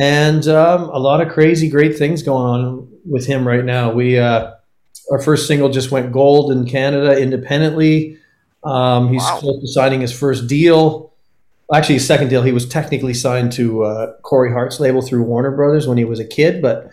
and 0.00 0.46
um, 0.48 0.82
a 0.90 0.98
lot 0.98 1.20
of 1.20 1.32
crazy, 1.32 1.68
great 1.68 1.96
things 1.98 2.22
going 2.22 2.46
on 2.46 2.88
with 3.04 3.26
him 3.26 3.46
right 3.46 3.64
now. 3.64 3.92
We 3.92 4.18
uh, 4.18 4.52
our 5.10 5.20
first 5.20 5.46
single 5.46 5.68
just 5.68 5.90
went 5.90 6.12
gold 6.12 6.52
in 6.52 6.66
Canada 6.66 7.18
independently. 7.18 8.18
Um, 8.64 9.12
he's 9.12 9.22
wow. 9.22 9.38
close 9.38 9.60
to 9.60 9.68
signing 9.68 10.00
his 10.00 10.16
first 10.16 10.46
deal. 10.46 11.12
Actually, 11.72 11.96
his 11.96 12.06
second 12.06 12.28
deal. 12.28 12.42
He 12.42 12.52
was 12.52 12.68
technically 12.68 13.14
signed 13.14 13.52
to 13.52 13.84
uh, 13.84 14.12
Corey 14.22 14.52
Hart's 14.52 14.78
label 14.78 15.02
through 15.02 15.22
Warner 15.22 15.50
Brothers 15.50 15.86
when 15.86 15.98
he 15.98 16.04
was 16.04 16.20
a 16.20 16.24
kid, 16.24 16.62
but 16.62 16.92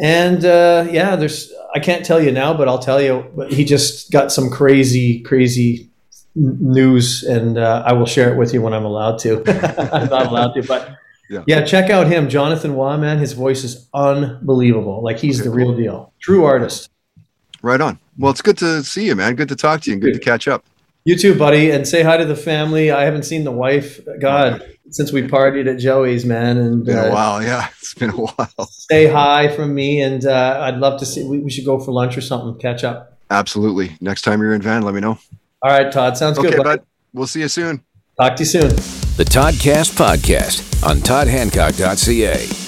and 0.00 0.44
uh, 0.44 0.86
yeah, 0.90 1.16
there's 1.16 1.52
I 1.74 1.78
can't 1.78 2.04
tell 2.04 2.20
you 2.20 2.32
now, 2.32 2.54
but 2.54 2.68
I'll 2.68 2.78
tell 2.78 3.00
you. 3.00 3.30
But 3.36 3.52
he 3.52 3.64
just 3.64 4.10
got 4.10 4.32
some 4.32 4.50
crazy, 4.50 5.20
crazy 5.20 5.90
news, 6.34 7.22
and 7.22 7.58
uh, 7.58 7.82
I 7.86 7.92
will 7.92 8.06
share 8.06 8.32
it 8.32 8.38
with 8.38 8.52
you 8.52 8.62
when 8.62 8.72
I'm 8.72 8.84
allowed 8.84 9.18
to. 9.20 9.38
I'm 9.92 10.08
not 10.08 10.26
allowed 10.26 10.54
to, 10.54 10.62
but 10.62 10.96
yeah. 11.34 11.44
yeah. 11.46 11.64
check 11.64 11.90
out 11.90 12.06
him, 12.06 12.28
Jonathan 12.28 12.74
Roy. 12.74 12.96
Man, 12.96 13.18
his 13.18 13.32
voice 13.32 13.64
is 13.64 13.88
unbelievable. 13.92 15.02
Like 15.02 15.18
he's 15.18 15.40
okay, 15.40 15.48
the 15.48 15.54
real 15.54 15.76
deal, 15.76 16.12
true 16.20 16.44
artist. 16.44 16.90
Right 17.62 17.80
on. 17.80 17.98
Well, 18.18 18.30
it's 18.30 18.42
good 18.42 18.58
to 18.58 18.82
see 18.82 19.06
you, 19.06 19.16
man. 19.16 19.34
Good 19.34 19.48
to 19.48 19.56
talk 19.56 19.82
to 19.82 19.90
you, 19.90 19.94
and 19.94 20.02
good, 20.02 20.14
good. 20.14 20.18
to 20.20 20.24
catch 20.24 20.48
up. 20.48 20.64
You 21.04 21.18
too, 21.18 21.38
buddy, 21.38 21.70
and 21.70 21.86
say 21.86 22.02
hi 22.02 22.16
to 22.16 22.24
the 22.24 22.36
family. 22.36 22.90
I 22.90 23.04
haven't 23.04 23.24
seen 23.24 23.44
the 23.44 23.50
wife. 23.50 24.00
God, 24.20 24.66
since 24.88 25.12
we 25.12 25.22
partied 25.22 25.70
at 25.70 25.78
Joey's, 25.78 26.24
man. 26.24 26.56
And 26.56 26.84
been 26.84 26.96
uh, 26.96 27.04
a 27.04 27.12
while, 27.12 27.42
yeah. 27.42 27.68
It's 27.78 27.94
been 27.94 28.10
a 28.10 28.16
while. 28.16 28.66
say 28.66 29.06
hi 29.06 29.54
from 29.54 29.74
me, 29.74 30.00
and 30.00 30.24
uh, 30.24 30.60
I'd 30.62 30.78
love 30.78 30.98
to 31.00 31.06
see. 31.06 31.22
We, 31.24 31.40
we, 31.40 31.50
should 31.50 31.66
go 31.66 31.78
for 31.78 31.92
lunch 31.92 32.16
or 32.16 32.22
something. 32.22 32.58
Catch 32.58 32.84
up. 32.84 33.18
Absolutely. 33.30 33.96
Next 34.00 34.22
time 34.22 34.40
you're 34.40 34.54
in 34.54 34.62
Van, 34.62 34.82
let 34.82 34.94
me 34.94 35.00
know. 35.00 35.18
All 35.62 35.70
right, 35.70 35.92
Todd. 35.92 36.16
Sounds 36.16 36.38
okay, 36.38 36.50
good. 36.50 36.64
Bud. 36.64 36.82
We'll 37.12 37.26
see 37.26 37.40
you 37.40 37.48
soon. 37.48 37.84
Talk 38.18 38.36
to 38.36 38.42
you 38.42 38.46
soon. 38.46 39.03
The 39.16 39.24
Toddcast 39.24 39.92
podcast 39.94 40.84
on 40.84 40.98
ToddHancock.ca. 40.98 42.63